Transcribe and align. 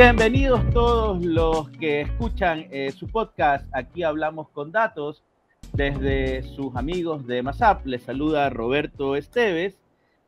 Bienvenidos 0.00 0.60
todos 0.70 1.24
los 1.24 1.70
que 1.70 2.02
escuchan 2.02 2.68
eh, 2.70 2.92
su 2.92 3.08
podcast. 3.08 3.66
Aquí 3.72 4.04
hablamos 4.04 4.48
con 4.50 4.70
datos 4.70 5.24
desde 5.72 6.44
sus 6.44 6.76
amigos 6.76 7.26
de 7.26 7.42
MASAP. 7.42 7.84
Les 7.84 8.04
saluda 8.04 8.48
Roberto 8.48 9.16
Esteves. 9.16 9.74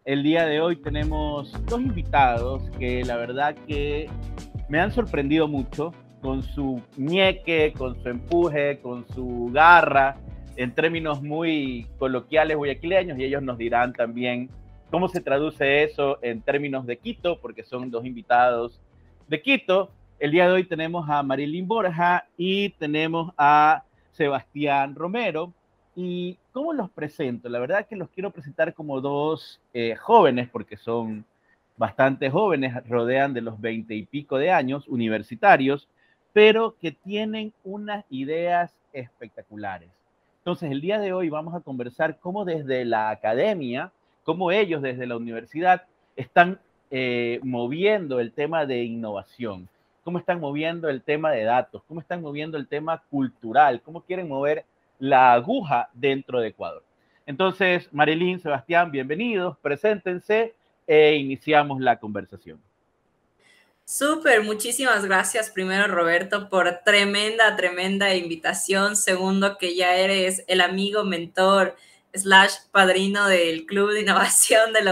El 0.05 0.25
día 0.25 0.45
de 0.45 0.61
hoy 0.61 0.75
tenemos 0.75 1.53
dos 1.67 1.81
invitados 1.81 2.69
que 2.81 3.05
la 3.05 3.17
verdad 3.17 3.55
que 3.69 4.11
me 4.69 4.81
han 4.81 4.91
sorprendido 4.91 5.47
mucho 5.47 5.95
con 6.21 6.43
su 6.43 6.83
ñeque, 6.97 7.73
con 7.79 7.95
su 8.03 8.09
empuje, 8.09 8.81
con 8.81 9.07
su 9.15 9.51
garra, 9.53 10.17
en 10.57 10.75
términos 10.75 11.23
muy 11.23 11.87
coloquiales 11.97 12.57
guayaquileños, 12.57 13.21
y 13.21 13.25
ellos 13.25 13.45
nos 13.45 13.57
dirán 13.57 13.93
también 13.93 14.51
cómo 14.91 15.09
se 15.09 15.21
traduce 15.21 15.85
eso 15.85 16.19
en 16.23 16.43
términos 16.43 16.87
de 16.87 16.99
Quito, 16.99 17.41
porque 17.41 17.63
son 17.63 17.93
dos 17.93 18.05
invitados 18.05 18.81
de 19.31 19.41
Quito. 19.41 19.91
El 20.19 20.33
día 20.33 20.49
de 20.49 20.55
hoy 20.55 20.65
tenemos 20.65 21.09
a 21.09 21.23
Marilyn 21.23 21.69
Borja 21.69 22.27
y 22.37 22.71
tenemos 22.71 23.33
a 23.39 23.85
Sebastián 24.11 24.97
Romero. 24.97 25.53
¿Y 25.95 26.37
cómo 26.51 26.73
los 26.73 26.91
presento? 26.91 27.49
La 27.49 27.61
verdad 27.61 27.87
que 27.87 27.95
los 27.95 28.11
quiero 28.11 28.33
presentar 28.33 28.75
como 28.75 29.01
dos 29.01 29.61
eh, 29.73 29.95
jóvenes, 29.95 30.49
porque 30.49 30.77
son 30.77 31.25
bastante 31.77 32.29
jóvenes, 32.29 32.75
rodean 32.89 33.33
de 33.33 33.41
los 33.41 33.61
veinte 33.61 33.95
y 33.95 34.05
pico 34.05 34.37
de 34.37 34.51
años, 34.51 34.89
universitarios, 34.89 35.87
pero 36.33 36.75
que 36.81 36.91
tienen 36.91 37.53
unas 37.63 38.05
ideas 38.11 38.75
espectaculares. 38.93 39.91
Entonces, 40.39 40.73
el 40.73 40.81
día 40.81 40.99
de 40.99 41.13
hoy 41.13 41.29
vamos 41.29 41.55
a 41.55 41.61
conversar 41.61 42.19
cómo 42.19 42.45
desde 42.45 42.85
la 42.85 43.11
academia, 43.11 43.93
cómo 44.25 44.51
ellos 44.51 44.83
desde 44.83 45.07
la 45.07 45.17
universidad 45.17 45.85
están 46.17 46.59
eh, 46.91 47.41
moviendo 47.43 48.21
el 48.21 48.33
tema 48.33 48.67
de 48.67 48.83
innovación, 48.83 49.69
cómo 50.03 50.19
están 50.19 50.41
moviendo 50.41 50.89
el 50.89 51.03
tema 51.03 51.31
de 51.31 51.45
datos, 51.45 51.83
cómo 51.87 52.01
están 52.01 52.21
moviendo 52.21 52.57
el 52.57 52.67
tema 52.67 53.03
cultural, 53.11 53.81
cómo 53.83 54.03
quieren 54.03 54.29
mover 54.29 54.65
la 54.99 55.33
aguja 55.33 55.89
dentro 55.93 56.41
de 56.41 56.49
Ecuador. 56.49 56.83
Entonces, 57.27 57.89
Marilyn, 57.93 58.41
Sebastián, 58.41 58.91
bienvenidos, 58.91 59.57
preséntense 59.59 60.55
e 60.87 61.15
iniciamos 61.15 61.81
la 61.81 61.99
conversación. 61.99 62.61
Súper, 63.85 64.45
muchísimas 64.45 65.05
gracias 65.05 65.51
primero 65.51 65.89
Roberto 65.89 66.49
por 66.49 66.81
tremenda, 66.85 67.57
tremenda 67.57 68.15
invitación. 68.15 68.97
Segundo, 68.97 69.59
que 69.59 69.75
ya 69.75 69.97
eres 69.97 70.45
el 70.47 70.61
amigo, 70.61 71.05
mentor, 71.05 71.77
slash 72.15 72.55
padrino 72.71 73.27
del 73.29 73.67
Club 73.67 73.93
de 73.93 74.01
Innovación 74.01 74.73
de 74.73 74.83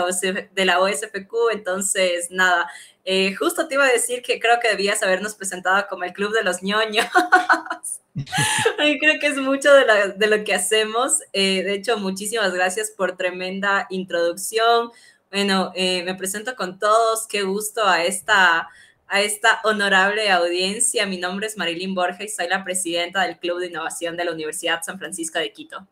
la, 0.64 0.80
OSFQ. 0.80 1.32
Entonces, 1.52 2.30
nada, 2.30 2.70
eh, 3.04 3.34
justo 3.34 3.68
te 3.68 3.74
iba 3.74 3.84
a 3.84 3.92
decir 3.92 4.22
que 4.22 4.38
creo 4.38 4.60
que 4.60 4.68
debías 4.68 5.02
habernos 5.02 5.34
presentado 5.34 5.86
como 5.88 6.04
el 6.04 6.12
Club 6.12 6.32
de 6.32 6.44
los 6.44 6.62
ñoños. 6.62 7.06
creo 9.00 9.20
que 9.20 9.26
es 9.26 9.36
mucho 9.36 9.70
de, 9.72 10.26
lo 10.26 10.44
que 10.44 10.54
hacemos. 10.54 11.20
Eh, 11.32 11.62
de 11.62 11.74
hecho, 11.74 11.98
muchísimas 11.98 12.52
gracias 12.52 12.90
por 12.90 13.16
tremenda 13.16 13.86
introducción. 13.90 14.90
Bueno, 15.30 15.72
eh, 15.74 16.02
me 16.04 16.14
presento 16.14 16.56
con 16.56 16.78
todos. 16.78 17.26
Qué 17.26 17.42
gusto 17.42 17.84
a 17.86 18.04
esta, 18.04 18.68
a 19.06 19.20
esta 19.20 19.60
honorable 19.64 20.30
audiencia. 20.30 21.06
Mi 21.06 21.18
nombre 21.18 21.46
es 21.46 21.56
Marilyn 21.56 21.94
Borges 21.94 22.36
soy 22.36 22.48
la 22.48 22.64
presidenta 22.64 23.22
del 23.22 23.38
Club 23.38 23.60
de 23.60 23.66
Innovación 23.66 24.16
de 24.16 24.24
la 24.24 24.32
Universidad 24.32 24.82
San 24.82 24.98
Francisco 24.98 25.38
de 25.38 25.52
Quito. 25.52 25.86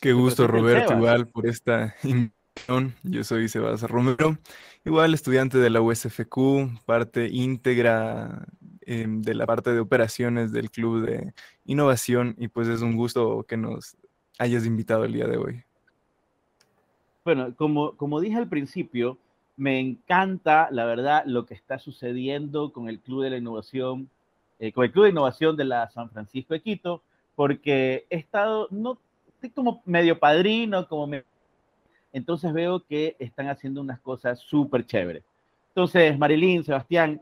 Qué 0.00 0.12
gusto, 0.12 0.46
Roberto, 0.46 0.94
igual 0.94 1.26
por 1.26 1.46
esta 1.46 1.94
invitación. 2.02 2.94
Yo 3.02 3.24
soy 3.24 3.48
Sebastián 3.48 3.90
Romero, 3.90 4.38
igual 4.84 5.14
estudiante 5.14 5.58
de 5.58 5.70
la 5.70 5.80
USFQ, 5.80 6.84
parte 6.84 7.28
íntegra 7.28 8.46
em, 8.82 9.22
de 9.22 9.34
la 9.34 9.46
parte 9.46 9.72
de 9.72 9.80
operaciones 9.80 10.52
del 10.52 10.70
Club 10.70 11.06
de 11.06 11.34
Innovación 11.64 12.34
y 12.38 12.48
pues 12.48 12.68
es 12.68 12.82
un 12.82 12.96
gusto 12.96 13.44
que 13.48 13.56
nos 13.56 13.96
hayas 14.38 14.66
invitado 14.66 15.04
el 15.04 15.12
día 15.12 15.26
de 15.26 15.36
hoy. 15.36 15.62
Bueno, 17.24 17.54
como, 17.56 17.96
como 17.96 18.20
dije 18.20 18.36
al 18.36 18.48
principio, 18.48 19.18
me 19.56 19.80
encanta, 19.80 20.68
la 20.70 20.84
verdad, 20.84 21.24
lo 21.26 21.46
que 21.46 21.54
está 21.54 21.78
sucediendo 21.78 22.72
con 22.72 22.88
el 22.88 23.00
Club 23.00 23.22
de 23.22 23.30
la 23.30 23.38
Innovación, 23.38 24.08
eh, 24.58 24.72
con 24.72 24.84
el 24.84 24.92
Club 24.92 25.04
de 25.04 25.10
Innovación 25.10 25.56
de 25.56 25.64
la 25.64 25.90
San 25.90 26.10
Francisco 26.10 26.54
de 26.54 26.60
Quito, 26.60 27.02
porque 27.34 28.06
he 28.10 28.16
estado, 28.16 28.68
no 28.70 28.98
como 29.54 29.82
medio 29.84 30.18
padrino, 30.18 30.88
como 30.88 31.16
Entonces 32.12 32.52
veo 32.52 32.84
que 32.84 33.16
están 33.18 33.48
haciendo 33.48 33.80
unas 33.80 34.00
cosas 34.00 34.40
súper 34.40 34.86
chéveres. 34.86 35.22
Entonces, 35.68 36.18
Marilyn, 36.18 36.64
Sebastián, 36.64 37.20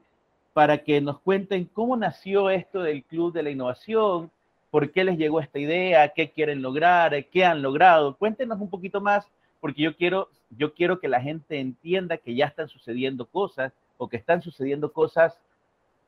para 0.52 0.78
que 0.78 1.00
nos 1.00 1.18
cuenten 1.20 1.64
cómo 1.64 1.96
nació 1.96 2.48
esto 2.50 2.82
del 2.82 3.02
Club 3.02 3.32
de 3.32 3.42
la 3.42 3.50
Innovación, 3.50 4.30
por 4.70 4.90
qué 4.92 5.04
les 5.04 5.18
llegó 5.18 5.40
esta 5.40 5.58
idea, 5.58 6.08
qué 6.08 6.30
quieren 6.30 6.62
lograr, 6.62 7.26
qué 7.26 7.44
han 7.44 7.62
logrado. 7.62 8.16
Cuéntenos 8.16 8.60
un 8.60 8.70
poquito 8.70 9.00
más, 9.00 9.26
porque 9.60 9.82
yo 9.82 9.96
quiero, 9.96 10.28
yo 10.50 10.74
quiero 10.74 11.00
que 11.00 11.08
la 11.08 11.20
gente 11.20 11.58
entienda 11.58 12.16
que 12.16 12.34
ya 12.34 12.46
están 12.46 12.68
sucediendo 12.68 13.26
cosas 13.26 13.72
o 13.98 14.08
que 14.08 14.16
están 14.16 14.42
sucediendo 14.42 14.92
cosas 14.92 15.38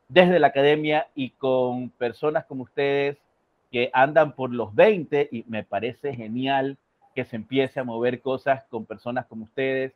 desde 0.09 0.39
la 0.39 0.49
academia 0.49 1.09
y 1.15 1.31
con 1.31 1.91
personas 1.91 2.45
como 2.45 2.63
ustedes 2.63 3.19
que 3.71 3.91
andan 3.93 4.33
por 4.33 4.53
los 4.53 4.75
20 4.75 5.29
y 5.33 5.45
me 5.49 5.65
parece 5.65 6.15
genial 6.15 6.77
que 7.15 7.25
se 7.25 7.37
empiece 7.37 7.81
a 7.81 7.85
mover 7.85 8.21
cosas 8.21 8.65
con 8.69 8.85
personas 8.85 9.27
como 9.27 9.45
ustedes 9.45 9.93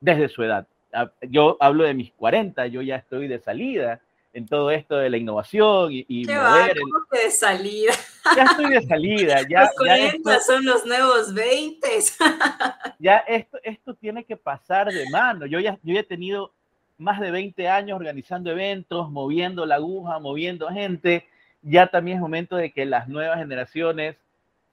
desde 0.00 0.28
su 0.28 0.42
edad. 0.42 0.66
Ah, 0.92 1.10
yo 1.22 1.56
hablo 1.60 1.84
de 1.84 1.94
mis 1.94 2.12
40, 2.12 2.66
yo 2.66 2.82
ya 2.82 2.96
estoy 2.96 3.28
de 3.28 3.38
salida 3.38 4.00
en 4.32 4.46
todo 4.46 4.70
esto 4.70 4.96
de 4.96 5.10
la 5.10 5.16
innovación 5.16 5.92
y, 5.92 6.04
y 6.08 6.24
¿Qué 6.24 6.34
mover. 6.34 6.78
Va? 6.78 7.18
de 7.18 7.30
salida? 7.30 7.92
Ya 8.36 8.44
estoy 8.44 8.70
de 8.70 8.82
salida. 8.82 9.40
Ya, 9.48 9.62
los 9.62 9.70
40 9.76 10.40
son 10.40 10.64
los 10.64 10.86
nuevos 10.86 11.34
20. 11.34 11.88
ya 12.98 13.16
esto, 13.18 13.58
esto 13.62 13.94
tiene 13.94 14.24
que 14.24 14.36
pasar 14.36 14.88
de 14.92 15.08
mano. 15.10 15.46
Yo 15.46 15.58
ya, 15.58 15.78
yo 15.82 15.94
ya 15.94 16.00
he 16.00 16.04
tenido 16.04 16.52
más 16.98 17.18
de 17.20 17.30
20 17.30 17.68
años 17.68 17.96
organizando 17.96 18.50
eventos, 18.50 19.10
moviendo 19.10 19.66
la 19.66 19.76
aguja, 19.76 20.18
moviendo 20.18 20.68
gente 20.68 21.26
ya 21.62 21.86
también 21.86 22.16
es 22.16 22.20
momento 22.20 22.56
de 22.56 22.72
que 22.72 22.84
las 22.84 23.08
nuevas 23.08 23.38
generaciones 23.38 24.16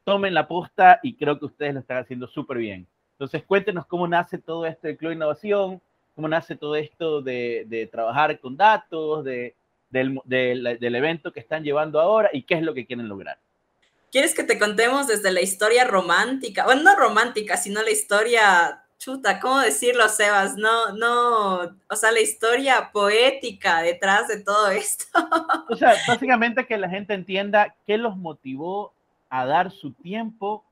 tomen 0.04 0.34
la 0.34 0.48
posta 0.48 1.00
y 1.04 1.16
creo 1.16 1.38
que 1.38 1.46
ustedes 1.46 1.74
lo 1.74 1.82
están 1.82 1.98
haciendo 1.98 2.28
súper 2.28 2.58
bien. 2.58 2.88
Entonces, 3.14 3.44
cuéntenos 3.44 3.86
cómo 3.86 4.08
nace 4.08 4.38
todo 4.38 4.66
esto 4.66 4.88
de 4.88 4.96
Club 4.96 5.12
Innovación, 5.12 5.82
cómo 6.16 6.28
nace 6.28 6.56
todo 6.56 6.76
esto 6.76 7.22
de, 7.22 7.90
trabajar 7.92 8.40
con 8.40 8.56
datos, 8.56 9.26
de, 9.26 9.56
del, 9.90 10.20
del, 10.26 10.96
evento 10.96 11.32
que 11.34 11.40
están 11.40 11.64
llevando 11.64 12.00
ahora 12.00 12.30
y 12.32 12.44
qué 12.44 12.56
es 12.56 12.62
lo 12.62 12.74
que 12.74 12.86
quieren 12.86 13.10
lograr. 13.10 13.38
¿Quieres 14.12 14.34
que 14.34 14.44
te 14.44 14.58
contemos 14.58 15.08
desde 15.08 15.32
la 15.32 15.42
historia 15.42 15.84
romántica? 15.84 16.64
Bueno, 16.64 16.84
no 16.84 16.96
romántica, 16.96 17.58
sino 17.58 17.84
la 17.84 17.92
historia 17.92 18.87
chuta, 18.98 19.40
¿cómo 19.40 19.60
decirlo, 19.60 20.08
Sebas? 20.10 20.58
No, 20.58 20.94
no, 20.94 21.78
o 21.90 21.96
sea, 21.96 22.12
la 22.12 22.20
historia 22.20 22.92
poética 22.92 23.82
detrás 23.82 24.28
de 24.28 24.44
todo 24.44 24.70
esto. 24.72 25.06
O 25.70 25.76
sea, 25.76 25.96
básicamente 26.08 26.66
que 26.66 26.78
la 26.78 26.90
gente 26.90 27.14
entienda 27.14 27.76
qué 27.86 27.98
los 27.98 28.18
motivó 28.18 28.94
a 29.30 29.46
dar 29.46 29.72
su 29.72 29.94
tiempo 29.94 30.64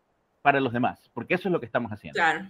para 0.42 0.60
los 0.60 0.74
demás, 0.74 1.00
porque 1.14 1.36
eso 1.36 1.48
es 1.48 1.52
lo 1.52 1.60
que 1.60 1.66
estamos 1.66 1.92
haciendo. 1.92 2.18
Claro. 2.18 2.48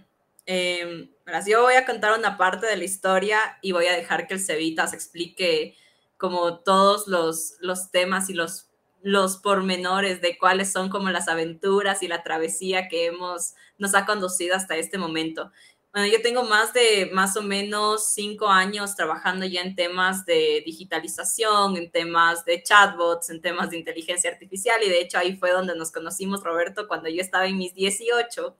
Eh, 0.48 1.10
yo 1.46 1.62
voy 1.62 1.74
a 1.74 1.84
contar 1.84 2.16
una 2.16 2.36
parte 2.36 2.66
de 2.66 2.76
la 2.76 2.84
historia 2.84 3.38
y 3.62 3.72
voy 3.72 3.86
a 3.86 3.96
dejar 3.96 4.28
que 4.28 4.34
el 4.34 4.40
Cevitas 4.40 4.92
explique 4.92 5.74
como 6.16 6.60
todos 6.60 7.08
los, 7.08 7.56
los 7.60 7.90
temas 7.90 8.30
y 8.30 8.34
los, 8.34 8.65
los 9.06 9.36
pormenores 9.36 10.20
de 10.20 10.36
cuáles 10.36 10.72
son 10.72 10.90
como 10.90 11.10
las 11.10 11.28
aventuras 11.28 12.02
y 12.02 12.08
la 12.08 12.24
travesía 12.24 12.88
que 12.88 13.06
hemos 13.06 13.54
nos 13.78 13.94
ha 13.94 14.04
conducido 14.04 14.56
hasta 14.56 14.76
este 14.76 14.98
momento. 14.98 15.52
Bueno, 15.92 16.08
yo 16.08 16.20
tengo 16.22 16.42
más 16.42 16.72
de 16.72 17.08
más 17.12 17.36
o 17.36 17.42
menos 17.42 18.12
cinco 18.14 18.48
años 18.48 18.96
trabajando 18.96 19.46
ya 19.46 19.60
en 19.60 19.76
temas 19.76 20.26
de 20.26 20.60
digitalización, 20.66 21.76
en 21.76 21.92
temas 21.92 22.44
de 22.44 22.64
chatbots, 22.64 23.30
en 23.30 23.40
temas 23.40 23.70
de 23.70 23.78
inteligencia 23.78 24.28
artificial 24.28 24.82
y 24.82 24.88
de 24.88 25.00
hecho 25.02 25.18
ahí 25.18 25.36
fue 25.36 25.52
donde 25.52 25.76
nos 25.76 25.92
conocimos, 25.92 26.42
Roberto, 26.42 26.88
cuando 26.88 27.08
yo 27.08 27.20
estaba 27.20 27.46
en 27.46 27.58
mis 27.58 27.74
18. 27.74 28.56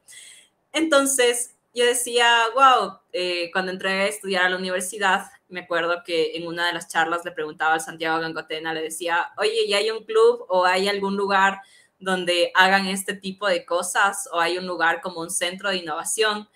Entonces, 0.75 1.57
yo 1.75 1.85
decía, 1.85 2.45
wow, 2.55 3.01
eh, 3.13 3.51
cuando 3.51 3.73
entré 3.73 3.91
a 3.91 4.07
estudiar 4.07 4.45
a 4.45 4.51
la 4.51 4.59
universidad, 4.59 5.27
me 5.49 5.61
acuerdo 5.61 6.03
que 6.05 6.37
en 6.37 6.47
una 6.47 6.67
de 6.67 6.73
las 6.73 6.89
charlas 6.89 7.25
le 7.25 7.33
preguntaba 7.33 7.75
al 7.75 7.81
Santiago 7.81 8.21
Gangotena, 8.21 8.75
le 8.75 8.83
decía, 8.83 9.33
oye, 9.39 9.69
¿ya 9.69 9.79
hay 9.79 9.91
un 9.91 10.05
club 10.05 10.45
o 10.49 10.65
hay 10.65 10.89
algún 10.89 11.17
lugar 11.17 11.61
donde 11.99 12.51
hagan 12.55 12.87
este 12.87 13.15
tipo 13.15 13.47
de 13.47 13.65
cosas 13.65 14.29
o 14.33 14.41
hay 14.41 14.59
un 14.59 14.67
lugar 14.67 15.01
como 15.01 15.21
un 15.21 15.31
centro 15.31 15.71
de 15.71 15.77
innovación. 15.77 16.49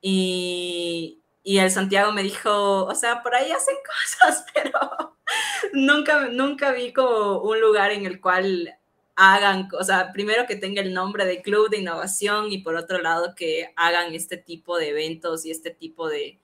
Y, 0.00 1.18
y 1.42 1.58
el 1.58 1.70
Santiago 1.70 2.12
me 2.12 2.22
dijo, 2.22 2.84
o 2.84 2.94
sea, 2.94 3.22
por 3.22 3.34
ahí 3.34 3.50
hacen 3.50 3.76
cosas, 4.20 4.44
pero 4.54 5.16
nunca, 5.72 6.28
nunca 6.28 6.72
vi 6.72 6.92
como 6.92 7.40
un 7.40 7.60
lugar 7.60 7.90
en 7.92 8.06
el 8.06 8.20
cual 8.20 8.76
hagan, 9.16 9.68
o 9.78 9.82
sea, 9.82 10.12
primero 10.12 10.46
que 10.46 10.56
tenga 10.56 10.82
el 10.82 10.92
nombre 10.92 11.24
de 11.24 11.40
club 11.40 11.70
de 11.70 11.78
innovación 11.78 12.52
y 12.52 12.58
por 12.58 12.76
otro 12.76 13.00
lado 13.00 13.34
que 13.34 13.72
hagan 13.74 14.14
este 14.14 14.36
tipo 14.36 14.76
de 14.78 14.90
eventos 14.90 15.46
y 15.46 15.50
este 15.50 15.70
tipo 15.70 16.08
de, 16.08 16.38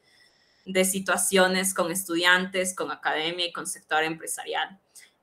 de 0.65 0.85
situaciones 0.85 1.75
con 1.75 1.91
estudiantes, 1.91 2.75
con 2.75 2.91
academia 2.91 3.47
y 3.47 3.53
con 3.53 3.67
sector 3.67 4.03
empresarial. 4.05 4.81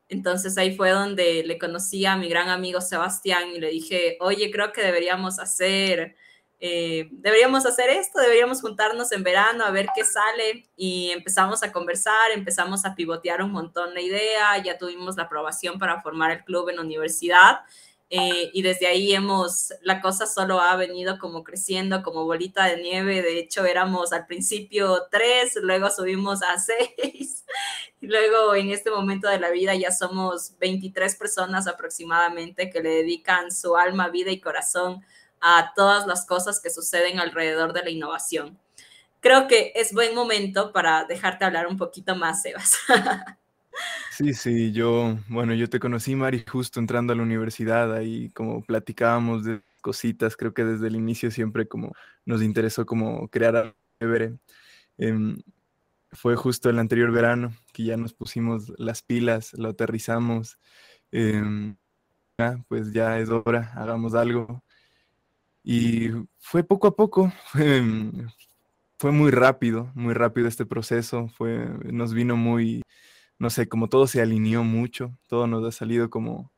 Entonces 0.09 0.57
ahí 0.57 0.75
fue 0.75 0.89
donde 0.89 1.43
le 1.43 1.59
conocí 1.59 2.05
a 2.05 2.17
mi 2.17 2.29
gran 2.29 2.49
amigo 2.49 2.81
Sebastián 2.81 3.49
y 3.55 3.59
le 3.59 3.69
dije, 3.69 4.17
oye, 4.19 4.49
creo 4.51 4.73
que 4.73 4.81
deberíamos 4.81 5.39
hacer, 5.39 6.15
eh, 6.59 7.07
deberíamos 7.11 7.65
hacer 7.67 7.91
esto, 7.91 8.19
deberíamos 8.19 8.59
juntarnos 8.59 9.11
en 9.11 9.23
verano 9.23 9.63
a 9.63 9.71
ver 9.71 9.87
qué 9.95 10.03
sale. 10.03 10.67
Y 10.75 11.11
empezamos 11.11 11.61
a 11.61 11.71
conversar, 11.71 12.31
empezamos 12.33 12.85
a 12.85 12.95
pivotear 12.95 13.43
un 13.43 13.51
montón 13.51 13.93
la 13.93 14.01
idea, 14.01 14.57
ya 14.63 14.77
tuvimos 14.77 15.15
la 15.15 15.23
aprobación 15.23 15.77
para 15.77 16.01
formar 16.01 16.31
el 16.31 16.43
club 16.43 16.69
en 16.69 16.77
la 16.77 16.81
universidad 16.81 17.59
eh, 18.11 18.49
y 18.53 18.63
desde 18.63 18.87
ahí 18.87 19.13
hemos, 19.13 19.71
la 19.81 20.01
cosa 20.01 20.25
solo 20.25 20.59
ha 20.59 20.75
venido 20.75 21.19
como 21.19 21.43
creciendo 21.43 22.01
como 22.01 22.25
bolita 22.25 22.65
de 22.65 22.81
nieve. 22.81 23.21
De 23.21 23.37
hecho, 23.37 23.65
éramos 23.65 24.13
al 24.13 24.25
principio 24.25 25.07
tres, 25.11 25.57
luego 25.61 25.89
subimos 25.91 26.41
a 26.41 26.57
seis. 26.59 27.45
Y 28.01 28.07
luego 28.07 28.55
en 28.55 28.71
este 28.71 28.89
momento 28.89 29.27
de 29.27 29.39
la 29.39 29.49
vida 29.51 29.75
ya 29.75 29.91
somos 29.91 30.57
23 30.59 31.15
personas 31.17 31.67
aproximadamente 31.67 32.69
que 32.69 32.81
le 32.81 32.89
dedican 32.89 33.51
su 33.51 33.75
alma, 33.75 34.09
vida 34.09 34.31
y 34.31 34.39
corazón 34.39 35.03
a 35.41 35.73
todas 35.75 36.07
las 36.07 36.25
cosas 36.25 36.59
que 36.59 36.69
suceden 36.69 37.19
alrededor 37.19 37.73
de 37.73 37.83
la 37.83 37.89
innovación. 37.89 38.59
Creo 39.19 39.47
que 39.47 39.73
es 39.75 39.93
buen 39.93 40.15
momento 40.15 40.71
para 40.71 41.03
dejarte 41.03 41.45
hablar 41.45 41.67
un 41.67 41.77
poquito 41.77 42.15
más, 42.15 42.41
Sebas. 42.41 42.77
Sí, 44.07 44.33
sí, 44.33 44.71
yo, 44.73 45.17
bueno, 45.29 45.53
yo 45.53 45.69
te 45.69 45.79
conocí, 45.79 46.15
Mari, 46.15 46.43
justo 46.49 46.79
entrando 46.79 47.13
a 47.13 47.15
la 47.15 47.23
universidad, 47.23 47.93
ahí 47.95 48.29
como 48.31 48.61
platicábamos 48.63 49.43
de 49.45 49.61
cositas, 49.81 50.35
creo 50.35 50.53
que 50.53 50.65
desde 50.65 50.87
el 50.87 50.95
inicio 50.95 51.31
siempre 51.31 51.67
como 51.67 51.93
nos 52.25 52.41
interesó 52.43 52.85
como 52.85 53.29
crear 53.29 53.55
algo 53.55 53.75
em, 54.97 55.37
fue 56.13 56.35
justo 56.37 56.69
el 56.69 56.79
anterior 56.79 57.11
verano 57.11 57.53
que 57.73 57.85
ya 57.85 57.97
nos 57.97 58.13
pusimos 58.13 58.73
las 58.79 59.03
pilas, 59.03 59.53
lo 59.53 59.69
aterrizamos, 59.69 60.59
em, 61.11 61.77
pues 62.67 62.91
ya 62.93 63.19
es 63.19 63.29
hora, 63.29 63.71
hagamos 63.75 64.13
algo. 64.15 64.63
Y 65.63 66.09
fue 66.39 66.63
poco 66.63 66.87
a 66.87 66.95
poco, 66.95 67.31
fue, 67.47 67.81
fue 68.99 69.11
muy 69.11 69.31
rápido, 69.31 69.91
muy 69.95 70.13
rápido 70.13 70.47
este 70.47 70.65
proceso, 70.65 71.29
fue, 71.29 71.67
nos 71.91 72.13
vino 72.13 72.35
muy 72.37 72.83
no 73.39 73.49
sé, 73.49 73.67
como 73.69 73.89
todo 73.89 74.07
se 74.07 74.21
alineó 74.21 74.63
mucho, 74.63 75.17
todo 75.27 75.47
nos 75.47 75.65
ha 75.65 75.71
salido 75.71 76.09
como, 76.09 76.51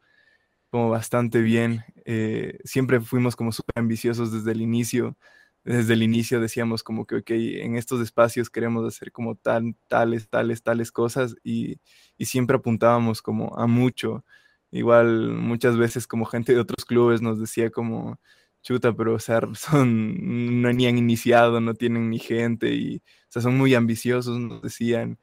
como 0.72 0.90
bastante 0.90 1.42
bien. 1.42 1.84
Eh, 2.06 2.60
siempre 2.66 3.02
fuimos 3.02 3.36
como 3.36 3.52
súper 3.52 3.80
ambiciosos 3.80 4.32
desde 4.32 4.52
el 4.54 4.62
inicio. 4.62 5.18
Desde 5.64 5.94
el 5.94 6.04
inicio 6.04 6.40
decíamos 6.42 6.84
como 6.84 7.06
que, 7.06 7.18
ok, 7.18 7.32
en 7.32 7.76
estos 7.78 8.02
espacios 8.02 8.50
queremos 8.50 8.88
hacer 8.88 9.12
como 9.12 9.36
tal, 9.36 9.76
tales, 9.88 10.30
tales, 10.30 10.64
tales 10.64 10.92
cosas 10.92 11.36
y, 11.44 11.80
y 12.18 12.26
siempre 12.26 12.58
apuntábamos 12.58 13.22
como 13.22 13.58
a 13.58 13.68
mucho. 13.68 14.26
Igual 14.72 15.32
muchas 15.34 15.78
veces 15.78 16.08
como 16.08 16.26
gente 16.26 16.54
de 16.54 16.62
otros 16.62 16.86
clubes 16.86 17.22
nos 17.22 17.40
decía 17.40 17.70
como, 17.72 18.20
chuta, 18.64 18.94
pero 18.96 19.16
o 19.16 19.20
sea, 19.20 19.42
son, 19.56 20.62
no 20.62 20.70
han 20.70 20.80
iniciado, 20.82 21.62
no 21.62 21.74
tienen 21.76 22.10
ni 22.10 22.20
gente 22.20 22.74
y, 22.74 22.98
o 22.98 23.02
sea, 23.30 23.42
son 23.42 23.58
muy 23.58 23.76
ambiciosos, 23.76 24.40
nos 24.40 24.62
decían. 24.62 25.20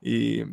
Y, 0.00 0.44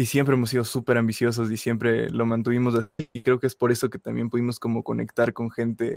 y 0.00 0.06
siempre 0.06 0.34
hemos 0.34 0.48
sido 0.48 0.64
súper 0.64 0.96
ambiciosos 0.96 1.50
y 1.50 1.58
siempre 1.58 2.08
lo 2.08 2.24
mantuvimos 2.24 2.74
así. 2.74 3.10
Y 3.12 3.20
creo 3.20 3.38
que 3.38 3.46
es 3.46 3.54
por 3.54 3.70
eso 3.70 3.90
que 3.90 3.98
también 3.98 4.30
pudimos 4.30 4.58
como 4.58 4.82
conectar 4.82 5.34
con 5.34 5.50
gente 5.50 5.94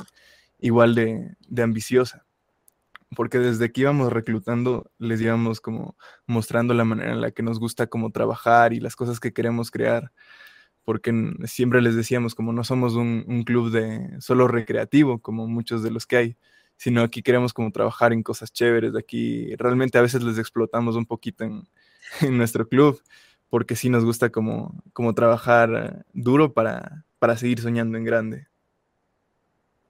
igual 0.59 0.93
de, 0.93 1.37
de 1.47 1.63
ambiciosa. 1.63 2.25
Porque 3.15 3.39
desde 3.39 3.71
que 3.71 3.79
íbamos 3.79 4.11
reclutando, 4.11 4.91
les 4.97 5.21
íbamos 5.21 5.61
como 5.61 5.95
mostrando 6.27 6.73
la 6.73 6.83
manera 6.83 7.13
en 7.13 7.21
la 7.21 7.31
que 7.31 7.43
nos 7.43 7.61
gusta 7.61 7.87
como 7.87 8.11
trabajar 8.11 8.73
y 8.73 8.81
las 8.81 8.97
cosas 8.97 9.21
que 9.21 9.31
queremos 9.31 9.71
crear. 9.71 10.11
Porque 10.83 11.13
siempre 11.45 11.81
les 11.81 11.95
decíamos 11.95 12.35
como 12.35 12.51
no 12.51 12.65
somos 12.65 12.95
un, 12.95 13.23
un 13.25 13.43
club 13.43 13.71
de 13.71 14.19
solo 14.19 14.49
recreativo, 14.49 15.21
como 15.21 15.47
muchos 15.47 15.81
de 15.81 15.91
los 15.91 16.05
que 16.05 16.17
hay, 16.17 16.37
sino 16.75 17.03
aquí 17.03 17.23
queremos 17.23 17.53
como 17.53 17.71
trabajar 17.71 18.11
en 18.11 18.21
cosas 18.21 18.51
chéveres. 18.51 18.97
Aquí 18.97 19.55
realmente 19.55 19.97
a 19.97 20.01
veces 20.01 20.23
les 20.23 20.37
explotamos 20.39 20.97
un 20.97 21.05
poquito 21.05 21.45
en, 21.45 21.69
en 22.19 22.37
nuestro 22.37 22.67
club 22.67 23.01
porque 23.53 23.75
sí 23.75 23.87
nos 23.87 24.03
gusta 24.03 24.31
como, 24.31 24.81
como 24.93 25.13
trabajar 25.13 26.07
duro 26.11 26.53
para, 26.53 27.05
para 27.19 27.37
seguir 27.37 27.61
soñando 27.61 27.99
en 27.99 28.03
grande. 28.03 28.47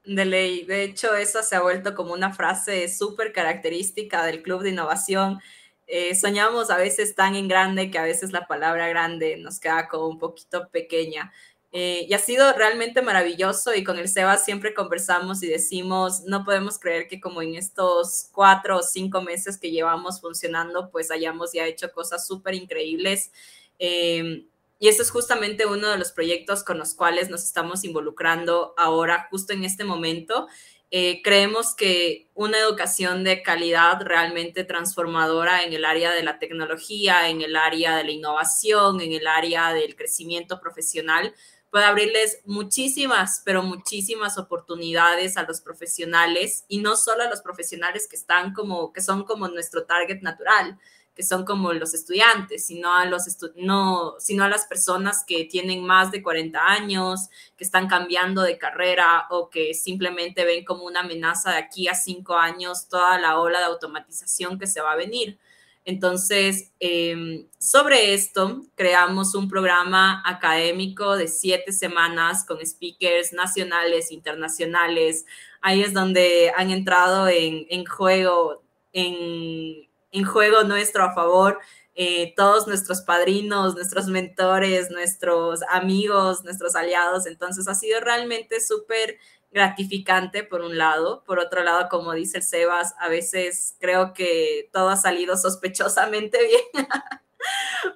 De 0.04 0.26
ley, 0.26 0.66
de 0.66 0.84
hecho, 0.84 1.16
eso 1.16 1.42
se 1.44 1.56
ha 1.56 1.62
vuelto 1.62 1.96
como 1.96 2.12
una 2.12 2.34
frase 2.34 2.90
súper 2.90 3.32
característica 3.32 4.26
del 4.26 4.44
Club 4.44 4.64
de 4.64 4.72
Innovación. 4.72 5.40
Eh, 5.88 6.14
soñamos 6.14 6.72
a 6.72 6.78
veces 6.78 7.16
tan 7.16 7.36
en 7.36 7.48
grande 7.48 7.90
que 7.90 7.98
a 7.98 8.04
veces 8.04 8.34
la 8.34 8.48
palabra 8.48 8.90
grande 8.90 9.38
nos 9.38 9.62
queda 9.62 9.88
como 9.88 10.10
un 10.10 10.20
poquito 10.20 10.68
pequeña. 10.68 11.32
Eh, 11.76 12.06
y 12.08 12.14
ha 12.14 12.20
sido 12.20 12.54
realmente 12.54 13.02
maravilloso 13.02 13.74
y 13.74 13.84
con 13.84 13.98
el 13.98 14.08
Seba 14.08 14.38
siempre 14.38 14.76
conversamos 14.76 15.42
y 15.42 15.48
decimos, 15.48 16.22
no 16.22 16.46
podemos 16.46 16.78
creer 16.78 17.08
que 17.08 17.20
como 17.20 17.42
en 17.42 17.56
estos 17.56 18.30
cuatro 18.32 18.78
o 18.78 18.84
cinco 18.84 19.24
meses 19.24 19.58
que 19.58 19.72
llevamos 19.72 20.22
funcionando, 20.22 20.92
pues 20.92 21.10
hayamos 21.10 21.52
ya 21.52 21.66
hecho 21.66 21.92
cosas 21.92 22.28
súper 22.28 22.54
increíbles. 22.54 23.32
Eh, 23.80 24.46
y 24.78 24.88
este 24.88 25.02
es 25.02 25.10
justamente 25.10 25.66
uno 25.66 25.90
de 25.90 25.98
los 25.98 26.12
proyectos 26.12 26.64
con 26.64 26.78
los 26.78 26.94
cuales 26.94 27.32
nos 27.32 27.44
estamos 27.44 27.84
involucrando 27.84 28.76
ahora, 28.78 29.28
justo 29.32 29.54
en 29.54 29.64
este 29.64 29.84
momento. 29.84 30.48
Eh, 30.92 31.22
creemos 31.24 31.74
que 31.74 32.28
una 32.36 32.60
educación 32.60 33.24
de 33.24 33.42
calidad 33.42 34.00
realmente 34.02 34.64
transformadora 34.64 35.64
en 35.64 35.74
el 35.74 35.86
área 35.86 36.12
de 36.12 36.22
la 36.22 36.38
tecnología, 36.38 37.30
en 37.30 37.42
el 37.42 37.56
área 37.56 37.98
de 37.98 38.04
la 38.04 38.12
innovación, 38.12 39.02
en 39.02 39.14
el 39.14 39.26
área 39.26 39.74
del 39.74 39.96
crecimiento 39.96 40.60
profesional, 40.60 41.34
puede 41.74 41.86
abrirles 41.86 42.40
muchísimas, 42.46 43.42
pero 43.44 43.64
muchísimas 43.64 44.38
oportunidades 44.38 45.38
a 45.38 45.44
los 45.44 45.60
profesionales 45.60 46.66
y 46.68 46.78
no 46.78 46.96
solo 46.96 47.24
a 47.24 47.30
los 47.32 47.42
profesionales 47.42 48.08
que 48.08 48.16
están 48.16 48.54
como, 48.54 48.94
que 48.94 49.02
son 49.02 49.24
como 49.24 49.48
nuestro 49.48 49.84
target 49.84 50.22
natural, 50.22 50.78
que 51.16 51.24
son 51.24 51.46
como 51.46 51.74
los 51.74 51.96
estudiantes, 51.96 52.68
sino 52.68 52.94
a, 52.94 53.06
los 53.06 53.24
no, 53.56 54.14
sino 54.20 54.44
a 54.44 54.50
las 54.50 54.68
personas 54.68 55.24
que 55.26 55.46
tienen 55.46 55.84
más 55.84 56.12
de 56.12 56.22
40 56.22 56.64
años, 56.64 57.30
que 57.58 57.64
están 57.64 57.88
cambiando 57.88 58.44
de 58.44 58.60
carrera 58.60 59.26
o 59.32 59.50
que 59.50 59.74
simplemente 59.74 60.46
ven 60.46 60.64
como 60.66 60.84
una 60.84 61.00
amenaza 61.00 61.54
de 61.54 61.58
aquí 61.58 61.88
a 61.88 61.96
cinco 61.96 62.36
años 62.36 62.88
toda 62.88 63.18
la 63.18 63.40
ola 63.40 63.58
de 63.58 63.66
automatización 63.66 64.60
que 64.60 64.68
se 64.68 64.80
va 64.80 64.92
a 64.92 64.96
venir. 64.96 65.40
Entonces, 65.86 66.72
em, 66.80 67.46
sobre 67.60 68.14
esto, 68.14 68.62
creamos 68.76 69.36
un 69.36 69.50
programa 69.50 70.24
académico 70.26 71.18
de 71.18 71.28
siete 71.28 71.74
semanas 71.74 72.46
con 72.46 72.66
speakers 72.66 73.34
nacionales, 73.34 74.12
internacionales. 74.12 75.26
Ahí 75.62 75.82
es 75.82 75.94
donde 75.94 76.54
han 76.56 76.72
entrado 76.72 77.28
en, 77.28 77.86
juego, 77.86 78.64
en, 78.94 80.24
juego 80.26 80.64
nuestro 80.64 81.04
a 81.04 81.14
favor 81.14 81.60
eh, 81.96 82.34
todos 82.36 82.66
nuestros 82.66 83.02
padrinos, 83.02 83.76
nuestros 83.76 84.08
mentores, 84.08 84.90
nuestros 84.90 85.62
amigos, 85.70 86.44
nuestros 86.44 86.76
aliados. 86.76 87.26
Entonces, 87.28 87.68
ha 87.68 87.76
sido 87.76 88.00
realmente 88.00 88.62
súper 88.62 89.18
gratificante 89.54 90.44
por 90.44 90.62
un 90.62 90.78
lado, 90.78 91.24
por 91.26 91.40
otro 91.40 91.64
lado, 91.64 91.88
como 91.90 92.14
dice 92.14 92.38
el 92.38 92.44
Sebas, 92.44 92.96
a 93.00 93.08
veces 93.08 93.76
creo 93.80 94.14
que 94.14 94.70
todo 94.74 94.90
ha 94.90 94.98
salido 94.98 95.38
sospechosamente 95.38 96.40
bien, 96.74 96.88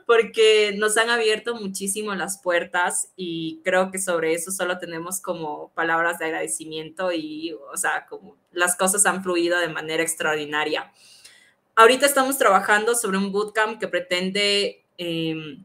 porque 0.06 0.74
nos 0.78 0.98
han 0.98 1.10
abierto 1.10 1.56
muchísimo 1.56 2.14
las 2.14 2.42
puertas 2.42 3.12
y 3.16 3.60
creo 3.64 3.90
que 3.90 4.00
sobre 4.00 4.34
eso 4.34 4.52
solo 4.52 4.78
tenemos 4.78 5.20
como 5.20 5.72
palabras 5.74 6.20
de 6.20 6.26
agradecimiento 6.26 7.12
y, 7.12 7.54
o 7.54 7.76
sea, 7.76 8.06
como 8.06 8.38
las 8.52 8.76
cosas 8.76 9.06
han 9.06 9.24
fluido 9.24 9.60
de 9.60 9.70
manera 9.70 10.04
extraordinaria. 10.04 10.92
Ahorita 11.76 12.06
estamos 12.06 12.38
trabajando 12.38 12.96
sobre 12.96 13.18
un 13.18 13.32
bootcamp 13.32 13.80
que 13.80 13.88
pretende... 13.88 14.86
Eh, 14.98 15.58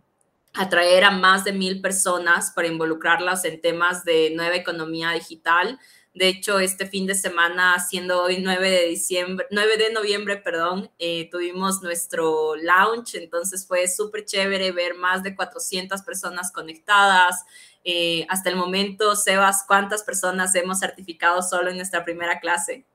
atraer 0.54 1.04
a 1.04 1.10
más 1.10 1.44
de 1.44 1.52
mil 1.52 1.80
personas 1.80 2.52
para 2.54 2.68
involucrarlas 2.68 3.44
en 3.44 3.60
temas 3.60 4.04
de 4.04 4.32
nueva 4.34 4.56
economía 4.56 5.12
digital. 5.12 5.78
De 6.14 6.28
hecho, 6.28 6.58
este 6.60 6.86
fin 6.86 7.06
de 7.06 7.14
semana, 7.14 7.78
siendo 7.78 8.22
hoy 8.22 8.38
9 8.40 8.70
de 8.70 8.86
diciembre, 8.88 9.46
9 9.50 9.78
de 9.78 9.92
noviembre, 9.92 10.36
perdón, 10.36 10.90
eh, 10.98 11.30
tuvimos 11.30 11.82
nuestro 11.82 12.54
launch, 12.56 13.14
entonces 13.14 13.66
fue 13.66 13.88
súper 13.88 14.26
chévere 14.26 14.72
ver 14.72 14.94
más 14.94 15.22
de 15.22 15.34
400 15.34 16.02
personas 16.02 16.52
conectadas. 16.52 17.44
Eh, 17.84 18.26
hasta 18.28 18.50
el 18.50 18.56
momento, 18.56 19.16
Sebas, 19.16 19.64
¿cuántas 19.66 20.02
personas 20.02 20.54
hemos 20.54 20.80
certificado 20.80 21.40
solo 21.42 21.70
en 21.70 21.76
nuestra 21.76 22.04
primera 22.04 22.40
clase? 22.40 22.86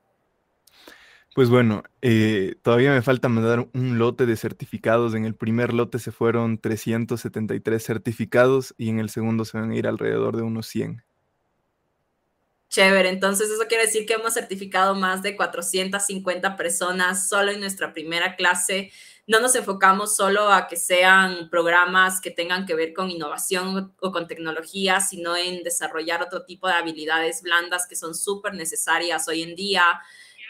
Pues 1.34 1.50
bueno, 1.50 1.84
eh, 2.02 2.56
todavía 2.62 2.92
me 2.92 3.02
falta 3.02 3.28
mandar 3.28 3.68
un 3.72 3.98
lote 3.98 4.26
de 4.26 4.36
certificados. 4.36 5.14
En 5.14 5.24
el 5.24 5.34
primer 5.34 5.72
lote 5.72 5.98
se 5.98 6.10
fueron 6.10 6.58
373 6.58 7.84
certificados 7.84 8.74
y 8.76 8.88
en 8.88 8.98
el 8.98 9.08
segundo 9.08 9.44
se 9.44 9.58
van 9.58 9.70
a 9.70 9.76
ir 9.76 9.86
alrededor 9.86 10.36
de 10.36 10.42
unos 10.42 10.66
100. 10.66 11.04
Chévere, 12.70 13.08
entonces 13.08 13.48
eso 13.48 13.66
quiere 13.66 13.86
decir 13.86 14.04
que 14.04 14.14
hemos 14.14 14.34
certificado 14.34 14.94
más 14.94 15.22
de 15.22 15.36
450 15.36 16.54
personas 16.56 17.26
solo 17.26 17.50
en 17.50 17.60
nuestra 17.60 17.94
primera 17.94 18.36
clase. 18.36 18.92
No 19.26 19.40
nos 19.40 19.54
enfocamos 19.54 20.14
solo 20.16 20.52
a 20.52 20.66
que 20.68 20.76
sean 20.76 21.48
programas 21.50 22.20
que 22.20 22.30
tengan 22.30 22.66
que 22.66 22.74
ver 22.74 22.92
con 22.92 23.10
innovación 23.10 23.94
o 24.00 24.12
con 24.12 24.26
tecnología, 24.26 25.00
sino 25.00 25.34
en 25.34 25.62
desarrollar 25.62 26.20
otro 26.20 26.44
tipo 26.44 26.68
de 26.68 26.74
habilidades 26.74 27.40
blandas 27.42 27.86
que 27.86 27.96
son 27.96 28.14
súper 28.14 28.52
necesarias 28.52 29.28
hoy 29.28 29.42
en 29.42 29.54
día. 29.54 29.84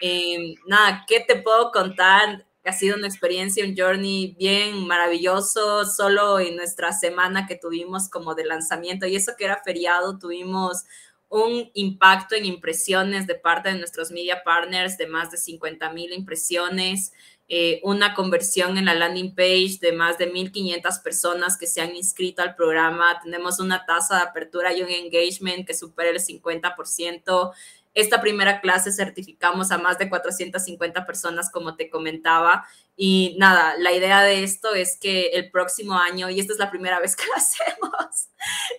Eh, 0.00 0.55
nada, 0.67 1.05
¿qué 1.07 1.21
te 1.21 1.37
puedo 1.37 1.71
contar? 1.73 2.47
Ha 2.64 2.73
sido 2.73 2.97
una 2.97 3.07
experiencia, 3.07 3.64
un 3.64 3.75
journey 3.76 4.37
bien 4.38 4.87
maravilloso, 4.87 5.87
solo 5.87 6.38
en 6.38 6.57
nuestra 6.57 6.93
semana 6.93 7.47
que 7.47 7.57
tuvimos 7.57 8.09
como 8.11 8.35
de 8.35 8.45
lanzamiento 8.45 9.07
y 9.07 9.17
eso 9.17 9.33
que 9.38 9.47
era 9.47 9.62
feriado, 9.64 10.19
tuvimos 10.19 10.85
un 11.31 11.71
impacto 11.75 12.35
en 12.35 12.45
impresiones 12.47 13.26
de 13.26 13.35
parte 13.35 13.71
de 13.71 13.78
nuestros 13.78 14.11
media 14.11 14.43
partners 14.45 14.97
de 14.99 15.07
más 15.07 15.31
de 15.31 15.37
50 15.38 15.93
mil 15.93 16.12
impresiones, 16.12 17.12
eh, 17.50 17.81
una 17.83 18.12
conversión 18.14 18.76
en 18.76 18.85
la 18.85 18.95
landing 18.95 19.35
page 19.35 19.78
de 19.81 19.93
más 19.93 20.19
de 20.19 20.31
1.500 20.31 21.02
personas 21.02 21.57
que 21.57 21.67
se 21.67 21.81
han 21.81 21.97
inscrito 21.97 22.43
al 22.43 22.55
programa. 22.55 23.21
Tenemos 23.23 23.59
una 23.59 23.87
tasa 23.87 24.17
de 24.17 24.23
apertura 24.23 24.75
y 24.75 24.83
un 24.83 24.90
engagement 24.90 25.67
que 25.67 25.73
supera 25.73 26.11
el 26.11 26.21
50%. 26.21 27.52
Esta 27.99 28.21
primera 28.21 28.61
clase 28.61 28.93
certificamos 28.93 29.73
a 29.73 29.78
más 29.78 29.99
de 29.99 30.09
450 30.09 31.05
personas, 31.05 31.50
como 31.50 31.75
te 31.75 31.90
comentaba. 31.90 32.64
Y 32.97 33.35
nada, 33.40 33.75
la 33.76 33.90
idea 33.90 34.23
de 34.23 34.45
esto 34.45 34.73
es 34.73 34.97
que 35.00 35.31
el 35.31 35.50
próximo 35.50 35.95
año, 35.99 36.31
y 36.31 36.38
esta 36.38 36.52
es 36.52 36.61
la 36.61 36.71
primera 36.71 37.00
vez 37.00 37.17
que 37.17 37.26
lo 37.26 37.35
hacemos, 37.37 38.28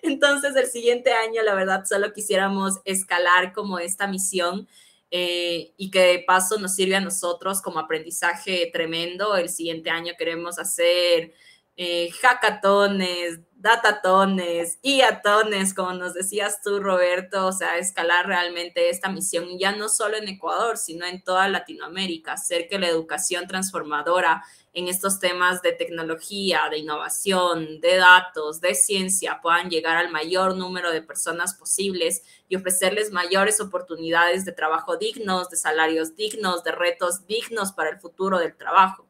entonces 0.03 0.55
el 0.55 0.67
siguiente 0.67 1.11
año, 1.11 1.43
la 1.43 1.53
verdad, 1.53 1.83
solo 1.83 2.13
quisiéramos 2.13 2.79
escalar 2.85 3.51
como 3.51 3.77
esta 3.79 4.07
misión 4.07 4.69
eh, 5.11 5.73
y 5.75 5.91
que 5.91 5.99
de 5.99 6.19
paso 6.19 6.57
nos 6.57 6.75
sirve 6.75 6.95
a 6.95 7.01
nosotros 7.01 7.61
como 7.61 7.79
aprendizaje 7.79 8.69
tremendo. 8.71 9.35
El 9.35 9.49
siguiente 9.49 9.89
año 9.89 10.13
queremos 10.17 10.59
hacer 10.59 11.33
eh, 11.81 12.12
hackatones, 12.21 13.39
datatones 13.55 14.79
y 14.81 15.00
atones, 15.00 15.74
como 15.74 15.93
nos 15.93 16.13
decías 16.13 16.62
tú, 16.62 16.81
Roberto, 16.81 17.48
o 17.48 17.53
sea, 17.53 17.77
escalar 17.77 18.27
realmente 18.27 18.89
esta 18.89 19.09
misión 19.09 19.57
ya 19.57 19.74
no 19.74 19.88
solo 19.88 20.17
en 20.17 20.27
Ecuador, 20.27 20.75
sino 20.75 21.05
en 21.05 21.24
toda 21.24 21.48
Latinoamérica, 21.48 22.33
hacer 22.33 22.67
que 22.67 22.79
la 22.79 22.89
educación 22.89 23.48
transformadora 23.48 24.43
en 24.74 24.89
estos 24.89 25.21
temas 25.21 25.62
de 25.62 25.71
tecnología, 25.71 26.63
de 26.69 26.79
innovación, 26.79 27.79
de 27.79 27.95
datos, 27.95 28.59
de 28.59 28.75
ciencia, 28.75 29.39
puedan 29.41 29.69
llegar 29.69 29.95
al 29.95 30.12
mayor 30.12 30.57
número 30.57 30.91
de 30.91 31.01
personas 31.01 31.53
posibles 31.53 32.24
y 32.50 32.57
ofrecerles 32.57 33.13
mayores 33.13 33.62
oportunidades 33.62 34.43
de 34.43 34.51
trabajo 34.51 34.98
dignos, 34.98 35.50
de 35.50 35.55
salarios 35.55 36.17
dignos, 36.17 36.65
de 36.65 36.74
retos 36.74 37.25
dignos 37.25 37.71
para 37.71 37.89
el 37.89 38.01
futuro 38.01 38.38
del 38.38 38.57
trabajo. 38.57 39.08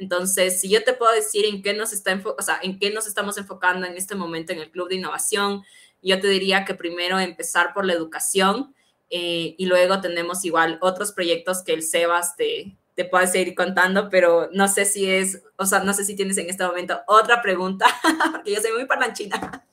Entonces, 0.00 0.60
si 0.60 0.70
yo 0.70 0.82
te 0.82 0.94
puedo 0.94 1.12
decir 1.12 1.44
en 1.44 1.62
qué 1.62 1.74
nos 1.74 1.92
está 1.92 2.18
o 2.24 2.42
sea, 2.42 2.58
en 2.62 2.78
qué 2.78 2.90
nos 2.90 3.06
estamos 3.06 3.36
enfocando 3.36 3.86
en 3.86 3.96
este 3.98 4.14
momento 4.14 4.52
en 4.52 4.58
el 4.58 4.70
Club 4.70 4.88
de 4.88 4.94
Innovación, 4.94 5.62
yo 6.02 6.18
te 6.20 6.28
diría 6.28 6.64
que 6.64 6.74
primero 6.74 7.18
empezar 7.18 7.74
por 7.74 7.84
la 7.84 7.92
educación 7.92 8.74
eh, 9.10 9.54
y 9.58 9.66
luego 9.66 10.00
tenemos 10.00 10.42
igual 10.46 10.78
otros 10.80 11.12
proyectos 11.12 11.62
que 11.62 11.74
el 11.74 11.82
Sebas 11.82 12.34
te, 12.34 12.78
te 12.94 13.04
puede 13.04 13.26
seguir 13.26 13.54
contando, 13.54 14.08
pero 14.08 14.48
no 14.52 14.68
sé 14.68 14.86
si 14.86 15.10
es, 15.10 15.44
o 15.56 15.66
sea, 15.66 15.80
no 15.80 15.92
sé 15.92 16.06
si 16.06 16.16
tienes 16.16 16.38
en 16.38 16.48
este 16.48 16.64
momento 16.64 17.02
otra 17.06 17.42
pregunta, 17.42 17.84
porque 18.32 18.54
yo 18.54 18.60
soy 18.62 18.72
muy 18.72 18.86
parlanchina. 18.86 19.66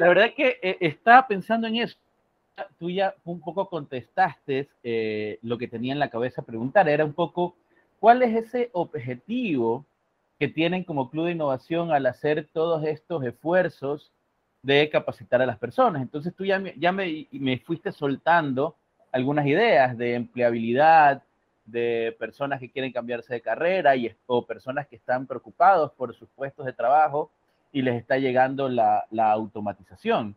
La 0.00 0.08
verdad 0.08 0.32
que 0.36 0.58
eh, 0.60 0.78
estaba 0.80 1.28
pensando 1.28 1.68
en 1.68 1.76
eso. 1.76 1.96
Tú 2.76 2.90
ya 2.90 3.14
un 3.24 3.40
poco 3.40 3.68
contestaste 3.68 4.68
eh, 4.82 5.38
lo 5.42 5.56
que 5.56 5.68
tenía 5.68 5.92
en 5.92 6.00
la 6.00 6.10
cabeza 6.10 6.42
preguntar, 6.42 6.88
era 6.88 7.04
un 7.04 7.12
poco 7.12 7.54
¿Cuál 8.00 8.22
es 8.22 8.34
ese 8.34 8.70
objetivo 8.72 9.84
que 10.38 10.48
tienen 10.48 10.84
como 10.84 11.10
Club 11.10 11.26
de 11.26 11.32
Innovación 11.32 11.92
al 11.92 12.06
hacer 12.06 12.48
todos 12.50 12.82
estos 12.84 13.22
esfuerzos 13.24 14.10
de 14.62 14.88
capacitar 14.88 15.42
a 15.42 15.46
las 15.46 15.58
personas? 15.58 16.00
Entonces 16.00 16.34
tú 16.34 16.46
ya, 16.46 16.58
me, 16.58 16.74
ya 16.78 16.92
me, 16.92 17.28
me 17.30 17.58
fuiste 17.58 17.92
soltando 17.92 18.74
algunas 19.12 19.46
ideas 19.46 19.98
de 19.98 20.14
empleabilidad, 20.14 21.22
de 21.66 22.16
personas 22.18 22.58
que 22.58 22.70
quieren 22.70 22.90
cambiarse 22.90 23.34
de 23.34 23.42
carrera 23.42 23.94
y, 23.96 24.10
o 24.26 24.46
personas 24.46 24.86
que 24.86 24.96
están 24.96 25.26
preocupados 25.26 25.92
por 25.92 26.14
sus 26.14 26.28
puestos 26.30 26.64
de 26.64 26.72
trabajo 26.72 27.30
y 27.70 27.82
les 27.82 27.96
está 27.96 28.16
llegando 28.16 28.70
la, 28.70 29.04
la 29.10 29.30
automatización. 29.30 30.34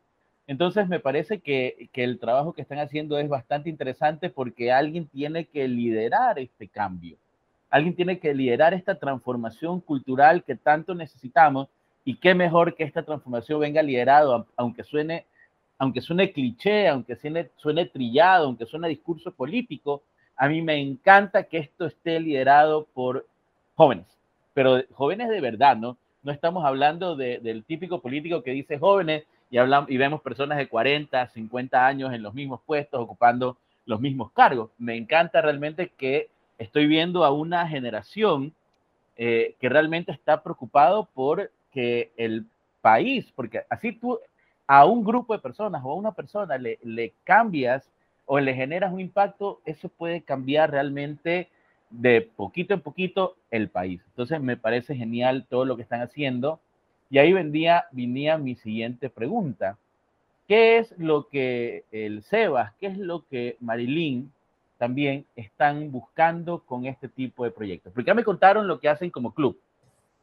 Entonces 0.48 0.90
me 0.90 1.00
parece 1.00 1.40
que, 1.40 1.90
que, 1.94 2.04
el 2.04 2.20
trabajo 2.20 2.52
que 2.52 2.62
están 2.62 2.80
haciendo 2.80 3.18
es 3.18 3.30
bastante 3.30 3.70
interesante 3.70 4.30
porque 4.30 4.74
alguien 4.74 5.08
tiene 5.08 5.46
que 5.46 5.66
liderar 5.70 6.38
este 6.40 6.68
cambio. 6.68 7.18
Alguien 7.74 7.96
tiene 7.96 8.20
que 8.20 8.36
liderar 8.36 8.76
esta 8.76 9.00
transformación 9.00 9.82
cultural 9.82 10.44
que 10.44 10.56
tanto 10.56 10.94
necesitamos 10.94 11.70
y 12.06 12.18
qué 12.18 12.36
mejor 12.36 12.76
que 12.76 12.84
esta 12.84 13.02
transformación 13.02 13.62
venga 13.62 13.82
liderado, 13.82 14.46
aunque 14.56 14.84
suene, 14.84 15.26
aunque 15.80 16.00
suene 16.00 16.32
cliché, 16.32 16.88
aunque 16.88 17.16
suene, 17.16 17.86
trillado, 17.86 18.46
aunque 18.46 18.68
suene 18.68 18.90
discurso 18.90 19.32
político, 19.32 20.04
a 20.38 20.48
mí 20.50 20.62
me 20.62 20.80
encanta 20.80 21.46
que 21.46 21.58
esto 21.58 21.88
esté 21.88 22.20
liderado 22.20 22.86
por 22.94 23.26
jóvenes, 23.74 24.06
pero 24.54 24.84
jóvenes 24.92 25.30
de 25.30 25.42
verdad, 25.42 25.76
¿no? 25.76 25.98
No 26.22 26.32
estamos 26.32 26.64
hablando 26.66 27.16
del 27.16 27.64
típico 27.64 28.02
político 28.02 28.44
que 28.44 28.52
dice 28.52 28.78
jóvenes 28.78 29.24
y, 29.50 29.58
hablamos, 29.58 29.90
y 29.90 29.98
vemos 29.98 30.22
personas 30.22 30.60
de 30.60 30.68
40, 30.68 31.26
50 31.26 31.88
años 31.88 32.14
en 32.14 32.22
los 32.22 32.36
mismos 32.36 32.62
puestos, 32.68 33.02
ocupando 33.02 33.58
los 33.88 34.00
mismos 34.00 34.32
cargos. 34.32 34.70
Me 34.78 34.96
encanta 34.96 35.42
realmente 35.42 35.92
que 35.98 36.30
estoy 36.64 36.88
viendo 36.88 37.24
a 37.24 37.32
una 37.32 37.68
generación 37.68 38.54
eh, 39.16 39.56
que 39.60 39.70
realmente 39.70 40.12
está 40.12 40.42
preocupado 40.42 41.08
por 41.14 41.52
que 41.72 42.12
el 42.18 42.46
país, 42.82 43.32
porque 43.36 43.64
así 43.70 43.92
tú 43.92 44.20
a 44.68 44.86
un 44.86 45.04
grupo 45.04 45.34
de 45.34 45.40
personas 45.40 45.82
o 45.84 45.92
a 45.92 45.96
una 45.96 46.14
persona 46.14 46.58
le, 46.58 47.14
cambias 47.24 47.90
o 48.26 48.40
le 48.40 48.54
generas 48.54 48.94
un 48.94 49.02
impacto, 49.02 49.62
eso 49.66 49.90
puede 49.90 50.22
cambiar 50.22 50.72
realmente 50.72 51.50
de 51.90 52.22
poquito 52.22 52.74
en 52.74 52.82
poquito 52.82 53.36
el 53.52 53.70
país. 53.70 54.02
Entonces 54.08 54.42
me 54.42 54.58
parece 54.58 54.96
genial 54.96 55.46
todo 55.50 55.66
lo 55.66 55.76
que 55.76 55.84
están 55.84 56.02
haciendo. 56.02 56.60
Y 57.10 57.20
ahí 57.20 57.34
venía 57.34 57.86
mi 57.92 58.56
siguiente 58.56 59.10
pregunta. 59.10 59.78
¿Qué 60.48 60.78
es 60.78 60.98
lo 60.98 61.28
que 61.28 61.84
el 61.92 62.24
Sebas, 62.24 62.74
qué 62.80 62.88
es 62.88 62.98
lo 62.98 63.26
que 63.28 63.58
Marilyn 63.60 64.32
también 64.84 65.26
están 65.38 65.94
buscando 65.94 66.60
con 66.60 66.86
este 66.86 67.08
tipo 67.08 67.46
de 67.46 67.52
proyectos? 67.52 67.94
Porque 67.94 68.08
ya 68.08 68.14
me 68.14 68.26
contaron 68.26 68.68
lo 68.68 68.82
que 68.82 68.90
hacen 68.90 69.10
como 69.12 69.34
club. 69.34 69.58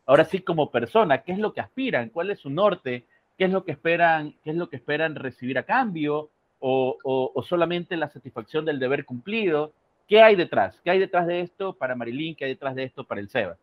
Ahora 0.04 0.26
sí, 0.26 0.40
como 0.40 0.70
persona, 0.70 1.22
¿qué 1.22 1.32
es 1.32 1.38
lo 1.38 1.54
que 1.54 1.62
aspiran? 1.62 2.10
¿Cuál 2.10 2.30
es 2.30 2.40
su 2.40 2.50
norte? 2.50 3.06
¿Qué 3.38 3.44
es 3.44 3.50
lo 3.50 3.64
que 3.64 3.72
esperan, 3.72 4.34
qué 4.44 4.50
es 4.50 4.56
lo 4.56 4.68
que 4.68 4.76
esperan 4.76 5.14
recibir 5.14 5.56
a 5.56 5.62
cambio? 5.62 6.28
O, 6.58 6.98
o, 7.02 7.42
solamente 7.42 7.96
la 7.96 8.10
satisfacción 8.10 8.66
del 8.66 8.78
deber 8.78 9.06
cumplido? 9.06 9.72
¿Qué 10.06 10.20
hay 10.20 10.36
detrás? 10.36 10.78
¿Qué 10.84 10.90
hay 10.90 10.98
detrás 10.98 11.26
de 11.26 11.40
esto 11.40 11.72
para 11.72 11.94
Marilyn? 11.94 12.36
¿Qué 12.36 12.44
hay 12.44 12.50
detrás 12.50 12.74
de 12.74 12.84
esto 12.84 13.04
para 13.04 13.22
el 13.22 13.30
SEBA? 13.30 13.56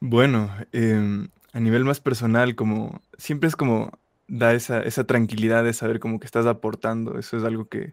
Bueno, 0.00 0.50
eh, 0.74 1.26
a 1.54 1.58
nivel 1.58 1.86
más 1.86 2.00
personal, 2.00 2.54
como 2.54 3.00
siempre 3.16 3.48
es 3.48 3.56
como 3.56 3.92
da 4.28 4.54
esa, 4.54 4.80
esa 4.82 5.04
tranquilidad 5.06 5.64
de 5.64 5.72
saber 5.72 6.00
como 6.00 6.20
que 6.20 6.26
estás 6.26 6.46
aportando. 6.46 7.18
Eso 7.18 7.36
es 7.38 7.44
algo 7.44 7.68
que, 7.68 7.92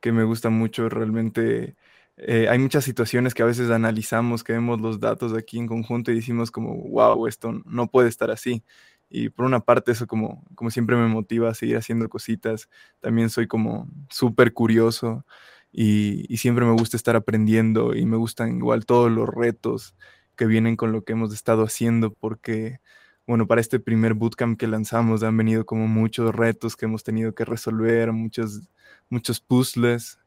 que 0.00 0.12
me 0.12 0.24
gusta 0.24 0.50
mucho. 0.50 0.88
Realmente 0.88 1.76
eh, 2.16 2.48
hay 2.48 2.58
muchas 2.58 2.84
situaciones 2.84 3.34
que 3.34 3.42
a 3.42 3.46
veces 3.46 3.70
analizamos, 3.70 4.44
que 4.44 4.52
vemos 4.54 4.80
los 4.80 5.00
datos 5.00 5.34
aquí 5.34 5.58
en 5.58 5.66
conjunto 5.68 6.12
y 6.12 6.16
decimos 6.16 6.50
como, 6.50 6.74
wow, 6.76 7.26
esto 7.26 7.52
no 7.66 7.88
puede 7.90 8.08
estar 8.08 8.30
así. 8.30 8.64
Y 9.10 9.28
por 9.30 9.46
una 9.46 9.60
parte 9.60 9.92
eso 9.92 10.06
como, 10.06 10.44
como 10.54 10.70
siempre 10.70 10.96
me 10.96 11.06
motiva 11.08 11.50
a 11.50 11.54
seguir 11.54 11.76
haciendo 11.76 12.08
cositas. 12.08 12.68
También 13.00 13.30
soy 13.30 13.46
como 13.46 13.88
súper 14.10 14.52
curioso 14.54 15.24
y, 15.72 16.24
y 16.32 16.38
siempre 16.38 16.64
me 16.64 16.72
gusta 16.72 16.96
estar 16.96 17.16
aprendiendo 17.16 17.94
y 17.94 18.06
me 18.06 18.16
gustan 18.16 18.56
igual 18.58 18.86
todos 18.86 19.10
los 19.10 19.28
retos 19.28 19.94
que 20.36 20.46
vienen 20.46 20.76
con 20.76 20.92
lo 20.92 21.04
que 21.04 21.12
hemos 21.12 21.32
estado 21.34 21.62
haciendo 21.64 22.12
porque 22.12 22.80
bueno, 23.26 23.46
para 23.46 23.60
este 23.60 23.80
primer 23.80 24.14
bootcamp 24.14 24.58
que 24.58 24.66
lanzamos 24.66 25.22
han 25.22 25.36
venido 25.36 25.64
como 25.64 25.86
muchos 25.88 26.34
retos 26.34 26.76
que 26.76 26.86
hemos 26.86 27.04
tenido 27.04 27.34
que 27.34 27.44
resolver, 27.44 28.12
muchos, 28.12 28.62
muchos 29.08 29.40
puzzles 29.40 30.18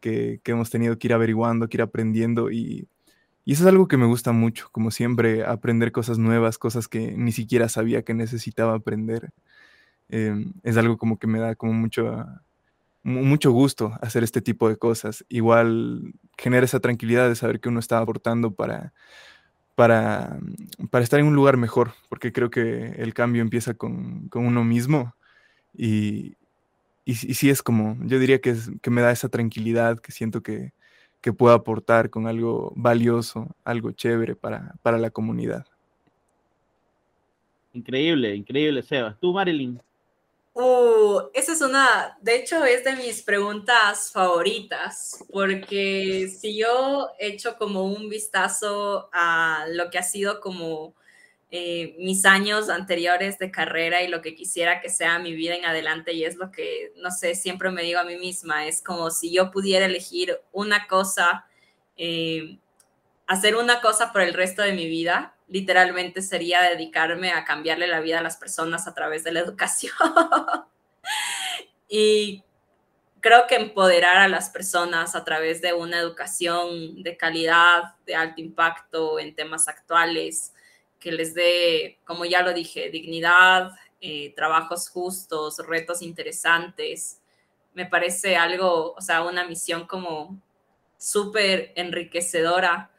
que, 0.00 0.40
que 0.42 0.52
hemos 0.52 0.70
tenido 0.70 0.98
que 0.98 1.08
ir 1.08 1.14
averiguando, 1.14 1.68
que 1.68 1.78
ir 1.78 1.82
aprendiendo 1.82 2.50
y, 2.50 2.88
y, 3.44 3.52
eso 3.52 3.64
es 3.64 3.68
algo 3.68 3.88
que 3.88 3.96
me 3.96 4.06
gusta 4.06 4.32
mucho, 4.32 4.68
como 4.72 4.90
siempre, 4.90 5.44
aprender 5.44 5.92
cosas 5.92 6.18
nuevas, 6.18 6.58
cosas 6.58 6.88
que 6.88 7.12
ni 7.12 7.32
siquiera 7.32 7.68
sabía 7.68 8.02
que 8.02 8.14
necesitaba 8.14 8.74
aprender. 8.74 9.32
Em, 10.08 10.52
es 10.62 10.76
algo 10.76 10.98
como 10.98 11.18
que 11.18 11.26
me 11.26 11.40
da 11.40 11.54
como 11.56 11.72
mucho, 11.72 12.26
mucho 13.02 13.50
gusto 13.52 13.94
hacer 14.02 14.22
este 14.24 14.42
tipo 14.42 14.68
de 14.68 14.76
cosas. 14.76 15.24
Igual 15.28 16.14
genera 16.38 16.64
esa 16.66 16.80
tranquilidad 16.80 17.28
de 17.28 17.36
saber 17.36 17.60
que 17.60 17.68
uno 17.70 17.80
está 17.80 17.98
aportando 17.98 18.54
para 18.54 18.92
para, 19.74 20.38
para 20.90 21.04
estar 21.04 21.20
en 21.20 21.26
un 21.26 21.34
lugar 21.34 21.56
mejor, 21.56 21.92
porque 22.08 22.32
creo 22.32 22.50
que 22.50 22.92
el 22.98 23.14
cambio 23.14 23.42
empieza 23.42 23.74
con, 23.74 24.28
con 24.28 24.46
uno 24.46 24.64
mismo 24.64 25.14
Y, 25.74 26.36
y, 27.04 27.14
sí 27.14 27.50
es 27.50 27.62
como, 27.62 27.96
yo 28.04 28.18
diría 28.18 28.40
que, 28.40 28.50
es, 28.50 28.70
que 28.82 28.90
me 28.90 29.02
da 29.02 29.12
esa 29.12 29.28
tranquilidad 29.28 29.98
que 30.00 30.12
siento 30.12 30.42
que, 30.42 30.72
que 31.20 31.32
puedo 31.32 31.54
aportar 31.54 32.10
con 32.10 32.26
algo 32.26 32.72
valioso, 32.76 33.48
algo 33.64 33.92
chévere 33.92 34.36
para, 34.36 34.74
para 34.82 34.98
la 34.98 35.10
comunidad. 35.10 35.64
Increíble, 37.72 38.34
increíble, 38.34 38.82
Sebas. 38.82 39.18
¿Tú, 39.18 39.32
Marilyn? 39.32 39.80
Uh, 40.54 41.30
esa 41.32 41.52
es 41.52 41.62
una, 41.62 42.18
de 42.20 42.36
hecho 42.36 42.62
es 42.64 42.84
de 42.84 42.94
mis 42.96 43.22
preguntas 43.22 44.10
favoritas, 44.12 45.24
porque 45.32 46.28
si 46.28 46.58
yo 46.58 47.08
echo 47.18 47.56
como 47.56 47.84
un 47.84 48.10
vistazo 48.10 49.08
a 49.14 49.64
lo 49.70 49.88
que 49.88 49.96
ha 49.96 50.02
sido 50.02 50.40
como 50.40 50.94
eh, 51.50 51.96
mis 51.98 52.26
años 52.26 52.68
anteriores 52.68 53.38
de 53.38 53.50
carrera 53.50 54.02
y 54.02 54.08
lo 54.08 54.20
que 54.20 54.34
quisiera 54.34 54.82
que 54.82 54.90
sea 54.90 55.18
mi 55.18 55.32
vida 55.32 55.54
en 55.54 55.64
adelante, 55.64 56.12
y 56.12 56.24
es 56.24 56.36
lo 56.36 56.50
que, 56.50 56.92
no 56.96 57.10
sé, 57.10 57.34
siempre 57.34 57.70
me 57.70 57.82
digo 57.82 58.00
a 58.00 58.04
mí 58.04 58.16
misma, 58.16 58.66
es 58.66 58.82
como 58.82 59.10
si 59.10 59.32
yo 59.32 59.50
pudiera 59.50 59.86
elegir 59.86 60.38
una 60.52 60.86
cosa, 60.86 61.46
eh, 61.96 62.58
hacer 63.26 63.56
una 63.56 63.80
cosa 63.80 64.12
por 64.12 64.20
el 64.20 64.34
resto 64.34 64.60
de 64.60 64.74
mi 64.74 64.86
vida, 64.86 65.34
literalmente 65.52 66.22
sería 66.22 66.62
dedicarme 66.62 67.30
a 67.30 67.44
cambiarle 67.44 67.86
la 67.86 68.00
vida 68.00 68.20
a 68.20 68.22
las 68.22 68.38
personas 68.38 68.88
a 68.88 68.94
través 68.94 69.22
de 69.22 69.32
la 69.32 69.40
educación. 69.46 69.92
y 71.88 72.42
creo 73.20 73.46
que 73.46 73.56
empoderar 73.56 74.16
a 74.16 74.28
las 74.28 74.48
personas 74.48 75.14
a 75.14 75.24
través 75.24 75.60
de 75.60 75.74
una 75.74 75.98
educación 75.98 77.02
de 77.02 77.16
calidad, 77.18 77.94
de 78.06 78.14
alto 78.14 78.40
impacto 78.40 79.18
en 79.20 79.34
temas 79.34 79.68
actuales, 79.68 80.54
que 80.98 81.12
les 81.12 81.34
dé, 81.34 81.98
como 82.04 82.24
ya 82.24 82.42
lo 82.42 82.54
dije, 82.54 82.90
dignidad, 82.90 83.72
eh, 84.00 84.32
trabajos 84.34 84.88
justos, 84.88 85.58
retos 85.66 86.00
interesantes, 86.00 87.20
me 87.74 87.86
parece 87.86 88.36
algo, 88.36 88.92
o 88.92 89.00
sea, 89.00 89.22
una 89.22 89.46
misión 89.46 89.86
como 89.86 90.40
súper 90.96 91.72
enriquecedora 91.76 92.90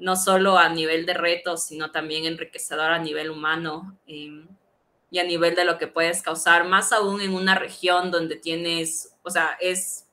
no 0.00 0.16
solo 0.16 0.58
a 0.58 0.68
nivel 0.68 1.06
de 1.06 1.14
retos, 1.14 1.64
sino 1.64 1.90
también 1.90 2.24
enriquecedor 2.24 2.90
a 2.90 2.98
nivel 2.98 3.30
humano 3.30 3.96
em, 4.06 4.48
y 5.10 5.18
a 5.18 5.24
nivel 5.24 5.54
de 5.54 5.64
lo 5.64 5.78
que 5.78 5.86
puedes 5.86 6.22
causar, 6.22 6.66
más 6.66 6.92
aún 6.92 7.20
en 7.20 7.34
una 7.34 7.54
región 7.54 8.10
donde 8.10 8.36
tienes, 8.36 9.14
o 9.22 9.30
sea, 9.30 9.56
es 9.60 10.06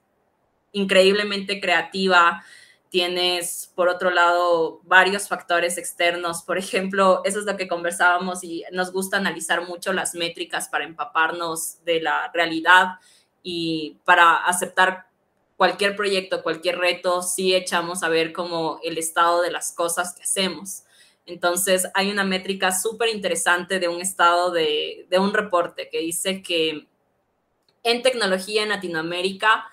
increíblemente 0.71 1.59
creativa, 1.61 2.43
tienes, 2.89 3.71
por 3.75 3.89
otro 3.89 4.09
lado, 4.09 4.81
varios 4.83 5.27
factores 5.27 5.77
externos. 5.77 6.43
Por 6.43 6.57
ejemplo, 6.57 7.21
eso 7.25 7.39
es 7.39 7.45
lo 7.45 7.57
que 7.57 7.67
conversábamos 7.67 8.43
y 8.43 8.63
nos 8.71 8.91
gusta 8.91 9.17
analizar 9.17 9.67
mucho 9.67 9.93
las 9.93 10.15
métricas 10.15 10.69
para 10.69 10.85
empaparnos 10.85 11.83
de 11.83 12.01
la 12.01 12.31
realidad 12.33 12.95
y 13.43 13.97
para 14.05 14.37
aceptar 14.37 15.06
cualquier 15.57 15.95
proyecto, 15.95 16.43
cualquier 16.43 16.77
reto, 16.77 17.21
sí 17.21 17.53
echamos 17.53 18.03
a 18.03 18.09
ver 18.09 18.31
como 18.31 18.79
el 18.83 18.97
estado 18.97 19.41
de 19.41 19.51
las 19.51 19.73
cosas 19.73 20.13
que 20.15 20.23
hacemos. 20.23 20.83
Entonces, 21.25 21.87
hay 21.93 22.09
una 22.09 22.23
métrica 22.23 22.71
súper 22.71 23.09
interesante 23.09 23.79
de 23.79 23.89
un 23.89 23.99
estado 23.99 24.51
de, 24.51 25.07
de 25.09 25.19
un 25.19 25.33
reporte 25.33 25.89
que 25.89 25.99
dice 25.99 26.41
que 26.41 26.87
en 27.83 28.01
tecnología 28.01 28.63
en 28.63 28.69
Latinoamérica, 28.69 29.65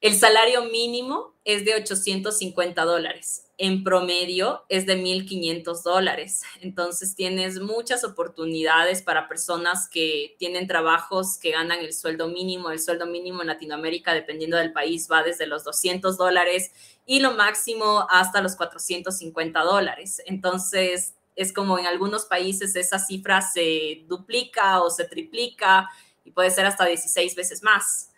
el 0.00 0.14
salario 0.14 0.64
mínimo 0.64 1.34
es 1.44 1.64
de 1.64 1.74
850 1.74 2.84
dólares 2.84 3.49
en 3.62 3.84
promedio 3.84 4.64
es 4.70 4.86
de 4.86 4.96
1.500 4.96 5.82
dólares. 5.82 6.40
Entonces 6.62 7.14
tienes 7.14 7.60
muchas 7.60 8.04
oportunidades 8.04 9.02
para 9.02 9.28
personas 9.28 9.86
que 9.86 10.34
tienen 10.38 10.66
trabajos 10.66 11.36
que 11.36 11.50
ganan 11.50 11.80
el 11.80 11.92
sueldo 11.92 12.28
mínimo. 12.28 12.70
El 12.70 12.80
sueldo 12.80 13.04
mínimo 13.04 13.42
en 13.42 13.48
Latinoamérica, 13.48 14.14
dependiendo 14.14 14.56
del 14.56 14.72
país, 14.72 15.08
va 15.12 15.22
desde 15.22 15.46
los 15.46 15.62
200 15.64 16.16
dólares 16.16 16.72
y 17.04 17.20
lo 17.20 17.32
máximo 17.32 18.06
hasta 18.08 18.40
los 18.40 18.56
450 18.56 19.60
dólares. 19.60 20.22
Entonces 20.24 21.16
es 21.36 21.52
como 21.52 21.78
en 21.78 21.84
algunos 21.84 22.24
países 22.24 22.74
esa 22.76 22.98
cifra 22.98 23.42
se 23.42 24.04
duplica 24.08 24.80
o 24.80 24.88
se 24.88 25.04
triplica 25.04 25.86
y 26.24 26.30
puede 26.30 26.48
ser 26.48 26.64
hasta 26.64 26.86
16 26.86 27.34
veces 27.36 27.62
más. 27.62 28.09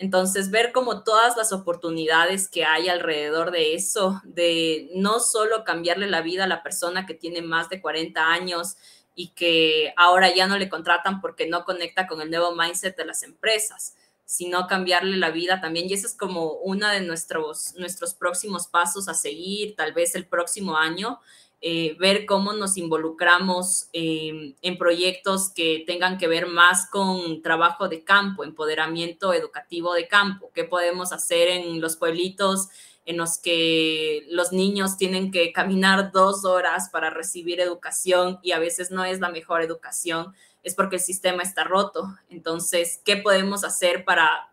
Entonces, 0.00 0.50
ver 0.50 0.72
como 0.72 1.04
todas 1.04 1.36
las 1.36 1.52
oportunidades 1.52 2.48
que 2.48 2.64
hay 2.64 2.88
alrededor 2.88 3.50
de 3.50 3.74
eso, 3.74 4.22
de 4.24 4.88
no 4.94 5.20
solo 5.20 5.62
cambiarle 5.62 6.06
la 6.06 6.22
vida 6.22 6.44
a 6.44 6.48
la 6.48 6.62
persona 6.62 7.04
que 7.04 7.12
tiene 7.12 7.42
más 7.42 7.68
de 7.68 7.82
40 7.82 8.32
años 8.32 8.76
y 9.14 9.28
que 9.34 9.92
ahora 9.98 10.34
ya 10.34 10.46
no 10.46 10.56
le 10.56 10.70
contratan 10.70 11.20
porque 11.20 11.46
no 11.46 11.66
conecta 11.66 12.06
con 12.06 12.22
el 12.22 12.30
nuevo 12.30 12.56
mindset 12.56 12.96
de 12.96 13.04
las 13.04 13.22
empresas, 13.22 13.94
sino 14.24 14.66
cambiarle 14.66 15.18
la 15.18 15.32
vida 15.32 15.60
también. 15.60 15.86
Y 15.86 15.92
eso 15.92 16.06
es 16.06 16.14
como 16.14 16.54
uno 16.54 16.88
de 16.88 17.02
nuestros, 17.02 17.74
nuestros 17.76 18.14
próximos 18.14 18.68
pasos 18.68 19.06
a 19.06 19.12
seguir, 19.12 19.76
tal 19.76 19.92
vez 19.92 20.14
el 20.14 20.26
próximo 20.26 20.78
año, 20.78 21.20
eh, 21.62 21.96
ver 21.98 22.24
cómo 22.26 22.52
nos 22.52 22.76
involucramos 22.76 23.88
en 23.92 24.78
proyectos 24.78 25.50
que 25.50 25.84
tengan 25.86 26.16
que 26.16 26.26
ver 26.26 26.46
más 26.46 26.88
con 26.88 27.42
trabajo 27.42 27.88
de 27.88 28.02
campo, 28.02 28.44
empoderamiento 28.44 29.34
educativo 29.34 29.92
de 29.92 30.08
campo, 30.08 30.50
qué 30.54 30.64
podemos 30.64 31.12
hacer 31.12 31.48
en 31.48 31.80
los 31.80 31.96
pueblitos 31.96 32.68
en 33.06 33.16
los 33.16 33.38
que 33.38 34.26
los 34.30 34.52
niños 34.52 34.96
tienen 34.96 35.32
que 35.32 35.52
caminar 35.52 36.12
dos 36.12 36.44
horas 36.44 36.90
para 36.90 37.10
recibir 37.10 37.60
educación 37.60 38.38
y 38.42 38.52
a 38.52 38.58
veces 38.58 38.90
no 38.90 39.04
es 39.04 39.20
la 39.20 39.30
mejor 39.30 39.62
educación, 39.62 40.34
es 40.62 40.74
porque 40.74 40.96
el 40.96 41.02
sistema 41.02 41.42
está 41.42 41.64
roto. 41.64 42.14
Entonces, 42.28 43.00
¿qué 43.04 43.16
podemos 43.16 43.64
hacer 43.64 44.04
para 44.04 44.50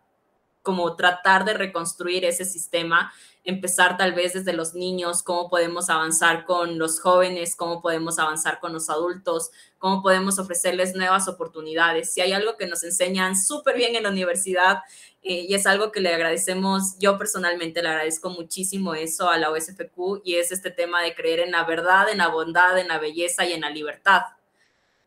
como 0.63 0.95
tratar 0.95 1.45
de 1.45 1.53
reconstruir 1.53 2.25
ese 2.25 2.45
sistema 2.45 3.13
empezar 3.47 3.95
tal 3.95 4.11
vez 4.11 4.33
desde 4.33 4.51
los 4.51 4.73
niños, 4.73 5.23
cómo 5.23 5.49
podemos 5.49 5.89
avanzar 5.89 6.43
con 6.43 6.77
los 6.77 6.99
jóvenes, 6.99 7.55
cómo 7.55 7.81
podemos 7.81 8.19
avanzar 8.19 8.59
con 8.59 8.73
los 8.73 8.89
adultos, 8.89 9.51
cómo 9.77 10.03
podemos 10.03 10.37
ofrecerles 10.37 10.95
nuevas 10.95 11.29
oportunidades. 11.29 12.11
Si 12.11 12.19
hay 12.19 12.33
algo 12.33 12.57
que 12.57 12.67
nos 12.67 12.83
enseñan 12.83 13.37
súper 13.37 13.77
bien 13.77 13.95
en 13.95 14.03
la 14.03 14.09
universidad 14.09 14.79
eh, 15.23 15.45
y 15.47 15.53
es 15.53 15.65
algo 15.65 15.93
que 15.93 16.01
le 16.01 16.13
agradecemos, 16.13 16.99
yo 16.99 17.17
personalmente 17.17 17.81
le 17.81 17.87
agradezco 17.87 18.29
muchísimo 18.29 18.95
eso 18.95 19.29
a 19.29 19.37
la 19.37 19.49
OSFQ 19.49 20.23
y 20.25 20.35
es 20.35 20.51
este 20.51 20.69
tema 20.69 21.01
de 21.01 21.15
creer 21.15 21.39
en 21.39 21.51
la 21.51 21.63
verdad, 21.63 22.09
en 22.09 22.17
la 22.17 22.27
bondad, 22.27 22.77
en 22.77 22.89
la 22.89 22.99
belleza 22.99 23.45
y 23.45 23.53
en 23.53 23.61
la 23.61 23.69
libertad. 23.69 24.23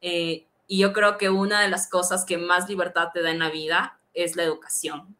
Eh, 0.00 0.46
y 0.66 0.78
yo 0.78 0.94
creo 0.94 1.18
que 1.18 1.28
una 1.28 1.60
de 1.60 1.68
las 1.68 1.90
cosas 1.90 2.24
que 2.24 2.38
más 2.38 2.70
libertad 2.70 3.08
te 3.12 3.20
da 3.20 3.30
en 3.30 3.40
la 3.40 3.50
vida 3.50 4.00
es 4.14 4.34
la 4.34 4.44
educación, 4.44 5.14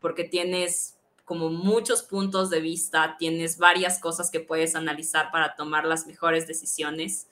porque 0.00 0.22
tienes 0.22 0.94
como 1.24 1.50
muchos 1.50 2.02
puntos 2.02 2.50
de 2.50 2.60
vista, 2.60 3.16
tienes 3.18 3.58
varias 3.58 3.98
cosas 3.98 4.30
que 4.30 4.40
puedes 4.40 4.74
analizar 4.74 5.30
para 5.30 5.54
tomar 5.54 5.84
las 5.84 6.06
mejores 6.06 6.46
decisiones 6.46 7.28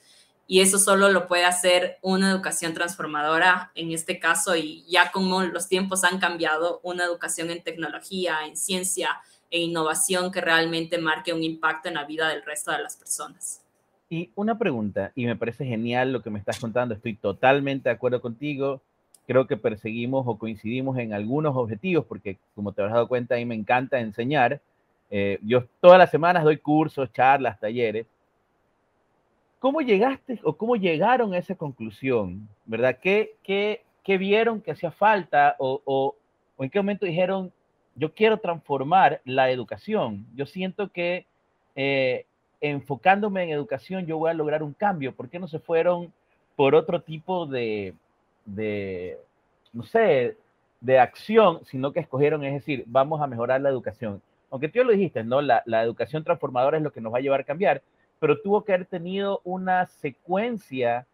y 0.50 0.60
eso 0.62 0.78
solo 0.78 1.10
lo 1.10 1.28
puede 1.28 1.44
hacer 1.44 1.98
una 2.02 2.28
educación 2.28 2.74
transformadora 2.74 3.70
en 3.76 3.92
este 3.92 4.18
caso 4.18 4.56
y 4.56 4.84
ya 4.88 5.12
como 5.12 5.42
los 5.42 5.68
tiempos 5.68 6.02
han 6.02 6.18
cambiado, 6.18 6.80
una 6.82 7.04
educación 7.04 7.50
en 7.50 7.62
tecnología, 7.62 8.38
en 8.44 8.56
ciencia 8.56 9.20
e 9.48 9.60
innovación 9.60 10.32
que 10.32 10.40
realmente 10.40 10.98
marque 10.98 11.32
un 11.32 11.44
impacto 11.44 11.88
en 11.88 11.94
la 11.94 12.04
vida 12.04 12.28
del 12.28 12.42
resto 12.42 12.72
de 12.72 12.82
las 12.82 12.96
personas. 12.96 13.62
Y 14.08 14.32
una 14.34 14.58
pregunta, 14.58 15.12
y 15.14 15.26
me 15.26 15.36
parece 15.36 15.64
genial 15.64 16.12
lo 16.12 16.20
que 16.20 16.30
me 16.30 16.40
estás 16.40 16.58
contando, 16.58 16.94
estoy 16.94 17.14
totalmente 17.14 17.88
de 17.88 17.94
acuerdo 17.94 18.20
contigo 18.20 18.82
creo 19.30 19.46
que 19.46 19.56
perseguimos 19.56 20.24
o 20.26 20.36
coincidimos 20.36 20.98
en 20.98 21.12
algunos 21.12 21.56
objetivos, 21.56 22.04
porque 22.04 22.36
como 22.56 22.72
te 22.72 22.82
has 22.82 22.90
dado 22.90 23.06
cuenta, 23.06 23.36
a 23.36 23.38
mí 23.38 23.44
me 23.44 23.54
encanta 23.54 24.00
enseñar. 24.00 24.60
Eh, 25.08 25.38
yo 25.42 25.66
todas 25.80 26.00
las 26.00 26.10
semanas 26.10 26.42
doy 26.42 26.56
cursos, 26.56 27.12
charlas, 27.12 27.60
talleres. 27.60 28.08
¿Cómo 29.60 29.82
llegaste 29.82 30.40
o 30.42 30.56
cómo 30.56 30.74
llegaron 30.74 31.32
a 31.32 31.38
esa 31.38 31.54
conclusión? 31.54 32.48
¿Verdad? 32.64 32.98
¿Qué, 33.00 33.36
qué, 33.44 33.84
qué 34.02 34.18
vieron 34.18 34.60
que 34.60 34.72
hacía 34.72 34.90
falta 34.90 35.54
o, 35.60 35.80
o, 35.84 36.16
o, 36.56 36.64
en 36.64 36.68
qué 36.68 36.80
momento 36.80 37.06
dijeron, 37.06 37.52
yo 37.94 38.12
quiero 38.12 38.38
transformar 38.38 39.20
la 39.24 39.48
educación? 39.52 40.26
Yo 40.34 40.44
siento 40.44 40.90
que 40.90 41.24
eh, 41.76 42.26
enfocándome 42.60 43.44
en 43.44 43.50
educación 43.50 44.06
yo 44.06 44.18
voy 44.18 44.32
a 44.32 44.34
lograr 44.34 44.64
un 44.64 44.72
cambio. 44.72 45.14
¿Por 45.14 45.28
qué 45.28 45.38
no 45.38 45.46
se 45.46 45.60
fueron 45.60 46.12
por 46.56 46.74
otro 46.74 47.00
tipo 47.00 47.46
de, 47.46 47.94
de, 48.44 49.18
no 49.72 49.82
sé, 49.82 50.36
de 50.80 50.98
acción, 50.98 51.60
sino 51.64 51.92
que 51.92 52.00
escogieron, 52.00 52.44
es 52.44 52.54
decir, 52.54 52.84
vamos 52.86 53.20
a 53.20 53.26
mejorar 53.26 53.60
la 53.60 53.68
educación. 53.68 54.22
Aunque 54.50 54.68
tú 54.68 54.82
lo 54.82 54.92
dijiste, 54.92 55.22
¿no? 55.22 55.40
La, 55.40 55.62
la 55.66 55.82
educación 55.82 56.24
transformadora 56.24 56.78
es 56.78 56.82
lo 56.82 56.92
que 56.92 57.00
nos 57.00 57.12
va 57.12 57.18
a 57.18 57.22
llevar 57.22 57.40
a 57.40 57.44
cambiar, 57.44 57.82
pero 58.20 58.40
tuvo 58.40 58.62
que 58.62 58.74
haber 58.74 58.86
tenido 58.86 59.40
una 59.44 59.86
secuencia, 59.86 61.06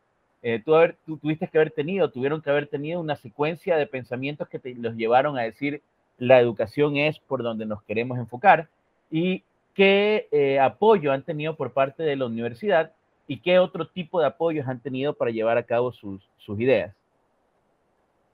eh, 0.42 0.62
tú, 0.62 1.16
tuviste 1.16 1.48
que 1.48 1.56
haber 1.56 1.70
tenido, 1.70 2.10
tuvieron 2.10 2.42
que 2.42 2.50
haber 2.50 2.66
tenido 2.66 3.00
una 3.00 3.16
secuencia 3.16 3.76
de 3.76 3.86
pensamientos 3.86 4.48
que 4.48 4.58
te, 4.58 4.74
los 4.74 4.96
llevaron 4.96 5.38
a 5.38 5.42
decir, 5.42 5.80
la 6.18 6.40
educación 6.40 6.96
es 6.96 7.18
por 7.20 7.42
donde 7.42 7.64
nos 7.64 7.82
queremos 7.82 8.18
enfocar 8.18 8.68
y 9.10 9.44
qué 9.74 10.28
eh, 10.32 10.58
apoyo 10.58 11.12
han 11.12 11.22
tenido 11.22 11.54
por 11.54 11.72
parte 11.72 12.02
de 12.02 12.16
la 12.16 12.26
universidad 12.26 12.92
y 13.28 13.38
qué 13.38 13.58
otro 13.58 13.86
tipo 13.86 14.20
de 14.20 14.26
apoyos 14.26 14.66
han 14.66 14.80
tenido 14.80 15.14
para 15.14 15.30
llevar 15.30 15.58
a 15.58 15.62
cabo 15.62 15.92
sus, 15.92 16.28
sus 16.38 16.58
ideas. 16.58 16.94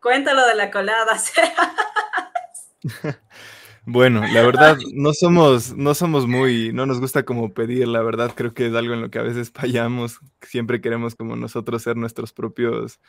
Cuéntalo 0.02 0.44
de 0.46 0.54
la 0.56 0.70
colada. 0.70 1.16
Bueno, 3.84 4.22
la 4.32 4.42
verdad, 4.42 4.78
no 4.94 5.12
somos, 5.12 5.76
no 5.76 5.92
somos 5.94 6.28
muy, 6.28 6.72
no 6.72 6.86
nos 6.86 7.00
gusta 7.00 7.24
como 7.24 7.52
pedir, 7.52 7.88
la 7.88 8.00
verdad, 8.00 8.30
creo 8.32 8.54
que 8.54 8.66
es 8.68 8.74
algo 8.74 8.94
en 8.94 9.00
lo 9.00 9.10
que 9.10 9.18
a 9.18 9.22
veces 9.22 9.50
fallamos, 9.52 10.20
siempre 10.40 10.80
queremos 10.80 11.16
como 11.16 11.34
nosotros 11.34 11.82
ser 11.82 11.96
nuestros 11.96 12.32
propios, 12.32 13.00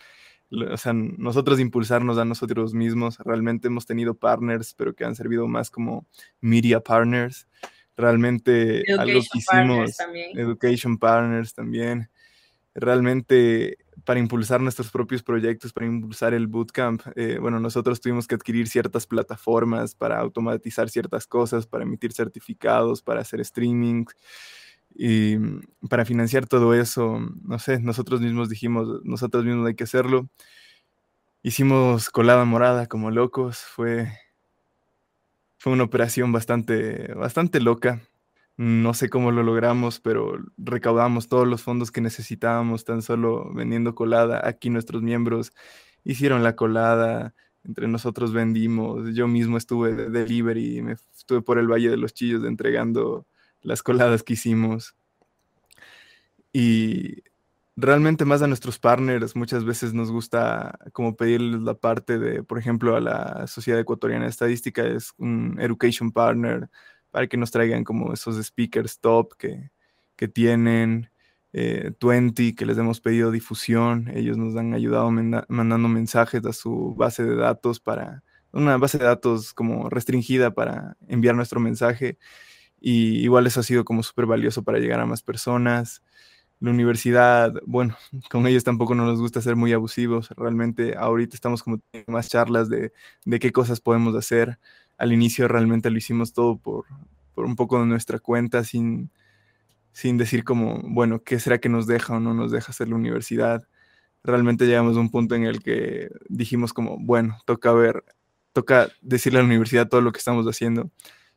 o 0.49 0.77
sea, 0.77 0.93
nosotros 0.93 1.59
impulsarnos 1.59 2.17
a 2.17 2.25
nosotros 2.25 2.73
mismos, 2.73 3.19
realmente 3.19 3.67
hemos 3.67 3.85
tenido 3.85 4.15
partners, 4.15 4.73
pero 4.73 4.95
que 4.95 5.05
han 5.05 5.13
servido 5.13 5.47
más 5.47 5.69
como 5.69 6.07
media 6.41 6.79
partners, 6.79 7.47
realmente 7.95 8.83
algo 8.97 9.19
que 9.31 9.37
hicimos, 9.37 9.95
education 10.33 10.97
partners 10.97 11.53
también, 11.53 12.09
realmente 12.75 13.77
para 14.05 14.19
impulsar 14.19 14.59
nuestros 14.61 14.91
propios 14.91 15.23
proyectos, 15.23 15.71
para 15.71 15.87
impulsar 15.87 16.33
el 16.33 16.47
bootcamp, 16.47 17.01
eh, 17.15 17.37
bueno, 17.39 17.59
nosotros 17.59 18.01
tuvimos 18.01 18.27
que 18.27 18.35
adquirir 18.35 18.67
ciertas 18.67 19.07
plataformas 19.07 19.95
para 19.95 20.19
automatizar 20.19 20.89
ciertas 20.89 21.25
cosas, 21.27 21.67
para 21.67 21.83
emitir 21.83 22.11
certificados, 22.11 23.01
para 23.01 23.21
hacer 23.21 23.39
streaming 23.41 24.05
y 24.95 25.37
para 25.89 26.05
financiar 26.05 26.47
todo 26.47 26.73
eso, 26.73 27.19
no 27.43 27.59
sé, 27.59 27.79
nosotros 27.79 28.21
mismos 28.21 28.49
dijimos, 28.49 29.01
nosotros 29.03 29.45
mismos 29.45 29.67
hay 29.67 29.75
que 29.75 29.85
hacerlo. 29.85 30.29
Hicimos 31.41 32.09
colada 32.09 32.45
morada 32.45 32.87
como 32.87 33.11
locos, 33.11 33.57
fue, 33.59 34.11
fue 35.57 35.73
una 35.73 35.83
operación 35.83 36.31
bastante, 36.31 37.13
bastante 37.13 37.59
loca. 37.59 38.01
No 38.57 38.93
sé 38.93 39.09
cómo 39.09 39.31
lo 39.31 39.41
logramos, 39.41 39.99
pero 39.99 40.37
recaudamos 40.57 41.27
todos 41.27 41.47
los 41.47 41.63
fondos 41.63 41.91
que 41.91 42.01
necesitábamos 42.01 42.85
tan 42.85 43.01
solo 43.01 43.51
vendiendo 43.53 43.95
colada. 43.95 44.41
Aquí 44.47 44.69
nuestros 44.69 45.01
miembros 45.01 45.53
hicieron 46.03 46.43
la 46.43 46.55
colada, 46.55 47.33
entre 47.63 47.87
nosotros 47.87 48.33
vendimos. 48.33 49.13
Yo 49.15 49.27
mismo 49.27 49.57
estuve 49.57 49.93
de 49.93 50.09
delivery, 50.09 50.81
me 50.81 50.93
estuve 51.15 51.41
por 51.41 51.57
el 51.57 51.67
Valle 51.67 51.89
de 51.89 51.97
los 51.97 52.13
Chillos 52.13 52.43
entregando 52.45 53.25
las 53.61 53.81
coladas 53.81 54.21
que 54.23 54.33
hicimos. 54.33 54.95
Y 56.51 57.23
realmente 57.75 58.25
más 58.25 58.43
a 58.43 58.47
nuestros 58.47 58.77
partners 58.77 59.35
muchas 59.35 59.65
veces 59.65 59.93
nos 59.95 60.11
gusta 60.11 60.77
como 60.91 61.15
pedirles 61.15 61.61
la 61.61 61.73
parte 61.73 62.19
de, 62.19 62.43
por 62.43 62.59
ejemplo, 62.59 62.95
a 62.95 63.01
la 63.01 63.47
Sociedad 63.47 63.79
Ecuatoriana 63.79 64.25
de 64.25 64.29
Estadística 64.29 64.85
es 64.85 65.13
un 65.17 65.57
education 65.59 66.11
partner 66.11 66.69
para 67.13 67.27
que 67.27 67.37
nos 67.37 67.51
traigan 67.51 67.83
como 67.83 68.11
esos 68.11 68.43
speakers 68.43 68.99
top 68.99 69.35
que, 69.37 69.69
que 70.15 70.27
tienen. 70.27 71.09
Eh, 71.55 71.91
20, 72.01 72.55
que 72.55 72.65
les 72.65 72.79
hemos 72.79 72.99
pedido 72.99 73.29
difusión, 73.29 74.09
ellos 74.15 74.37
nos 74.37 74.55
han 74.55 74.73
ayudado 74.73 75.11
mandando 75.11 75.87
mensajes 75.87 76.43
a 76.47 76.51
su 76.51 76.95
base 76.95 77.23
de 77.23 77.35
datos 77.35 77.79
para, 77.79 78.23
una 78.51 78.77
base 78.77 78.97
de 78.97 79.05
datos 79.05 79.53
como 79.53 79.87
restringida 79.87 80.55
para 80.55 80.97
enviar 81.07 81.35
nuestro 81.35 81.59
mensaje 81.59 82.17
y 82.81 83.19
igual 83.23 83.47
eso 83.47 83.59
ha 83.59 83.63
sido 83.63 83.85
como 83.85 84.01
súper 84.01 84.25
valioso 84.25 84.63
para 84.63 84.79
llegar 84.79 84.99
a 84.99 85.05
más 85.05 85.21
personas. 85.21 86.01
La 86.59 86.71
universidad, 86.71 87.53
bueno, 87.67 87.95
con 88.31 88.47
ellos 88.47 88.63
tampoco 88.63 88.95
no 88.95 89.05
nos 89.05 89.19
gusta 89.21 89.41
ser 89.41 89.55
muy 89.55 89.73
abusivos, 89.73 90.29
realmente 90.37 90.95
ahorita 90.97 91.35
estamos 91.35 91.61
como 91.61 91.79
más 92.07 92.29
charlas 92.29 92.67
de, 92.69 92.93
de 93.25 93.39
qué 93.39 93.51
cosas 93.51 93.79
podemos 93.79 94.15
hacer 94.15 94.57
al 94.97 95.13
inicio 95.13 95.47
realmente 95.47 95.89
lo 95.89 95.97
hicimos 95.97 96.33
todo 96.33 96.57
por, 96.57 96.85
un 97.35 97.55
poco 97.55 97.79
de 97.79 97.85
nuestra 97.85 98.19
cuenta, 98.19 98.63
sin, 98.63 99.11
sin 99.91 100.17
decir 100.17 100.43
como, 100.43 100.81
bueno, 100.83 101.23
¿qué 101.23 101.39
será 101.39 101.59
que 101.59 101.69
nos 101.69 101.87
deja 101.87 102.15
o 102.15 102.19
no 102.19 102.33
nos 102.33 102.51
deja 102.51 102.71
hacer 102.71 102.89
la 102.89 102.95
universidad? 102.95 103.67
Realmente 104.23 104.65
llegamos 104.65 104.97
a 104.97 104.99
un 104.99 105.09
punto 105.09 105.35
en 105.35 105.43
el 105.43 105.61
que 105.61 106.09
dijimos 106.29 106.73
como, 106.73 106.97
bueno, 106.99 107.37
toca 107.45 107.71
ver, 107.73 108.03
toca 108.53 108.89
decirle 109.01 109.39
a 109.39 109.41
la 109.41 109.47
universidad 109.47 109.87
todo 109.89 110.01
lo 110.01 110.11
que 110.11 110.19
estamos 110.19 110.45
haciendo. 110.45 110.91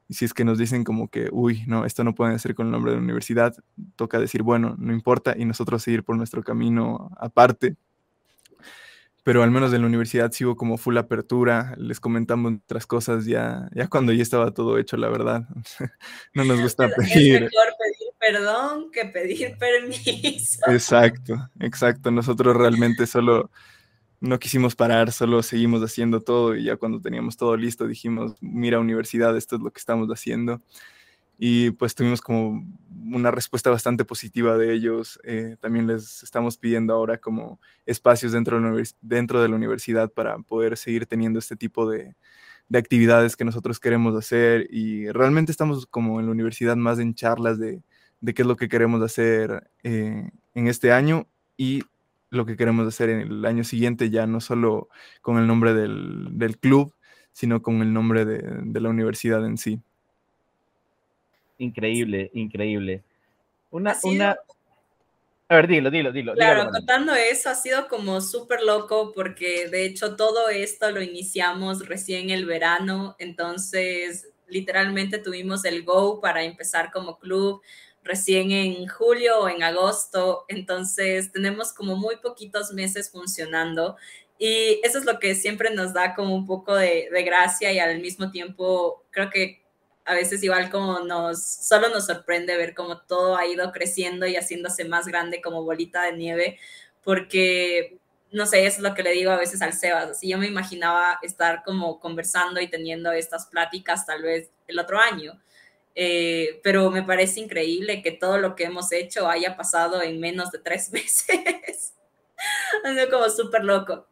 Y 0.09 0.15
si 0.15 0.25
es 0.25 0.35
que 0.35 0.45
nos 0.45 0.59
dicen 0.59 0.85
como 0.85 1.09
que, 1.09 1.29
uy, 1.33 1.65
no, 1.67 1.85
esto 1.85 2.05
no 2.05 2.15
puede 2.15 2.39
ser 2.39 2.55
con 2.55 2.67
el 2.67 2.73
nombre 2.73 2.93
de 2.93 2.99
la 2.99 3.03
universidad, 3.03 3.57
toca 3.97 4.21
decir, 4.21 4.43
bueno, 4.43 4.77
no 4.79 4.93
importa, 4.93 5.35
y 5.37 5.45
nosotros 5.45 5.83
seguir 5.83 6.05
por 6.05 6.17
nuestro 6.17 6.45
camino 6.45 7.11
aparte 7.19 7.77
pero 9.27 9.43
al 9.43 9.51
menos 9.51 9.73
en 9.73 9.81
la 9.81 9.89
universidad 9.89 10.31
sí 10.31 10.45
hubo 10.45 10.55
como 10.55 10.79
full 10.79 10.97
apertura, 10.99 11.75
les 11.79 11.99
comentamos 11.99 12.61
otras 12.63 12.87
cosas 12.87 13.27
ya, 13.27 13.69
ya 13.75 13.89
cuando 13.89 14.13
ya 14.13 14.23
estaba 14.23 14.55
todo 14.55 14.79
hecho, 14.79 14.97
la 14.97 15.09
verdad. 15.09 15.49
no 16.33 16.45
nos 16.45 16.61
gusta 16.61 16.89
pedir. 16.97 17.35
Es 17.35 17.41
mejor 17.41 17.75
pedir 17.77 18.13
perdón 18.21 18.91
que 18.93 19.05
pedir 19.07 19.59
permiso. 19.59 20.61
Exacto, 20.69 21.51
exacto. 21.59 22.13
Nosotros 22.13 22.57
realmente 22.57 23.05
solo 23.09 23.51
no 24.21 24.39
quisimos 24.39 24.77
parar, 24.77 25.11
solo 25.11 25.43
seguimos 25.43 25.83
haciendo 25.83 26.21
todo 26.21 26.55
y 26.55 26.63
ya 26.63 26.77
cuando 26.77 27.01
teníamos 27.01 27.37
todo 27.37 27.57
listo 27.57 27.89
dijimos, 27.89 28.37
mira 28.41 28.79
universidad, 28.79 29.37
esto 29.37 29.57
es 29.57 29.63
lo 29.63 29.73
que 29.73 29.81
estamos 29.81 30.07
haciendo 30.07 30.63
y 31.37 31.73
pues 31.73 31.97
tuvimos 31.97 32.21
como 32.21 32.65
una 33.13 33.31
respuesta 33.31 33.71
bastante 33.71 34.05
positiva 34.05 34.57
de 34.57 34.73
ellos. 34.73 35.21
Eh, 35.25 35.57
también 35.61 35.87
les 35.87 36.23
estamos 36.23 36.59
pidiendo 36.59 36.95
ahora 36.95 37.19
como 37.19 37.61
espacios 37.85 38.33
dentro 38.33 38.61
de, 38.61 38.71
la 38.71 38.83
dentro 39.01 39.43
de 39.43 39.49
la 39.49 39.57
universidad 39.57 40.13
para 40.13 40.39
poder 40.39 40.77
seguir 40.77 41.07
teniendo 41.07 41.39
este 41.39 41.57
tipo 41.57 41.89
de, 41.89 42.15
de, 42.69 42.79
actividades 42.79 43.37
que 43.37 43.45
nosotros 43.45 43.81
queremos 43.81 44.17
hacer 44.17 44.69
y 44.71 45.09
realmente 45.11 45.53
estamos 45.53 45.87
como 45.87 46.21
en 46.21 46.27
la 46.27 46.33
universidad 46.33 46.77
más 46.77 46.99
en 46.99 47.15
charlas 47.15 47.59
de, 47.59 47.83
qué 48.35 48.43
es 48.43 48.47
lo 48.47 48.57
que 48.57 48.69
queremos 48.69 49.03
hacer 49.03 49.71
eh, 49.83 50.31
en 50.55 50.69
este 50.69 50.93
año 50.93 51.27
y 51.57 51.83
lo 52.31 52.45
que 52.47 52.57
queremos 52.57 52.87
hacer 52.89 53.11
en 53.11 53.21
el 53.21 53.45
año 53.45 53.65
siguiente, 53.65 54.11
ya 54.11 54.27
no 54.27 54.41
solo 54.41 54.89
con 55.23 55.39
el 55.39 55.47
nombre 55.47 55.75
del, 55.75 56.59
club, 56.61 56.95
sino 57.33 57.63
con 57.63 57.83
el 57.83 57.93
nombre 57.93 58.25
de 58.25 58.81
la 58.81 58.89
universidad 58.89 59.47
en 59.47 59.59
sí. 59.59 59.81
Increíble, 61.59 62.31
increíble. 62.35 63.03
Una, 63.71 63.97
una... 64.03 64.37
A 65.49 65.55
ver, 65.57 65.69
dilo, 65.69 65.91
dilo, 65.91 66.11
dilo. 66.11 66.35
Claro, 66.35 66.71
contando 66.71 67.15
eso 67.15 67.49
ha 67.49 67.55
sido 67.55 67.87
como 67.87 68.21
súper 68.21 68.63
loco 68.63 69.13
porque 69.15 69.69
de 69.69 69.85
hecho 69.85 70.17
todo 70.17 70.49
esto 70.49 70.91
lo 70.91 71.01
iniciamos 71.01 71.87
recién 71.87 72.31
el 72.31 72.47
verano, 72.47 73.15
entonces 73.21 74.29
literalmente 74.49 75.19
tuvimos 75.19 75.65
el 75.65 75.85
go 75.85 76.21
para 76.21 76.43
empezar 76.43 76.91
como 76.91 77.19
club 77.19 77.63
recién 78.03 78.51
en 78.51 78.89
julio 78.89 79.41
o 79.41 79.49
en 79.49 79.63
agosto, 79.63 80.45
entonces 80.49 81.31
tenemos 81.31 81.73
como 81.73 81.97
muy 81.97 82.17
poquitos 82.17 82.73
meses 82.73 83.11
funcionando 83.11 83.97
y 84.39 84.81
eso 84.83 84.99
es 84.99 85.05
lo 85.05 85.19
que 85.21 85.35
siempre 85.37 85.71
nos 85.71 85.93
da 85.93 86.15
como 86.15 86.35
un 86.35 86.47
poco 86.47 86.75
de, 86.75 87.09
de 87.13 87.23
gracia 87.23 87.73
y 87.73 87.79
al 87.79 88.01
mismo 88.01 88.31
tiempo 88.33 89.05
creo 89.11 89.31
que 89.31 89.66
a 90.07 90.15
veces 90.15 90.43
igual 90.43 90.71
como 90.71 91.01
nos, 91.01 91.43
solo 91.43 91.89
nos 91.89 92.07
sorprende 92.07 92.57
ver 92.57 92.75
cómo 92.75 93.01
todo 93.01 93.37
ha 93.37 93.47
ido 93.47 93.73
creciendo 93.73 94.27
y 94.27 94.37
haciéndose 94.37 94.85
más 94.85 95.07
grande 95.07 95.43
como 95.43 95.65
bolita 95.65 96.03
de 96.03 96.17
nieve, 96.17 96.59
porque, 97.03 97.99
no 98.31 98.47
sé, 98.47 98.67
eso 98.67 98.77
es 98.77 98.83
lo 98.83 98.95
que 98.95 99.03
le 99.03 99.11
digo 99.11 99.33
a 99.33 99.37
veces 99.37 99.63
al 99.63 99.73
Sebas, 99.73 100.11
así 100.11 100.29
yo 100.29 100.39
me 100.39 100.47
imaginaba 100.47 101.19
estar 101.23 101.65
como 101.65 101.99
conversando 101.99 102.61
y 102.61 102.69
teniendo 102.69 103.11
estas 103.11 103.47
pláticas 103.47 104.07
tal 104.07 104.23
vez 104.23 104.51
el 104.69 104.79
otro 104.79 105.01
año, 105.01 105.41
eh, 105.97 106.61
pero 106.63 106.91
me 106.91 107.03
parece 107.03 107.41
increíble 107.41 108.01
que 108.03 108.13
todo 108.13 108.39
lo 108.39 108.55
que 108.55 108.65
hemos 108.65 108.93
hecho 108.93 109.29
haya 109.29 109.57
pasado 109.57 110.03
en 110.03 110.21
menos 110.21 110.53
de 110.53 110.61
tres 110.61 110.91
meses. 110.93 111.95
sido 112.85 113.11
como 113.11 113.29
súper 113.29 113.65
loco. 113.65 114.07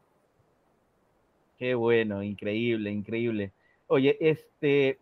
Qué 1.57 1.75
bueno, 1.75 2.21
increíble, 2.23 2.91
increíble. 2.91 3.53
Oye, 3.87 4.17
este, 4.21 4.99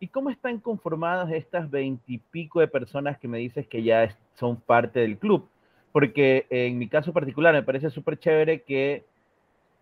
¿Y 0.00 0.08
cómo 0.08 0.30
están 0.30 0.58
conformadas 0.60 1.32
estas 1.32 1.70
veintipico 1.70 2.60
de 2.60 2.68
personas 2.68 3.18
que 3.18 3.26
me 3.26 3.38
dices 3.38 3.66
que 3.66 3.82
ya 3.82 4.16
son 4.36 4.56
parte 4.56 5.00
del 5.00 5.18
club? 5.18 5.48
Porque 5.90 6.46
en 6.50 6.78
mi 6.78 6.88
caso 6.88 7.12
particular 7.12 7.52
me 7.52 7.64
parece 7.64 7.90
súper 7.90 8.18
chévere 8.18 8.62
que, 8.62 9.04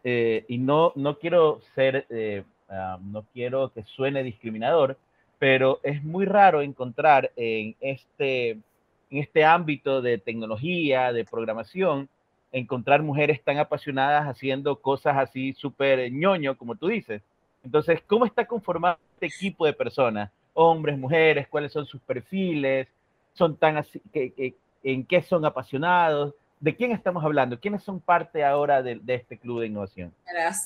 eh, 0.04 0.44
y 0.48 0.56
no, 0.56 0.92
no 0.96 1.18
quiero 1.18 1.60
ser, 1.74 2.06
eh, 2.08 2.44
ah, 2.70 2.98
no 3.02 3.26
quiero 3.34 3.70
que 3.72 3.82
suene 3.82 4.22
discriminador, 4.22 4.96
pero 5.38 5.80
es 5.82 6.02
muy 6.02 6.24
raro 6.24 6.62
encontrar 6.62 7.30
en 7.36 7.76
este, 7.80 8.50
en 8.50 8.62
este 9.10 9.44
ámbito 9.44 10.00
de 10.00 10.16
tecnología, 10.16 11.12
de 11.12 11.26
programación, 11.26 12.08
encontrar 12.52 13.02
mujeres 13.02 13.42
tan 13.42 13.58
apasionadas 13.58 14.26
haciendo 14.26 14.76
cosas 14.80 15.18
así 15.18 15.52
súper 15.52 16.10
ñoño, 16.10 16.56
como 16.56 16.76
tú 16.76 16.86
dices. 16.88 17.22
Entonces, 17.62 18.00
¿cómo 18.06 18.24
está 18.24 18.46
conformado 18.46 18.96
este 19.16 19.26
equipo 19.26 19.66
de 19.66 19.72
personas? 19.72 20.30
Hombres, 20.54 20.98
mujeres, 20.98 21.48
cuáles 21.48 21.72
son 21.72 21.86
sus 21.86 22.00
perfiles, 22.00 22.88
son 23.34 23.56
tan 23.56 23.76
así, 23.76 24.00
que, 24.12 24.54
¿en 24.82 25.04
qué 25.04 25.22
son 25.22 25.44
apasionados? 25.44 26.34
¿De 26.58 26.74
quién 26.74 26.90
estamos 26.92 27.22
hablando? 27.22 27.60
¿Quiénes 27.60 27.82
son 27.82 28.00
parte 28.00 28.42
ahora 28.42 28.82
de, 28.82 28.98
este 29.08 29.38
club 29.38 29.60
de 29.60 29.66
innovación? 29.66 30.14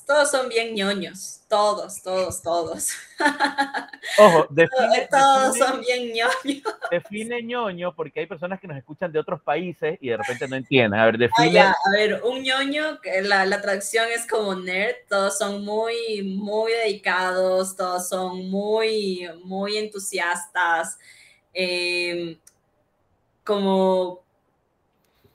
Todos 0.07 0.31
son 0.31 0.48
bien 0.48 0.72
ñoños, 0.72 1.40
todos, 1.48 2.00
todos, 2.00 2.40
todos. 2.42 2.90
Ojo, 4.18 4.46
define, 4.50 5.09
todos 5.11 5.59
son 5.59 5.81
bien 5.81 6.12
ñoños. 6.12 6.62
Define 6.92 7.42
ñoño 7.42 7.92
porque 7.92 8.20
hay 8.20 8.26
personas 8.26 8.61
que 8.61 8.68
nos 8.68 8.76
escuchan 8.76 9.11
de 9.11 9.18
otros 9.18 9.42
países 9.42 9.98
y 10.00 10.11
de 10.11 10.16
repente 10.16 10.46
no 10.46 10.55
entienden. 10.55 11.00
A 11.00 11.07
ver, 11.07 11.18
define. 11.18 11.59
a 11.59 11.74
ver, 11.92 12.22
un 12.22 12.40
ñoño, 12.40 13.00
la, 13.22 13.44
la 13.44 13.61
traducción 13.61 14.07
es 14.14 14.29
como 14.29 14.55
nerd, 14.55 14.94
todos 15.09 15.38
son 15.38 15.64
muy, 15.64 16.22
muy 16.22 16.70
dedicados, 16.70 17.74
todos 17.74 18.09
son 18.09 18.48
muy, 18.48 19.29
muy 19.42 19.76
entusiastas. 19.76 20.98
Eh, 21.53 22.38
como 23.42 24.22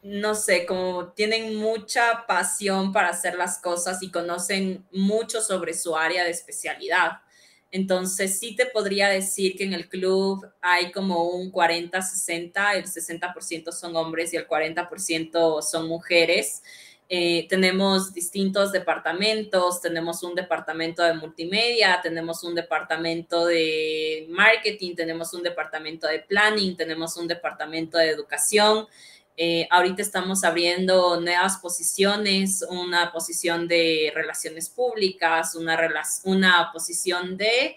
no 0.05 0.35
sé, 0.35 0.67
como 0.67 1.13
tienen 1.13 1.55
mucha 1.55 2.27
pasión 2.27 2.93
para 2.93 3.09
hacer 3.09 3.33
las 3.33 3.57
cosas 3.57 4.03
y 4.03 4.11
conocen 4.11 4.85
mucho 4.91 5.41
sobre 5.41 5.73
su 5.73 5.97
área 5.97 6.23
de 6.23 6.29
especialidad. 6.29 7.21
Entonces, 7.71 8.37
sí 8.37 8.55
te 8.55 8.67
podría 8.67 9.09
decir 9.09 9.57
que 9.57 9.63
en 9.63 9.73
el 9.73 9.89
club 9.89 10.47
hay 10.61 10.91
como 10.91 11.23
un 11.23 11.51
40-60, 11.51 12.75
el 12.75 12.85
60% 12.85 13.71
son 13.71 13.95
hombres 13.95 14.31
y 14.31 14.37
el 14.37 14.47
40% 14.47 15.63
son 15.63 15.87
mujeres. 15.87 16.61
Eh, 17.09 17.47
tenemos 17.49 18.13
distintos 18.13 18.71
departamentos, 18.71 19.81
tenemos 19.81 20.21
un 20.21 20.35
departamento 20.35 21.01
de 21.01 21.15
multimedia, 21.15 21.99
tenemos 22.03 22.43
un 22.43 22.53
departamento 22.53 23.47
de 23.47 24.27
marketing, 24.29 24.93
tenemos 24.93 25.33
un 25.33 25.41
departamento 25.41 26.07
de 26.07 26.19
planning, 26.19 26.77
tenemos 26.77 27.17
un 27.17 27.27
departamento 27.27 27.97
de 27.97 28.09
educación. 28.09 28.85
Eh, 29.37 29.67
ahorita 29.69 30.01
estamos 30.01 30.43
abriendo 30.43 31.19
nuevas 31.19 31.57
posiciones, 31.57 32.65
una 32.69 33.11
posición 33.11 33.67
de 33.67 34.11
relaciones 34.15 34.69
públicas, 34.69 35.55
una, 35.55 35.77
una 36.23 36.71
posición 36.71 37.35
de 37.35 37.75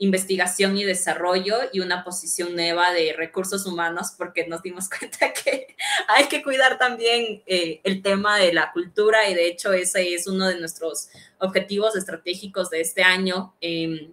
investigación 0.00 0.78
y 0.78 0.84
desarrollo 0.84 1.56
y 1.72 1.80
una 1.80 2.04
posición 2.04 2.54
nueva 2.54 2.90
de 2.92 3.12
recursos 3.12 3.66
humanos 3.66 4.14
porque 4.16 4.46
nos 4.46 4.62
dimos 4.62 4.88
cuenta 4.98 5.32
que 5.32 5.76
hay 6.08 6.24
que 6.26 6.42
cuidar 6.42 6.78
también 6.78 7.42
eh, 7.46 7.80
el 7.84 8.02
tema 8.02 8.38
de 8.38 8.52
la 8.52 8.72
cultura 8.72 9.28
y 9.28 9.34
de 9.34 9.46
hecho 9.46 9.72
ese 9.72 10.14
es 10.14 10.26
uno 10.26 10.48
de 10.48 10.58
nuestros 10.58 11.10
objetivos 11.38 11.96
estratégicos 11.96 12.70
de 12.70 12.80
este 12.80 13.02
año. 13.02 13.54
Em, 13.60 14.12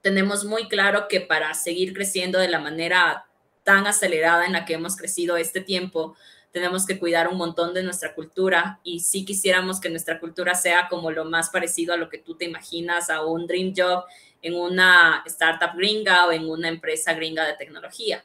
tenemos 0.00 0.44
muy 0.44 0.66
claro 0.68 1.08
que 1.08 1.20
para 1.20 1.52
seguir 1.54 1.92
creciendo 1.92 2.38
de 2.38 2.48
la 2.48 2.58
manera 2.58 3.26
tan 3.64 3.86
acelerada 3.86 4.46
en 4.46 4.52
la 4.52 4.64
que 4.64 4.74
hemos 4.74 4.96
crecido 4.96 5.36
este 5.36 5.60
tiempo, 5.60 6.16
tenemos 6.52 6.84
que 6.84 6.98
cuidar 6.98 7.28
un 7.28 7.38
montón 7.38 7.72
de 7.72 7.82
nuestra 7.82 8.14
cultura 8.14 8.78
y 8.84 9.00
si 9.00 9.24
quisiéramos 9.24 9.80
que 9.80 9.88
nuestra 9.88 10.20
cultura 10.20 10.54
sea 10.54 10.88
como 10.88 11.10
lo 11.10 11.24
más 11.24 11.48
parecido 11.48 11.94
a 11.94 11.96
lo 11.96 12.10
que 12.10 12.18
tú 12.18 12.36
te 12.36 12.44
imaginas, 12.44 13.08
a 13.08 13.24
un 13.24 13.46
dream 13.46 13.72
job 13.74 14.04
en 14.42 14.54
una 14.54 15.22
startup 15.26 15.74
gringa 15.74 16.26
o 16.26 16.32
en 16.32 16.48
una 16.48 16.68
empresa 16.68 17.14
gringa 17.14 17.46
de 17.46 17.54
tecnología. 17.54 18.24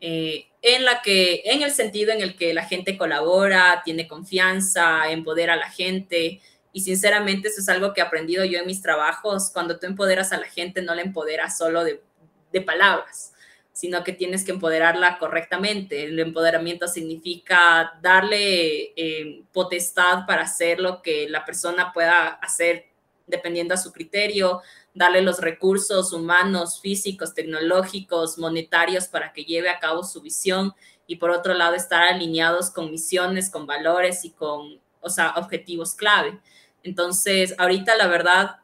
Eh, 0.00 0.46
en 0.62 0.84
la 0.84 1.02
que, 1.02 1.42
en 1.44 1.62
el 1.62 1.70
sentido 1.70 2.12
en 2.12 2.20
el 2.20 2.36
que 2.36 2.54
la 2.54 2.64
gente 2.64 2.96
colabora, 2.96 3.82
tiene 3.84 4.08
confianza, 4.08 5.10
empodera 5.10 5.54
a 5.54 5.56
la 5.56 5.70
gente, 5.70 6.40
y 6.72 6.80
sinceramente 6.80 7.48
eso 7.48 7.60
es 7.60 7.68
algo 7.68 7.92
que 7.92 8.00
he 8.00 8.04
aprendido 8.04 8.44
yo 8.44 8.58
en 8.58 8.66
mis 8.66 8.82
trabajos. 8.82 9.50
Cuando 9.52 9.78
tú 9.78 9.86
empoderas 9.86 10.32
a 10.32 10.38
la 10.38 10.46
gente, 10.46 10.82
no 10.82 10.94
la 10.94 11.02
empoderas 11.02 11.58
solo 11.58 11.84
de 11.84 12.60
palabras, 12.60 13.32
sino 13.78 14.02
que 14.02 14.12
tienes 14.12 14.44
que 14.44 14.50
empoderarla 14.50 15.18
correctamente. 15.20 16.02
El 16.02 16.18
empoderamiento 16.18 16.88
significa 16.88 17.92
darle 18.02 18.92
eh, 18.96 19.44
potestad 19.52 20.26
para 20.26 20.42
hacer 20.42 20.80
lo 20.80 21.00
que 21.00 21.28
la 21.28 21.44
persona 21.44 21.92
pueda 21.92 22.26
hacer 22.26 22.86
dependiendo 23.28 23.74
a 23.74 23.76
su 23.76 23.92
criterio, 23.92 24.62
darle 24.94 25.22
los 25.22 25.38
recursos 25.38 26.12
humanos, 26.12 26.80
físicos, 26.80 27.34
tecnológicos, 27.34 28.36
monetarios 28.36 29.06
para 29.06 29.32
que 29.32 29.44
lleve 29.44 29.68
a 29.68 29.78
cabo 29.78 30.02
su 30.02 30.20
visión 30.22 30.74
y 31.06 31.14
por 31.14 31.30
otro 31.30 31.54
lado 31.54 31.76
estar 31.76 32.02
alineados 32.02 32.70
con 32.70 32.90
misiones, 32.90 33.48
con 33.48 33.64
valores 33.64 34.24
y 34.24 34.30
con, 34.30 34.80
o 35.00 35.08
sea, 35.08 35.34
objetivos 35.36 35.94
clave. 35.94 36.40
Entonces, 36.82 37.54
ahorita 37.58 37.94
la 37.94 38.08
verdad, 38.08 38.56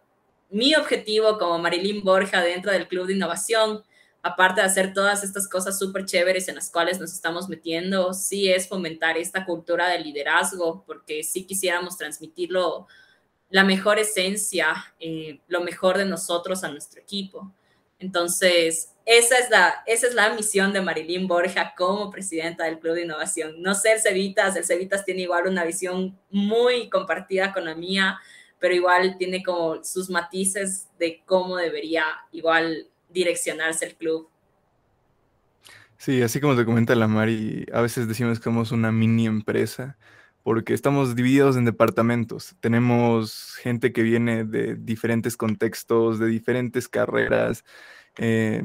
mi 0.51 0.75
objetivo 0.75 1.39
como 1.39 1.61
Marilyn 1.61 2.03
Borja 2.03 2.43
dentro 2.43 2.73
del 2.73 2.89
Club 2.89 3.07
de 3.07 3.13
Innovación 3.13 3.85
aparte 4.25 4.63
de 4.63 4.67
hacer 4.67 4.95
todas 4.95 5.23
estas 5.23 5.47
cosas 5.47 5.79
súper 5.79 6.07
chéveres 6.07 6.49
en 6.49 6.55
las 6.55 6.71
cuales 6.71 6.99
nos 6.99 7.13
estamos 7.13 7.51
metiendo, 7.51 8.15
sí 8.15 8.51
es 8.51 8.67
fomentar 8.67 9.19
esta 9.19 9.45
cultura 9.45 9.91
de 9.91 9.99
liderazgo, 9.99 10.83
porque 10.87 11.23
sí 11.23 11.45
quisiéramos 11.45 11.99
transmitirlo, 11.99 12.87
la 13.51 13.65
mejor 13.65 13.99
esencia, 13.99 14.75
eh, 14.99 15.41
lo 15.47 15.61
mejor 15.61 15.99
de 15.99 16.07
nosotros 16.07 16.65
a 16.65 16.71
nuestro 16.71 17.03
equipo. 17.03 17.53
Entonces, 17.99 18.95
esa 19.05 19.39
es, 19.39 19.51
la, 19.51 19.83
esa 19.85 20.07
es 20.07 20.15
la 20.15 20.33
misión 20.33 20.73
de 20.73 20.81
Marilyn 20.81 21.29
Borja 21.29 21.75
como 21.77 22.11
presidenta 22.11 22.65
del 22.65 22.79
Club 22.79 22.95
de 22.95 23.03
Innovación. 23.03 23.61
No 23.61 23.75
ser 23.75 24.01
Cevitas, 24.01 24.57
el 24.57 24.65
Cevitas 24.65 25.05
tiene 25.05 25.21
igual 25.21 25.47
una 25.47 25.65
visión 25.65 26.19
muy 26.31 26.89
compartida 26.89 27.53
con 27.53 27.67
la 27.67 27.75
mía, 27.75 28.19
pero 28.59 28.75
igual 28.75 29.17
tiene 29.19 29.43
como 29.43 29.85
sus 29.85 30.09
matices 30.09 30.89
de 30.99 31.23
cómo 31.27 31.59
debería 31.59 32.07
igual 32.33 32.89
direccionarse 33.15 33.87
el 33.87 33.95
club. 33.95 34.29
Sí, 35.97 36.21
así 36.21 36.41
como 36.41 36.57
te 36.57 36.67
comenta 36.67 36.95
la 36.95 37.09
Mari, 37.09 37.65
a 37.73 37.81
veces 37.81 38.07
decimos 38.07 38.39
que 38.39 38.45
somos 38.45 38.73
una 38.73 38.93
mini 38.93 39.27
empresa 39.27 39.97
porque 40.43 40.75
estamos 40.75 41.17
divididos 41.17 41.57
en 41.57 41.65
departamentos. 41.65 42.55
Tenemos 42.61 43.55
gente 43.63 43.93
que 43.95 44.03
viene 44.03 44.45
de 44.45 44.75
diferentes 44.75 45.39
contextos, 45.39 46.19
de 46.19 46.27
diferentes 46.27 46.87
carreras, 46.87 47.65
eh, 48.19 48.63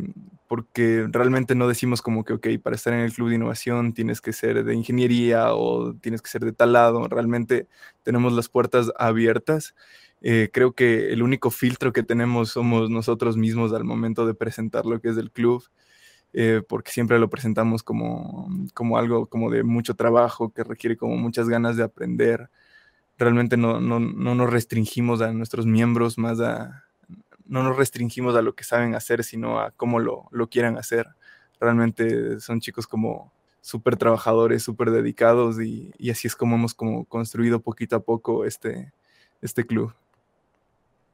porque 0.50 1.08
realmente 1.10 1.56
no 1.56 1.70
decimos 1.70 2.02
como 2.02 2.26
que, 2.26 2.34
ok, 2.34 2.48
para 2.62 2.76
estar 2.76 2.94
en 2.94 3.00
el 3.00 3.14
club 3.14 3.30
de 3.30 3.36
innovación 3.36 3.94
tienes 3.94 4.20
que 4.20 4.34
ser 4.34 4.66
de 4.66 4.76
ingeniería 4.76 5.54
o 5.54 5.94
tienes 5.96 6.22
que 6.22 6.30
ser 6.30 6.44
de 6.44 6.52
tal 6.52 6.74
lado. 6.74 7.08
Realmente 7.08 7.68
tenemos 8.04 8.34
las 8.34 8.50
puertas 8.50 8.92
abiertas 8.98 9.74
eh, 10.22 10.50
creo 10.52 10.74
que 10.74 11.14
el 11.14 11.24
único 11.24 11.50
filtro 11.50 11.94
que 11.94 12.04
tenemos 12.04 12.50
somos 12.50 12.90
nosotros 12.90 13.38
mismos 13.38 13.74
al 13.74 13.86
momento 13.86 14.26
de 14.26 14.34
presentar 14.34 14.86
lo 14.86 15.00
que 15.00 15.10
es 15.10 15.18
el 15.18 15.32
club, 15.32 15.64
eh, 16.34 16.62
porque 16.68 16.92
siempre 16.92 17.20
lo 17.20 17.30
presentamos 17.30 17.84
como, 17.84 18.50
como 18.74 18.98
algo 18.98 19.28
como 19.28 19.50
de 19.50 19.64
mucho 19.64 19.96
trabajo, 19.96 20.52
que 20.54 20.64
requiere 20.64 20.98
como 20.98 21.16
muchas 21.18 21.50
ganas 21.50 21.78
de 21.78 21.84
aprender. 21.84 22.50
Realmente 23.18 23.58
no, 23.58 23.80
no, 23.82 24.00
no 24.00 24.36
nos 24.36 24.50
restringimos 24.50 25.22
a 25.22 25.34
nuestros 25.34 25.66
miembros, 25.66 26.18
más 26.18 26.40
a, 26.42 26.86
no 27.46 27.64
nos 27.64 27.78
restringimos 27.78 28.36
a 28.36 28.42
lo 28.42 28.56
que 28.56 28.64
saben 28.64 28.96
hacer, 28.96 29.24
sino 29.24 29.60
a 29.60 29.72
cómo 29.72 30.00
lo, 30.00 30.28
lo 30.32 30.50
quieran 30.50 30.78
hacer. 30.78 31.08
Realmente 31.60 32.40
son 32.42 32.62
chicos 32.62 32.88
como 32.88 33.34
súper 33.62 33.98
trabajadores, 33.98 34.64
súper 34.64 34.92
dedicados 34.92 35.62
y, 35.62 35.92
y, 35.98 36.12
así 36.12 36.28
es 36.28 36.36
como 36.36 36.56
hemos 36.56 36.74
como 36.74 37.06
construido 37.06 37.62
poquito 37.62 37.98
a 37.98 38.00
poco 38.02 38.46
este, 38.46 38.94
este 39.42 39.66
club 39.66 39.94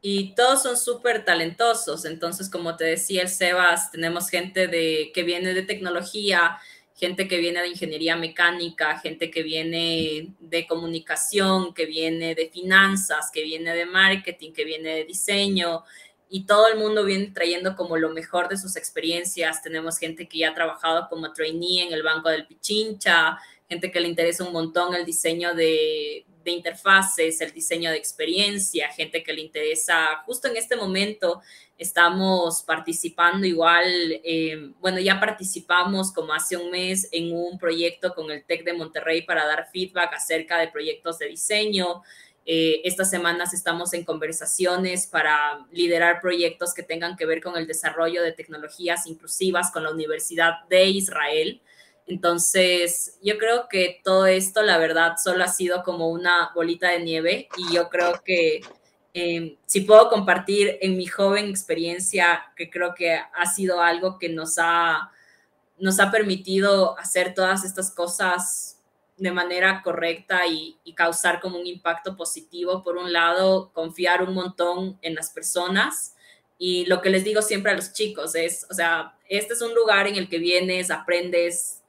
y 0.08 0.36
todos 0.36 0.62
son 0.62 0.78
súper 0.78 1.26
talentosos. 1.26 2.06
Entonces, 2.06 2.48
como 2.48 2.76
te 2.76 2.84
decía 2.84 3.24
el 3.24 3.28
Sebas, 3.28 3.89
tenemos 3.89 4.30
gente 4.30 4.68
de, 4.68 5.10
que 5.15 5.24
viene 5.24 5.56
de 5.56 5.63
tecnología, 5.63 6.60
gente 6.94 7.28
que 7.28 7.38
viene 7.38 7.63
de 7.63 7.70
ingeniería 7.70 8.15
mecánica, 8.15 9.00
gente 9.00 9.32
que 9.32 9.41
viene 9.41 10.28
de 10.38 10.68
comunicación, 10.68 11.74
que 11.74 11.88
viene 11.88 12.36
de 12.36 12.50
finanzas, 12.50 13.32
que 13.34 13.41
viene 13.41 13.74
de 13.74 13.88
marketing, 13.88 14.54
que 14.54 14.63
viene 14.63 14.94
de 14.94 15.06
diseño, 15.06 15.84
y 16.30 16.46
todo 16.46 16.68
el 16.68 16.78
mundo 16.78 17.04
viene 17.04 17.32
trayendo 17.34 17.76
como 17.76 17.98
lo 17.98 18.12
mejor 18.12 18.48
de 18.48 18.58
sus 18.58 18.76
experiencias. 18.76 19.63
Tenemos 19.63 19.98
gente 19.98 20.28
que 20.28 20.38
ya 20.38 20.52
ha 20.52 20.54
trabajado 20.54 21.10
como 21.10 21.34
trainee 21.34 21.82
en 21.82 21.94
el 21.94 22.04
Banco 22.04 22.30
del 22.30 22.46
Pichincha, 22.46 23.39
gente 23.68 23.91
que 23.91 24.02
le 24.02 24.08
interesa 24.08 24.44
un 24.44 24.54
montón 24.54 24.94
el 24.94 25.04
diseño 25.04 25.56
de, 25.56 26.28
de 26.45 26.51
interfaces, 26.51 27.41
el 27.41 27.51
diseño 27.51 27.89
de 27.89 27.97
experiencia, 27.97 28.88
gente 28.89 29.23
que 29.23 29.34
le 29.34 29.41
interesa. 29.41 30.21
Justo 30.25 30.47
en 30.47 30.55
este 30.55 30.75
momento 30.75 31.41
estamos 31.77 32.62
participando 32.62 33.45
igual, 33.45 33.86
eh, 34.23 34.71
bueno, 34.79 34.99
ya 34.99 35.19
participamos 35.19 36.13
como 36.13 36.34
hace 36.34 36.55
un 36.55 36.71
mes 36.71 37.10
en 37.12 37.36
un 37.36 37.58
proyecto 37.58 38.13
con 38.13 38.31
el 38.31 38.45
TEC 38.45 38.63
de 38.63 38.73
Monterrey 38.73 39.23
para 39.23 39.45
dar 39.45 39.67
feedback 39.73 40.13
acerca 40.13 40.60
de 40.60 40.69
proyectos 40.69 41.17
de 41.17 41.27
diseño. 41.27 42.03
Eh, 42.45 42.81
estas 42.84 43.10
semanas 43.10 43.55
estamos 43.55 43.93
en 43.93 44.05
conversaciones 44.05 45.08
para 45.08 45.65
liderar 45.71 46.21
proyectos 46.21 46.75
que 46.75 46.84
tengan 46.84 47.15
que 47.15 47.25
ver 47.25 47.41
con 47.41 47.58
el 47.58 47.65
desarrollo 47.65 48.21
de 48.21 48.34
tecnologías 48.34 49.08
inclusivas 49.08 49.71
con 49.71 49.84
la 49.84 49.91
Universidad 49.91 50.63
de 50.69 50.86
Israel. 50.86 51.62
Entonces, 52.08 53.18
yo 53.24 53.38
creo 53.38 53.68
que 53.68 54.02
todo 54.04 54.28
esto, 54.28 54.62
la 54.62 54.78
verdad, 54.78 55.15
solo 55.22 55.44
ha 55.44 55.48
sido 55.48 55.84
como 55.84 56.10
una 56.10 56.52
bolita 56.54 56.89
de 56.89 57.00
nieve 57.00 57.50
y 57.58 57.74
yo 57.74 57.89
creo 57.89 58.22
que 58.24 58.62
em, 59.13 59.56
si 59.65 59.82
puedo 59.82 60.10
compartir 60.10 60.78
en 60.82 60.98
mi 60.98 61.08
joven 61.08 61.48
experiencia, 61.50 62.52
que 62.56 62.70
creo 62.70 62.94
que 62.94 63.13
ha 63.15 63.46
sido 63.48 63.82
algo 63.82 64.20
que 64.20 64.30
nos 64.30 64.58
ha, 64.60 65.12
nos 65.80 66.00
ha 66.00 66.12
permitido 66.12 66.98
hacer 67.00 67.34
todas 67.34 67.63
estas 67.65 67.91
cosas 67.91 68.76
de 69.18 69.32
manera 69.32 69.82
correcta 69.82 70.46
y, 70.48 70.78
causar 70.96 71.41
como 71.41 71.60
un 71.60 71.68
impacto 71.68 72.15
positivo. 72.15 72.84
Por 72.84 72.98
un 72.98 73.12
lado, 73.12 73.72
confiar 73.74 74.24
un 74.24 74.34
montón 74.34 74.98
en 75.02 75.15
las 75.15 75.30
personas 75.30 76.15
y 76.58 76.86
lo 76.86 77.02
que 77.02 77.10
les 77.10 77.24
digo 77.26 77.41
siempre 77.41 77.72
a 77.72 77.76
los 77.76 77.91
chicos 77.91 78.36
es, 78.36 78.65
o 78.70 78.74
sea, 78.74 79.18
este 79.28 79.54
es 79.54 79.62
un 79.62 79.76
lugar 79.76 80.08
en 80.08 80.15
el 80.15 80.30
que 80.30 80.38
vienes, 80.38 80.89
aprendes, 80.89 81.82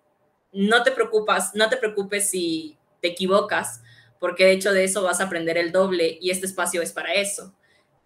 no 0.56 0.82
te 0.82 0.90
preocupas, 0.90 1.54
no 1.54 1.68
te 1.68 1.76
preocupes 1.76 2.30
si 2.30 2.76
te 3.02 3.08
equivocas, 3.08 3.82
porque 4.18 4.46
de 4.46 4.52
hecho 4.52 4.72
de 4.72 4.84
eso 4.84 5.02
vas 5.02 5.20
a 5.20 5.24
aprender 5.24 5.58
el 5.58 5.70
doble 5.70 6.18
y 6.20 6.30
este 6.30 6.46
espacio 6.46 6.80
es 6.80 6.92
para 6.92 7.12
eso. 7.12 7.54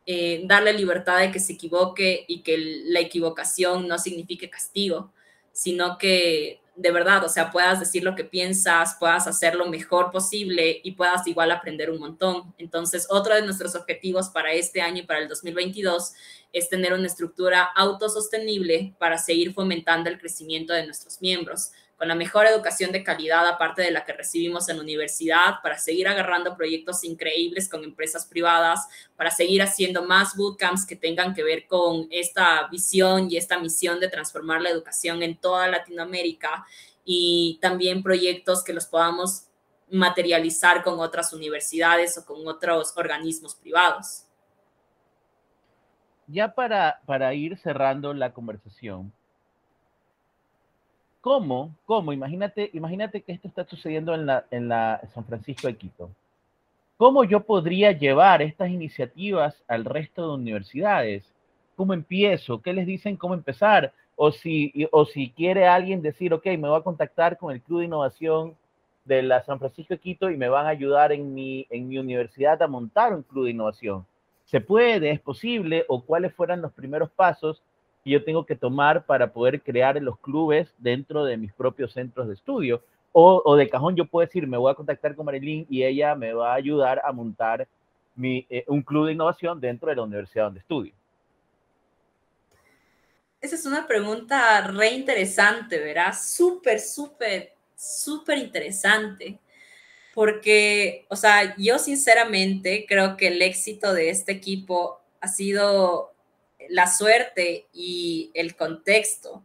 Eh, 0.05 0.43
darle 0.47 0.73
libertad 0.73 1.21
de 1.21 1.31
que 1.31 1.39
se 1.39 1.53
equivoque 1.53 2.25
y 2.27 2.43
que 2.43 2.83
la 2.87 2.99
equivocación 2.99 3.87
no 3.87 3.99
signifique 3.99 4.51
castigo, 4.51 5.13
sino 5.53 5.97
que 5.97 6.61
de 6.75 6.91
verdad, 6.93 7.23
o 7.25 7.29
sea, 7.29 7.51
puedas 7.51 7.79
decir 7.79 8.03
lo 8.03 8.15
que 8.15 8.25
piensas, 8.25 8.97
puedas 8.99 9.27
hacer 9.27 9.55
lo 9.55 9.67
mejor 9.67 10.11
posible 10.11 10.81
y 10.83 10.93
puedas 10.93 11.27
igual 11.27 11.51
aprender 11.51 11.91
un 11.91 11.99
montón. 11.99 12.55
Entonces, 12.59 13.07
otro 13.11 13.35
de 13.35 13.43
nuestros 13.43 13.75
objetivos 13.75 14.31
para 14.31 14.53
este 14.53 14.81
año 14.81 15.03
y 15.03 15.07
para 15.07 15.21
el 15.21 15.29
2022 15.29 16.15
es 16.53 16.69
tener 16.71 16.95
una 16.95 17.07
estructura 17.07 17.65
autosostenible 17.77 18.95
para 18.99 19.19
seguir 19.19 19.53
fomentando 19.53 20.09
el 20.09 20.19
crecimiento 20.19 20.73
de 20.73 20.87
nuestros 20.87 21.21
miembros 21.21 21.73
con 22.01 22.09
la 22.09 22.15
mejor 22.15 22.47
educación 22.47 22.93
de 22.93 23.05
calidad 23.05 23.47
aparte 23.47 23.83
de 23.83 23.91
la 23.91 24.07
que 24.07 24.15
recibimos 24.15 24.71
en 24.71 24.81
universidad, 24.81 25.57
para 25.63 25.77
seguir 25.77 26.09
agarrando 26.09 26.57
proyectos 26.57 27.05
increíbles 27.05 27.69
con 27.69 27.85
empresas 27.85 28.25
privadas, 28.25 28.89
para 29.17 29.31
seguir 29.31 29.61
haciendo 29.61 30.03
más 30.03 30.35
bootcamps 30.35 30.87
que 30.87 30.97
tengan 30.97 31.35
que 31.35 31.43
ver 31.43 31.67
con 31.67 32.09
esta 32.11 32.67
visión 32.69 33.31
y 33.31 33.37
esta 33.37 33.59
misión 33.59 34.01
de 34.01 34.09
transformar 34.09 34.63
la 34.63 34.71
educación 34.71 35.23
en 35.23 35.37
toda 35.37 35.69
Latinoamérica 35.69 36.65
y 37.05 37.59
también 37.61 38.03
proyectos 38.03 38.65
que 38.65 38.73
los 38.73 38.87
podamos 38.87 39.49
materializar 39.91 40.83
con 40.83 41.01
otras 41.01 41.35
universidades 41.35 42.17
o 42.17 42.25
con 42.25 42.49
otros 42.49 42.95
organismos 42.97 43.55
privados. 43.55 44.25
Ya 46.29 46.55
para, 46.55 47.03
para 47.05 47.35
ir 47.35 47.59
cerrando 47.59 48.15
la 48.15 48.33
conversación, 48.33 49.13
¿Cómo? 51.21 51.75
¿Cómo? 51.85 52.13
Imagínate, 52.13 52.71
imagínate 52.73 53.21
que 53.21 53.33
esto 53.33 53.49
está 53.49 53.65
sucediendo 53.65 54.15
en 54.15 54.27
la, 54.27 54.47
en 54.51 54.69
la 54.69 55.01
San 55.13 55.25
Francisco 55.25 55.67
de 55.67 55.77
Quito. 55.77 56.11
¿Cómo 56.97 57.25
yo 57.25 57.41
podría 57.41 57.93
llevar 57.93 58.43
estas 58.43 58.71
iniciativas 58.71 59.63
al 59.69 59.85
resto 59.85 60.27
de 60.27 60.35
universidades? 60.35 61.25
¿Cómo 61.77 61.95
empiezo? 61.95 62.61
¿Qué 62.61 62.73
les 62.73 62.87
dicen 62.87 63.17
cómo 63.17 63.35
empezar? 63.35 63.93
O 64.17 64.33
si, 64.33 64.73
o 64.93 65.05
si 65.07 65.31
quiere 65.31 65.67
alguien 65.67 66.03
decir, 66.03 66.33
ok, 66.35 66.45
me 66.47 66.69
voy 66.69 66.79
a 66.79 66.85
contactar 66.85 67.39
con 67.39 67.53
el 67.55 67.63
Club 67.63 67.81
de 67.81 67.87
Innovación 67.87 68.55
de 69.05 69.23
la 69.23 69.43
San 69.43 69.59
Francisco 69.59 69.95
de 69.95 70.01
Quito 70.01 70.31
y 70.31 70.37
me 70.37 70.49
van 70.49 70.67
a 70.67 70.71
ayudar 70.71 71.13
en 71.13 71.35
mi, 71.35 71.67
en 71.71 71.89
mi 71.89 71.99
universidad 71.99 72.63
a 72.63 72.69
montar 72.69 73.15
un 73.15 73.23
club 73.23 73.45
de 73.45 73.51
innovación. 73.53 74.07
¿Se 74.45 74.61
puede? 74.61 75.11
¿Es 75.11 75.21
posible? 75.21 75.85
¿O 75.89 76.03
cuáles 76.03 76.35
fueran 76.35 76.61
los 76.61 76.73
primeros 76.73 77.11
pasos 77.11 77.63
que 78.03 78.11
yo 78.11 78.25
tengo 78.25 78.47
que 78.47 78.57
tomar 78.57 79.05
para 79.05 79.33
poder 79.33 79.63
crear 79.63 80.01
los 80.01 80.19
clubes 80.19 80.73
dentro 80.79 81.25
de 81.25 81.37
mis 81.37 81.53
propios 81.53 81.93
centros 81.93 82.29
de 82.29 82.35
estudio. 82.35 82.83
O, 83.13 83.57
de 83.57 83.69
cajón 83.69 83.97
yo 83.97 84.05
puedo 84.05 84.25
decir, 84.25 84.47
me 84.47 84.57
voy 84.57 84.71
a 84.71 84.77
contactar 84.77 85.17
con 85.17 85.27
Marilyn 85.27 85.67
y 85.69 85.83
ella 85.83 86.15
me 86.15 86.33
va 86.33 86.53
a 86.53 86.55
ayudar 86.55 87.01
a 87.05 87.11
montar 87.11 87.67
mi, 88.15 88.47
eh, 88.49 88.65
un 88.69 88.83
club 88.83 89.07
de 89.07 89.13
innovación 89.13 89.61
dentro 89.61 89.89
de 89.91 89.97
la 89.97 90.03
universidad 90.03 90.45
donde 90.45 90.61
estudio. 90.61 90.93
Esa 93.41 93.55
es 93.55 93.65
una 93.65 93.87
pregunta 93.87 94.61
re 94.69 94.91
interesante, 94.91 95.79
¿verdad? 95.79 96.13
Súper, 96.13 96.79
súper, 96.79 97.55
súper 97.75 98.39
interesante. 98.39 99.39
Porque, 100.15 101.07
o 101.09 101.17
sea, 101.17 101.57
yo 101.57 101.79
sinceramente 101.79 102.85
creo 102.87 103.17
que 103.17 103.29
el 103.29 103.41
éxito 103.41 103.95
de 103.95 104.11
este 104.11 104.33
equipo 104.33 105.01
ha 105.21 105.29
sido 105.29 106.10
la 106.69 106.87
suerte 106.87 107.69
y 107.73 108.31
el 108.35 108.57
contexto. 108.57 109.45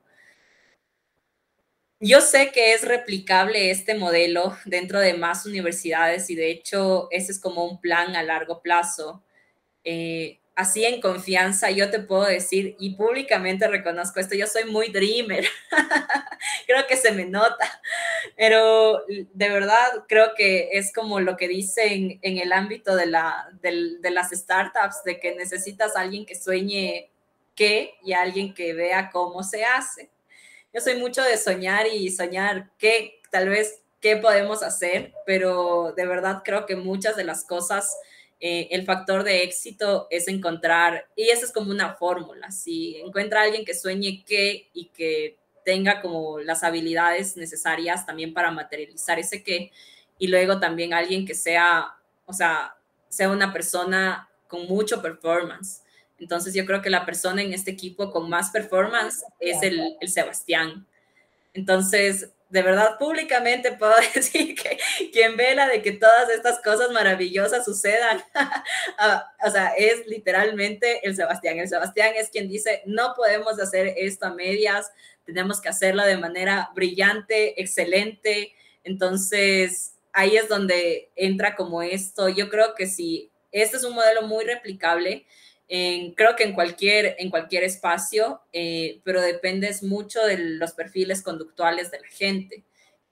Yo 2.00 2.22
sé 2.22 2.52
que 2.52 2.74
es 2.74 2.84
replicable 2.84 3.72
este 3.72 3.96
modelo 3.96 4.56
dentro 4.66 5.00
de 5.00 5.14
más 5.14 5.46
universidades 5.46 6.30
y 6.30 6.36
de 6.36 6.52
hecho 6.52 7.08
ese 7.10 7.32
es 7.32 7.40
como 7.40 7.66
un 7.66 7.80
plan 7.80 8.16
a 8.16 8.24
largo 8.24 8.62
plazo. 8.62 9.24
Eh, 9.84 10.40
así 10.56 10.86
en 10.86 11.02
confianza 11.02 11.70
yo 11.70 11.92
te 11.92 12.00
puedo 12.00 12.24
decir 12.24 12.76
y 12.80 12.96
públicamente 12.96 13.68
reconozco 13.68 14.20
esto, 14.20 14.36
yo 14.36 14.48
soy 14.48 14.66
muy 14.66 14.90
dreamer, 14.90 15.46
creo 16.68 16.88
que 16.88 16.96
se 16.96 17.12
me 17.12 17.26
nota, 17.26 17.82
pero 18.38 19.04
de 19.08 19.50
verdad 19.50 20.06
creo 20.08 20.34
que 20.36 20.70
es 20.72 20.94
como 20.94 21.20
lo 21.20 21.36
que 21.36 21.48
dicen 21.48 22.20
en 22.22 22.38
el 22.38 22.54
ámbito 22.54 22.96
de, 22.96 23.06
la, 23.06 23.50
de 23.62 24.12
las 24.12 24.32
startups, 24.32 25.04
de 25.04 25.20
que 25.20 25.36
necesitas 25.36 25.96
a 25.96 26.02
alguien 26.02 26.26
que 26.26 26.36
sueñe 26.36 27.10
qué 27.56 27.96
y 28.04 28.14
alguien 28.14 28.54
que 28.54 28.74
vea 28.74 29.10
cómo 29.12 29.44
se 29.44 29.66
hace. 29.66 30.10
Yo 30.74 30.82
soy 30.82 30.96
mucho 30.96 31.22
de 31.24 31.38
soñar 31.38 31.88
y 31.88 32.10
soñar 32.12 32.70
qué, 32.78 33.22
tal 33.32 33.50
vez 33.50 33.82
qué 34.02 34.18
podemos 34.18 34.62
hacer, 34.62 35.14
pero 35.26 35.94
de 35.96 36.06
verdad 36.06 36.42
creo 36.44 36.66
que 36.66 36.76
muchas 36.76 37.16
de 37.16 37.24
las 37.24 37.44
cosas, 37.44 37.98
eh, 38.40 38.68
el 38.72 38.86
factor 38.86 39.24
de 39.24 39.44
éxito 39.44 40.08
es 40.10 40.28
encontrar, 40.28 41.08
y 41.16 41.30
esa 41.30 41.46
es 41.46 41.52
como 41.52 41.72
una 41.72 41.96
fórmula, 41.96 42.52
si 42.52 42.98
encuentra 42.98 43.42
a 43.42 43.44
alguien 43.44 43.66
que 43.66 43.74
sueñe 43.74 44.24
qué 44.26 44.70
y 44.74 44.88
que 44.88 45.38
tenga 45.64 46.02
como 46.02 46.40
las 46.40 46.64
habilidades 46.64 47.38
necesarias 47.38 48.06
también 48.06 48.34
para 48.34 48.52
materializar 48.52 49.20
ese 49.20 49.44
qué, 49.44 49.72
y 50.20 50.28
luego 50.28 50.60
también 50.60 50.94
alguien 50.94 51.26
que 51.26 51.36
sea, 51.36 51.96
o 52.26 52.34
sea, 52.34 52.76
sea 53.10 53.30
una 53.30 53.52
persona 53.52 54.30
con 54.48 54.68
mucho 54.68 55.02
performance 55.02 55.82
entonces 56.20 56.54
yo 56.54 56.66
creo 56.66 56.82
que 56.82 56.90
la 56.90 57.06
persona 57.06 57.42
en 57.42 57.54
este 57.54 57.72
equipo 57.72 58.12
con 58.12 58.30
más 58.30 58.52
performance 58.52 59.24
es 59.40 59.62
el, 59.62 59.98
el 60.00 60.10
Sebastián. 60.10 60.86
Entonces, 61.54 62.32
de 62.50 62.62
verdad, 62.62 62.98
públicamente 62.98 63.72
puedo 63.74 63.94
decir 64.14 64.56
que 64.56 64.78
quien 65.12 65.36
vela 65.36 65.68
de 65.68 65.82
que 65.82 65.92
todas 65.92 66.30
estas 66.30 66.62
cosas 66.62 66.92
maravillosas 66.92 67.66
sucedan, 67.66 68.24
ah, 68.98 69.32
o 69.46 69.50
sea, 69.50 69.74
es 69.78 70.06
literalmente 70.08 71.06
el 71.08 71.16
Sebastián. 71.16 71.60
El 71.60 71.68
Sebastián 71.68 72.14
es 72.16 72.30
quien 72.30 72.48
dice, 72.48 72.82
no 72.86 73.14
podemos 73.16 73.60
hacer 73.60 73.94
esto 73.98 74.28
a 74.28 74.34
medias, 74.34 74.92
tenemos 75.26 75.60
que 75.60 75.70
hacerlo 75.70 76.04
de 76.04 76.18
manera 76.18 76.70
brillante, 76.76 77.60
excelente. 77.60 78.54
Entonces, 78.84 79.96
ahí 80.14 80.38
es 80.38 80.48
donde 80.48 81.10
entra 81.16 81.56
como 81.56 81.82
esto. 81.82 82.30
Yo 82.30 82.50
creo 82.50 82.76
que 82.76 82.86
sí, 82.86 83.32
este 83.52 83.78
es 83.78 83.84
un 83.84 83.96
modelo 83.96 84.22
muy 84.24 84.46
replicable 84.46 85.26
creo 85.68 86.36
que 86.36 86.44
en 86.44 86.54
cualquier, 86.54 87.16
en 87.20 87.30
cualquier 87.30 87.64
espacio, 87.64 88.42
eh, 88.54 89.02
pero 89.04 89.22
dependes 89.22 89.84
mucho 89.84 90.24
de 90.24 90.38
los 90.38 90.74
perfiles 90.74 91.22
conductuales 91.22 91.92
de 91.92 92.00
la 92.00 92.08
gente 92.08 92.64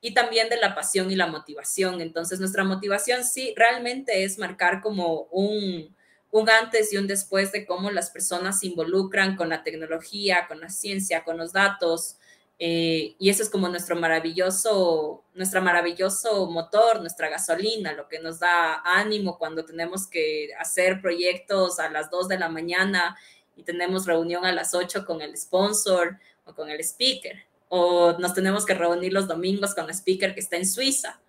y 0.02 0.13
también 0.13 0.50
de 0.50 0.58
la 0.58 0.76
pasión 0.76 1.10
y 1.12 1.16
la 1.16 1.28
motivación. 1.28 2.02
Entonces, 2.02 2.39
nuestra 2.39 2.63
motivación 2.63 3.24
sí 3.24 3.54
realmente 3.56 4.24
es 4.24 4.38
marcar 4.38 4.82
como 4.82 5.24
un, 5.32 5.96
un 6.32 6.50
antes 6.50 6.92
y 6.92 6.98
un 6.98 7.08
después 7.08 7.52
de 7.52 7.66
cómo 7.66 7.89
las 7.89 8.10
personas 8.10 8.60
se 8.60 8.68
involucran 8.68 9.36
con 9.36 9.50
la 9.50 9.63
tecnología, 9.63 10.46
con 10.48 10.60
la 10.60 10.70
ciencia, 10.70 11.24
con 11.24 11.38
los 11.38 11.54
datos, 11.54 12.18
eh, 12.60 13.16
y 13.20 13.30
eso 13.30 13.44
es 13.44 13.50
como 13.50 13.68
nuestro 13.68 13.96
maravilloso, 13.96 15.24
nuestro 15.34 15.62
maravilloso 15.62 16.50
motor, 16.50 17.02
nuestra 17.02 17.30
gasolina, 17.30 17.94
lo 17.94 18.08
que 18.08 18.20
nos 18.20 18.39
da 18.39 18.82
ánimo 18.86 19.38
cuando 19.38 19.66
tenemos 19.66 20.08
que 20.08 20.50
hacer 20.60 21.02
proyectos 21.02 21.80
a 21.80 21.89
las 21.89 22.10
2 22.10 22.28
de 22.28 22.39
la 22.39 22.50
mañana 22.50 23.18
y 23.56 23.63
tenemos 23.63 24.06
reunión 24.06 24.46
a 24.46 24.52
las 24.52 24.74
8 24.74 25.06
con 25.06 25.22
el 25.22 25.36
sponsor 25.38 26.20
o 26.46 26.54
con 26.54 26.70
el 26.70 26.80
speaker, 26.80 27.46
o 27.70 28.13
nos 28.20 28.34
tenemos 28.34 28.66
que 28.66 28.74
reunir 28.74 29.13
los 29.13 29.28
domingos 29.28 29.74
con 29.74 29.86
el 29.86 29.92
speaker 29.92 30.34
que 30.34 30.39
está 30.42 30.58
en 30.58 30.68
Suiza. 30.68 31.20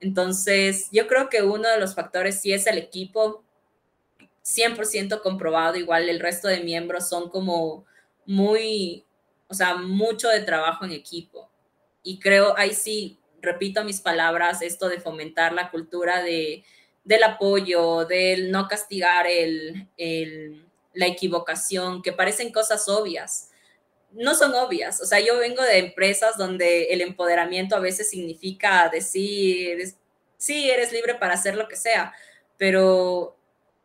Entonces, 0.00 0.88
yo 0.92 1.06
creo 1.06 1.28
que 1.28 1.42
uno 1.42 1.68
de 1.68 1.78
los 1.78 1.94
factores 1.94 2.40
sí 2.40 2.52
es 2.52 2.66
el 2.66 2.78
equipo, 2.78 3.44
100% 4.44 5.20
comprobado, 5.20 5.76
igual 5.76 6.08
el 6.08 6.20
resto 6.20 6.48
de 6.48 6.60
miembros 6.60 7.08
son 7.08 7.28
como 7.28 7.84
muy 8.24 9.04
o 9.50 9.54
sea, 9.54 9.74
mucho 9.74 10.28
de 10.28 10.40
trabajo 10.40 10.84
en 10.84 10.92
equipo. 10.92 11.50
Y 12.04 12.20
creo, 12.20 12.56
ahí 12.56 12.72
sí, 12.72 13.18
repito 13.42 13.82
mis 13.84 14.00
palabras, 14.00 14.62
esto 14.62 14.88
de 14.88 15.00
fomentar 15.00 15.52
la 15.52 15.70
cultura 15.70 16.22
de, 16.22 16.64
del 17.04 17.22
apoyo, 17.24 18.04
del 18.04 18.52
no 18.52 18.68
castigar 18.68 19.26
el, 19.26 19.88
el, 19.96 20.64
la 20.94 21.06
equivocación, 21.06 22.00
que 22.00 22.12
parecen 22.12 22.52
cosas 22.52 22.88
obvias. 22.88 23.50
No 24.12 24.36
son 24.36 24.54
obvias. 24.54 25.00
O 25.00 25.04
sea, 25.04 25.18
yo 25.18 25.36
vengo 25.38 25.62
de 25.64 25.78
empresas 25.78 26.36
donde 26.38 26.84
el 26.84 27.00
empoderamiento 27.00 27.74
a 27.74 27.80
veces 27.80 28.08
significa 28.08 28.88
decir, 28.88 29.94
sí, 30.36 30.70
eres 30.70 30.92
libre 30.92 31.16
para 31.16 31.34
hacer 31.34 31.56
lo 31.56 31.66
que 31.66 31.76
sea, 31.76 32.14
pero 32.56 33.36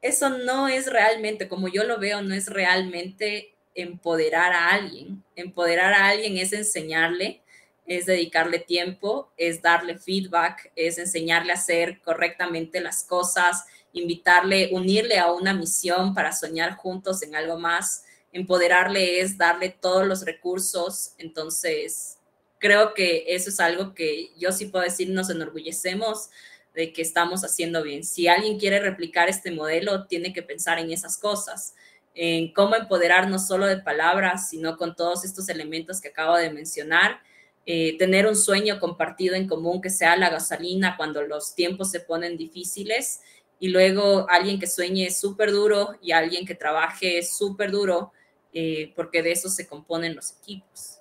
eso 0.04 0.30
no 0.30 0.68
es 0.68 0.92
realmente, 0.92 1.48
como 1.48 1.70
yo 1.70 1.84
lo 1.86 1.98
veo, 1.98 2.22
no 2.22 2.36
es 2.36 2.48
realmente 2.48 3.55
empoderar 3.76 4.54
a 4.54 4.70
alguien. 4.70 5.24
Empoderar 5.36 5.94
a 5.94 6.08
alguien 6.08 6.38
es 6.38 6.54
enseñarle 6.54 7.44
es 7.86 8.06
dedicarle 8.06 8.60
tiempo, 8.60 9.32
es 9.38 9.62
darle 9.62 9.98
feedback, 9.98 10.72
es 10.76 10.98
enseñarle 10.98 11.52
a 11.52 11.56
hacer 11.56 12.02
correctamente 12.02 12.82
las 12.82 13.04
cosas, 13.04 13.66
invitarle, 13.94 14.70
unirle 14.72 15.20
a 15.20 15.32
una 15.32 15.54
misión 15.54 16.14
para 16.14 16.34
soñar 16.34 16.76
juntos 16.76 17.22
en 17.22 17.36
algo 17.36 17.60
más, 17.60 18.06
empoderarle 18.32 19.22
es 19.22 19.38
darle 19.38 19.70
todos 19.70 20.06
los 20.06 20.26
recursos. 20.26 21.14
Entonces, 21.18 22.18
creo 22.60 22.94
que 22.94 23.26
eso 23.28 23.50
es 23.50 23.60
algo 23.60 23.94
que 23.94 24.32
yo 24.38 24.52
sí 24.52 24.66
puedo 24.66 24.84
decir, 24.84 25.10
nos 25.10 25.30
enorgullecemos 25.30 26.30
de 26.74 26.92
que 26.92 27.04
estamos 27.04 27.46
haciendo 27.46 27.84
bien. 27.84 28.04
Si 28.04 28.28
alguien 28.28 28.60
quiere 28.60 28.80
replicar 28.80 29.30
este 29.30 29.52
modelo, 29.52 30.08
tiene 30.08 30.34
que 30.34 30.44
pensar 30.44 30.80
en 30.80 30.92
esas 30.92 31.18
cosas, 31.18 31.76
en 32.16 32.54
cómo 32.54 32.76
empoderar 32.76 33.30
no 33.30 33.38
solo 33.38 33.68
de 33.68 33.78
palabras, 33.78 34.50
sino 34.50 34.78
con 34.78 34.96
todos 34.96 35.26
estos 35.26 35.50
elementos 35.50 36.02
que 36.02 36.08
acabo 36.08 36.36
de 36.38 36.50
mencionar. 36.50 37.20
Eh, 37.68 37.98
tener 37.98 38.28
un 38.28 38.36
sueño 38.36 38.80
compartido 38.80 39.36
en 39.36 39.48
común 39.48 39.82
que 39.82 39.90
sea 39.90 40.16
la 40.16 40.30
gasolina 40.30 40.96
cuando 40.98 41.24
los 41.24 41.56
tiempos 41.56 41.90
se 41.90 42.00
ponen 42.00 42.38
difíciles 42.38 43.22
y 43.60 43.70
luego 43.70 44.28
alguien 44.30 44.60
que 44.60 44.68
sueñe 44.68 45.10
súper 45.12 45.52
duro 45.52 45.96
y 46.02 46.12
alguien 46.12 46.46
que 46.46 46.56
trabaje 46.56 47.24
súper 47.24 47.72
duro, 47.72 48.12
eh, 48.54 48.94
porque 48.96 49.24
de 49.24 49.32
eso 49.32 49.50
se 49.50 49.68
componen 49.68 50.16
los 50.16 50.38
equipos. 50.40 51.00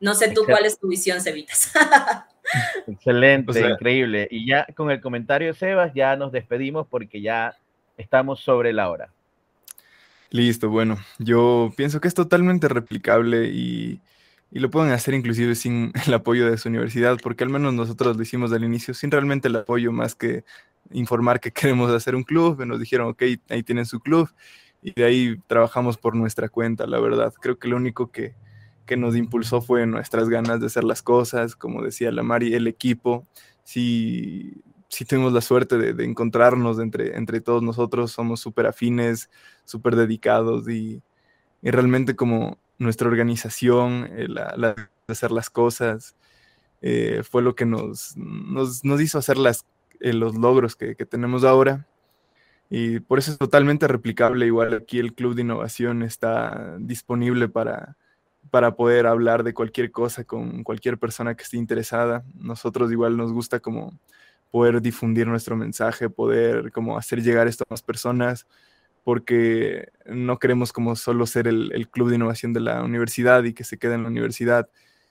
No 0.00 0.14
sé 0.14 0.30
tú 0.32 0.44
cuál 0.46 0.64
es 0.64 0.78
tu 0.78 0.88
visión, 0.88 1.20
Cevitas. 1.20 1.72
Excelente, 2.86 3.60
increíble. 3.60 4.28
Y 4.30 4.46
ya 4.46 4.66
con 4.74 4.90
el 4.90 5.00
comentario 5.00 5.54
Sebas, 5.54 5.92
ya 5.94 6.16
nos 6.16 6.32
despedimos 6.32 6.86
porque 6.88 7.20
ya 7.20 7.56
estamos 7.96 8.40
sobre 8.40 8.72
la 8.72 8.90
hora. 8.90 9.12
Listo, 10.30 10.70
bueno, 10.70 10.96
yo 11.18 11.72
pienso 11.76 12.00
que 12.00 12.06
es 12.06 12.14
totalmente 12.14 12.68
replicable 12.68 13.48
y, 13.48 14.00
y, 14.52 14.60
lo 14.60 14.70
pueden 14.70 14.92
hacer 14.92 15.14
inclusive 15.14 15.56
sin 15.56 15.92
el 16.06 16.14
apoyo 16.14 16.48
de 16.48 16.56
su 16.56 16.68
universidad, 16.68 17.18
porque 17.20 17.42
al 17.42 17.50
menos 17.50 17.74
nosotros 17.74 18.16
lo 18.16 18.22
hicimos 18.22 18.52
al 18.52 18.62
inicio 18.62 18.94
sin 18.94 19.10
realmente 19.10 19.48
el 19.48 19.56
apoyo 19.56 19.90
más 19.90 20.14
que 20.14 20.44
informar 20.92 21.40
que 21.40 21.50
queremos 21.52 21.90
hacer 21.90 22.14
un 22.14 22.22
club, 22.22 22.64
nos 22.64 22.78
dijeron, 22.78 23.08
ok, 23.08 23.22
ahí 23.48 23.62
tienen 23.62 23.86
su 23.86 24.00
club 24.00 24.30
y 24.82 24.92
de 24.92 25.04
ahí 25.04 25.36
trabajamos 25.46 25.96
por 25.98 26.14
nuestra 26.14 26.48
cuenta, 26.48 26.86
la 26.86 27.00
verdad. 27.00 27.32
Creo 27.40 27.58
que 27.58 27.68
lo 27.68 27.76
único 27.76 28.10
que, 28.10 28.34
que 28.86 28.96
nos 28.96 29.16
impulsó 29.16 29.60
fue 29.60 29.86
nuestras 29.86 30.28
ganas 30.28 30.60
de 30.60 30.66
hacer 30.66 30.84
las 30.84 31.02
cosas, 31.02 31.54
como 31.56 31.82
decía 31.82 32.10
la 32.12 32.22
Mari, 32.22 32.54
el 32.54 32.66
equipo. 32.66 33.26
Si, 33.62 34.62
si 34.90 35.04
tuvimos 35.04 35.32
la 35.32 35.40
suerte 35.40 35.78
de, 35.78 36.04
encontrarnos 36.04 36.80
entre, 36.80 37.16
entre 37.16 37.40
todos 37.40 37.62
nosotros, 37.62 38.10
somos 38.10 38.40
súper 38.40 38.66
afines, 38.66 39.30
súper 39.64 39.94
dedicados 39.94 40.68
y, 40.68 41.00
y, 41.62 41.70
realmente 41.70 42.16
como 42.16 42.58
nuestra 42.76 43.08
organización, 43.08 44.08
eh, 44.12 44.26
la, 44.28 44.52
la, 44.56 44.74
de 44.74 44.88
hacer 45.06 45.30
las 45.30 45.48
cosas, 45.48 46.16
eh, 46.82 47.22
fue 47.22 47.40
lo 47.42 47.54
que 47.54 47.66
nos, 47.66 48.16
nos, 48.16 48.84
nos 48.84 49.00
hizo 49.00 49.18
hacer 49.18 49.38
las, 49.38 49.64
eh, 50.00 50.12
los 50.12 50.34
logros 50.34 50.74
que, 50.74 50.96
que 50.96 51.06
tenemos 51.06 51.44
ahora. 51.44 51.86
Y 52.68 53.00
por 53.00 53.18
eso 53.18 53.32
es 53.32 53.38
totalmente 53.38 53.86
replicable. 53.86 54.46
Igual 54.46 54.74
aquí 54.74 54.98
el 54.98 55.14
Club 55.14 55.34
de 55.34 55.42
Innovación 55.42 56.02
está 56.02 56.76
disponible 56.78 57.48
para, 57.48 57.96
para 58.50 58.74
poder 58.74 59.06
hablar 59.06 59.44
de 59.44 59.54
cualquier 59.54 59.92
cosa 59.92 60.24
con 60.24 60.64
cualquier 60.64 60.98
persona 60.98 61.34
que 61.36 61.44
esté 61.44 61.56
interesada. 61.58 62.24
Nosotros 62.34 62.90
igual 62.90 63.16
nos 63.16 63.32
gusta 63.32 63.60
como 63.60 63.98
poder 64.50 64.80
difundir 64.82 65.26
nuestro 65.26 65.56
mensaje, 65.56 66.10
poder 66.10 66.72
como 66.72 66.98
hacer 66.98 67.22
llegar 67.22 67.46
esto 67.46 67.64
a 67.68 67.72
más 67.72 67.82
personas, 67.82 68.46
porque 69.04 69.88
no 70.06 70.38
queremos 70.38 70.72
como 70.72 70.96
solo 70.96 71.26
ser 71.26 71.48
el, 71.48 71.88
club 71.90 72.10
de 72.10 72.16
innovación 72.16 72.52
de 72.52 72.60
la 72.60 72.82
universidad 72.82 73.44
y 73.44 73.54
que 73.54 73.64
se 73.64 73.78
quede 73.78 73.94
en 73.94 74.02
la 74.02 74.08
universidad, 74.08 74.68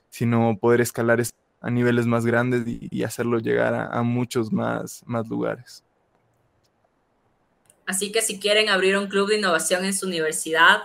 sino 0.10 0.58
poder 0.60 0.82
escalar 0.82 1.22
a 1.62 1.70
niveles 1.70 2.06
más 2.06 2.26
grandes 2.26 2.64
y, 2.66 3.04
hacerlo 3.04 3.40
llegar 3.40 3.74
a, 3.74 3.88
a 3.88 4.04
muchos 4.04 4.52
más, 4.52 5.04
más 5.06 5.28
lugares. 5.28 5.84
Así 7.86 8.12
que 8.12 8.22
si 8.22 8.40
quieren 8.40 8.70
abrir 8.70 8.98
un 8.98 9.08
club 9.08 9.30
de 9.30 9.38
innovación 9.38 9.84
en 9.84 9.96
su 9.96 10.06
universidad, 10.06 10.84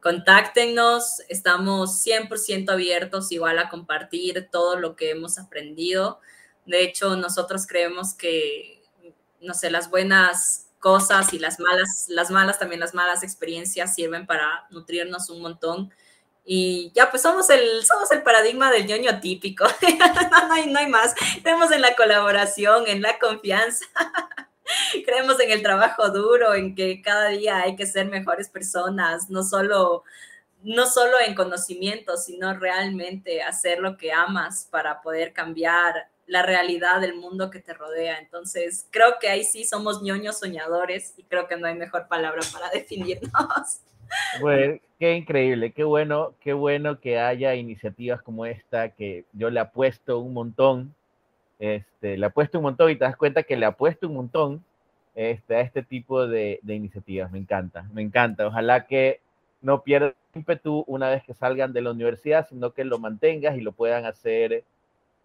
contáctenos, 0.00 1.20
estamos 1.28 2.04
100% 2.06 2.70
abiertos 2.70 3.32
igual 3.32 3.58
a 3.58 3.68
compartir 3.68 4.48
todo 4.52 4.78
lo 4.78 4.94
que 4.94 5.10
hemos 5.10 5.38
aprendido. 5.38 6.20
De 6.66 6.82
hecho, 6.82 7.16
nosotros 7.16 7.66
creemos 7.66 8.14
que, 8.14 8.82
no 9.40 9.54
sé, 9.54 9.70
las 9.70 9.90
buenas 9.90 10.68
cosas 10.78 11.32
y 11.32 11.38
las 11.38 11.60
malas, 11.60 12.06
las 12.08 12.30
malas 12.30 12.58
también, 12.58 12.80
las 12.80 12.94
malas 12.94 13.22
experiencias 13.22 13.94
sirven 13.94 14.26
para 14.26 14.66
nutrirnos 14.70 15.30
un 15.30 15.40
montón. 15.40 15.92
Y 16.44 16.92
ya, 16.94 17.10
pues 17.10 17.22
somos 17.22 17.48
el, 17.48 17.84
somos 17.84 18.10
el 18.10 18.22
paradigma 18.22 18.70
del 18.70 18.86
ñoño 18.86 19.20
típico. 19.20 19.64
no, 20.48 20.52
hay, 20.52 20.66
no 20.66 20.78
hay 20.78 20.88
más. 20.88 21.14
Creemos 21.42 21.70
en 21.72 21.80
la 21.80 21.96
colaboración, 21.96 22.84
en 22.86 23.00
la 23.00 23.18
confianza. 23.18 23.86
creemos 25.04 25.40
en 25.40 25.50
el 25.50 25.62
trabajo 25.62 26.10
duro, 26.10 26.54
en 26.54 26.74
que 26.74 27.02
cada 27.02 27.28
día 27.28 27.60
hay 27.60 27.76
que 27.76 27.86
ser 27.86 28.08
mejores 28.08 28.48
personas, 28.48 29.30
no 29.30 29.42
solo, 29.42 30.04
no 30.62 30.86
solo 30.86 31.18
en 31.20 31.34
conocimiento, 31.34 32.16
sino 32.16 32.54
realmente 32.58 33.42
hacer 33.42 33.78
lo 33.78 33.96
que 33.96 34.12
amas 34.12 34.68
para 34.70 35.02
poder 35.02 35.32
cambiar 35.32 36.08
la 36.26 36.42
realidad 36.42 37.00
del 37.00 37.16
mundo 37.16 37.50
que 37.50 37.60
te 37.60 37.74
rodea. 37.74 38.18
Entonces, 38.18 38.86
creo 38.90 39.18
que 39.20 39.28
ahí 39.28 39.44
sí 39.44 39.64
somos 39.64 40.02
ñoños 40.02 40.38
soñadores 40.38 41.14
y 41.16 41.24
creo 41.24 41.46
que 41.46 41.56
no 41.56 41.66
hay 41.66 41.74
mejor 41.74 42.08
palabra 42.08 42.40
para 42.52 42.70
definirnos. 42.72 43.80
Bueno, 44.40 44.78
qué 44.98 45.14
increíble, 45.14 45.72
qué 45.72 45.84
bueno, 45.84 46.34
qué 46.40 46.52
bueno 46.52 47.00
que 47.00 47.18
haya 47.18 47.54
iniciativas 47.54 48.22
como 48.22 48.46
esta 48.46 48.90
que 48.90 49.24
yo 49.32 49.50
le 49.50 49.60
apuesto 49.60 50.18
un 50.18 50.34
montón 50.34 50.94
este, 51.58 52.18
le 52.18 52.26
apuesto 52.26 52.58
un 52.58 52.64
montón 52.64 52.90
y 52.90 52.96
te 52.96 53.04
das 53.04 53.16
cuenta 53.16 53.42
que 53.42 53.56
le 53.56 53.66
apuesto 53.66 54.08
un 54.08 54.14
montón 54.14 54.64
este, 55.14 55.56
a 55.56 55.60
este 55.60 55.82
tipo 55.82 56.26
de, 56.26 56.60
iniciativas. 56.66 57.30
Me 57.30 57.38
encanta, 57.38 57.84
me 57.92 58.02
encanta. 58.02 58.46
Ojalá 58.46 58.86
que 58.86 59.20
no 59.62 59.82
pierdan 59.82 60.14
ímpetu 60.34 60.84
una 60.86 61.08
vez 61.08 61.22
que 61.24 61.34
salgan 61.34 61.72
de 61.72 61.80
la 61.80 61.92
universidad, 61.92 62.46
sino 62.48 62.72
que 62.72 62.84
lo 62.84 62.98
mantengas 62.98 63.56
y 63.56 63.60
lo 63.60 63.72
puedan 63.72 64.04
hacer 64.04 64.64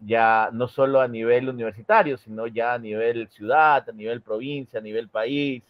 ya 0.00 0.48
no 0.52 0.66
solo 0.68 1.00
a 1.00 1.08
nivel 1.08 1.48
universitario, 1.48 2.16
sino 2.16 2.46
ya 2.46 2.74
a 2.74 2.78
nivel 2.78 3.28
ciudad, 3.28 3.88
a 3.88 3.92
nivel 3.92 4.20
provincia, 4.22 4.78
a 4.78 4.82
nivel 4.82 5.08
país 5.08 5.62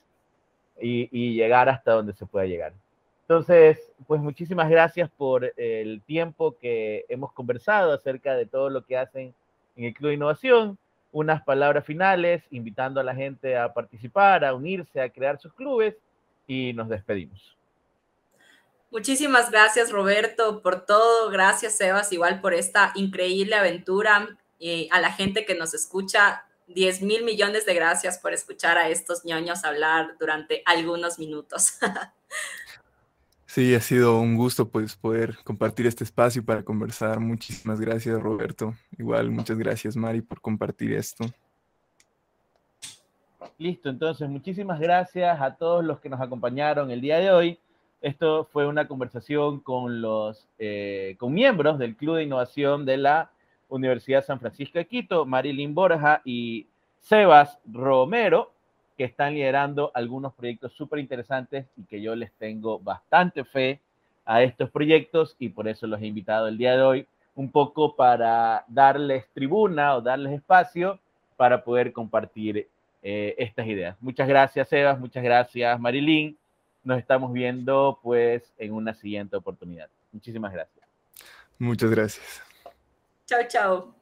y, 0.81 1.09
y 1.11 1.35
llegar 1.35 1.69
hasta 1.69 1.93
donde 1.93 2.13
se 2.15 2.27
pueda 2.27 2.47
llegar. 2.47 2.73
Entonces, 3.23 3.93
pues 4.09 4.21
muchísimas 4.21 4.69
gracias 4.69 5.09
por 5.09 5.53
el 5.57 6.03
tiempo 6.03 6.57
que 6.61 7.05
hemos 7.09 7.33
conversado 7.33 7.93
acerca 7.93 8.35
de 8.35 8.47
todo 8.47 8.71
lo 8.71 8.85
que 8.85 8.97
hacen 8.97 9.33
en 9.77 9.85
el 9.85 9.95
Club 9.95 10.09
de 10.09 10.15
Innovación. 10.17 10.79
Unas 11.13 11.43
palabras 11.43 11.85
finales, 11.85 12.43
invitando 12.51 13.01
a 13.01 13.05
la 13.05 13.15
gente 13.15 13.57
a 13.57 13.73
participar, 13.73 14.45
a 14.45 14.55
unirse, 14.55 15.01
a 15.01 15.09
crear 15.09 15.39
sus 15.39 15.53
clubes 15.55 15.97
y 16.49 16.73
nos 16.73 16.89
despedimos. 16.89 17.57
Muchísimas 18.91 19.51
gracias 19.51 19.93
Roberto 19.93 20.63
por 20.63 20.85
todo, 20.85 21.31
gracias 21.31 21.77
Sebas 21.77 22.13
igual 22.13 22.41
por 22.41 22.55
esta 22.55 22.93
increíble 22.97 23.55
aventura 23.55 24.37
y 24.59 24.89
a 24.91 25.01
la 25.01 25.13
gente 25.13 25.45
que 25.45 25.55
nos 25.55 25.75
escucha, 25.75 26.45
10 26.67 27.03
mil 27.03 27.25
millones 27.25 27.67
de 27.67 27.75
gracias 27.75 28.19
por 28.19 28.33
escuchar 28.33 28.79
a 28.79 28.89
estos 28.89 29.25
ñoños 29.25 29.65
hablar 29.65 30.17
durante 30.19 30.63
algunos 30.67 31.19
minutos. 31.19 31.75
Sí, 33.53 33.75
ha 33.75 33.81
sido 33.81 34.21
un 34.21 34.37
gusto 34.37 34.69
pues 34.69 34.95
poder 34.95 35.37
compartir 35.43 35.85
este 35.89 36.05
espacio 36.05 36.45
para 36.45 36.63
conversar. 36.63 37.19
Muchísimas 37.19 37.81
gracias 37.81 38.23
Roberto. 38.23 38.75
Igual 38.97 39.33
muchas 39.33 39.59
gracias 39.59 39.97
Mari 39.97 40.23
por 40.23 40.41
compartir 40.41 40.93
esto. 40.93 41.25
Listo, 43.59 43.89
entonces 43.89 44.29
muchísimas 44.29 44.79
gracias 44.79 45.41
a 45.41 45.57
todos 45.57 45.85
los 45.85 45.99
que 45.99 46.09
nos 46.09 46.21
acompañaron 46.21 46.93
el 46.93 47.01
día 47.01 47.19
de 47.19 47.33
hoy. 47.33 47.59
Esto 48.01 48.45
fue 48.45 48.67
una 48.67 48.89
conversación 48.89 49.61
con 49.61 50.01
los 50.01 50.49
eh, 50.59 51.17
con 51.19 51.35
miembros 51.35 51.79
del 51.79 51.97
Club 51.97 52.17
de 52.17 52.25
Innovación 52.25 52.87
de 52.87 52.97
la 52.97 53.31
Universidad 53.69 54.25
San 54.25 54.41
Francisco 54.41 54.79
de 54.79 54.87
Quito, 54.87 55.27
Marilyn 55.27 55.75
Borja 55.75 56.23
y 56.25 56.67
Sebas 56.99 57.59
Romero 57.71 58.53
que 58.97 59.05
están 59.05 59.35
liderando 59.35 59.91
algunos 59.95 60.35
proyectos 60.35 60.73
súper 60.75 60.99
interesantes 60.99 61.67
y 61.77 61.85
que 61.85 62.03
yo 62.03 62.15
les 62.15 62.33
tengo 62.33 62.79
bastante 62.79 63.45
fe 63.45 63.81
a 64.27 64.43
estos 64.43 64.71
proyectos 64.71 65.37
y 65.39 65.49
por 65.49 65.69
eso 65.69 65.87
los 65.87 66.03
he 66.03 66.07
invitado 66.07 66.49
el 66.49 66.59
día 66.59 66.77
de 66.77 66.83
hoy 66.83 67.07
un 67.35 67.51
poco 67.51 67.97
para 67.97 68.65
darles 68.69 69.27
tribuna 69.33 69.95
o 69.95 70.03
darles 70.03 70.35
espacio 70.35 70.99
para 71.39 71.65
poder 71.65 71.93
compartir 71.93 72.69
eh, 73.03 73.35
estas 73.39 73.67
ideas. 73.67 73.97
Muchas 74.01 74.29
gracias, 74.29 74.69
Sebas, 74.69 75.01
muchas 75.01 75.25
gracias, 75.25 75.81
Marilyn. 75.81 76.37
Nos 76.83 76.99
estamos 76.99 77.33
viendo 77.33 77.99
pues 78.03 78.55
en 78.59 78.73
una 78.73 78.95
siguiente 78.95 79.37
oportunidad. 79.37 79.89
Muchísimas 80.13 80.53
gracias. 80.53 80.87
Muchas 81.59 81.91
gracias. 81.91 82.43
Chao, 83.27 83.41
chao. 83.49 83.95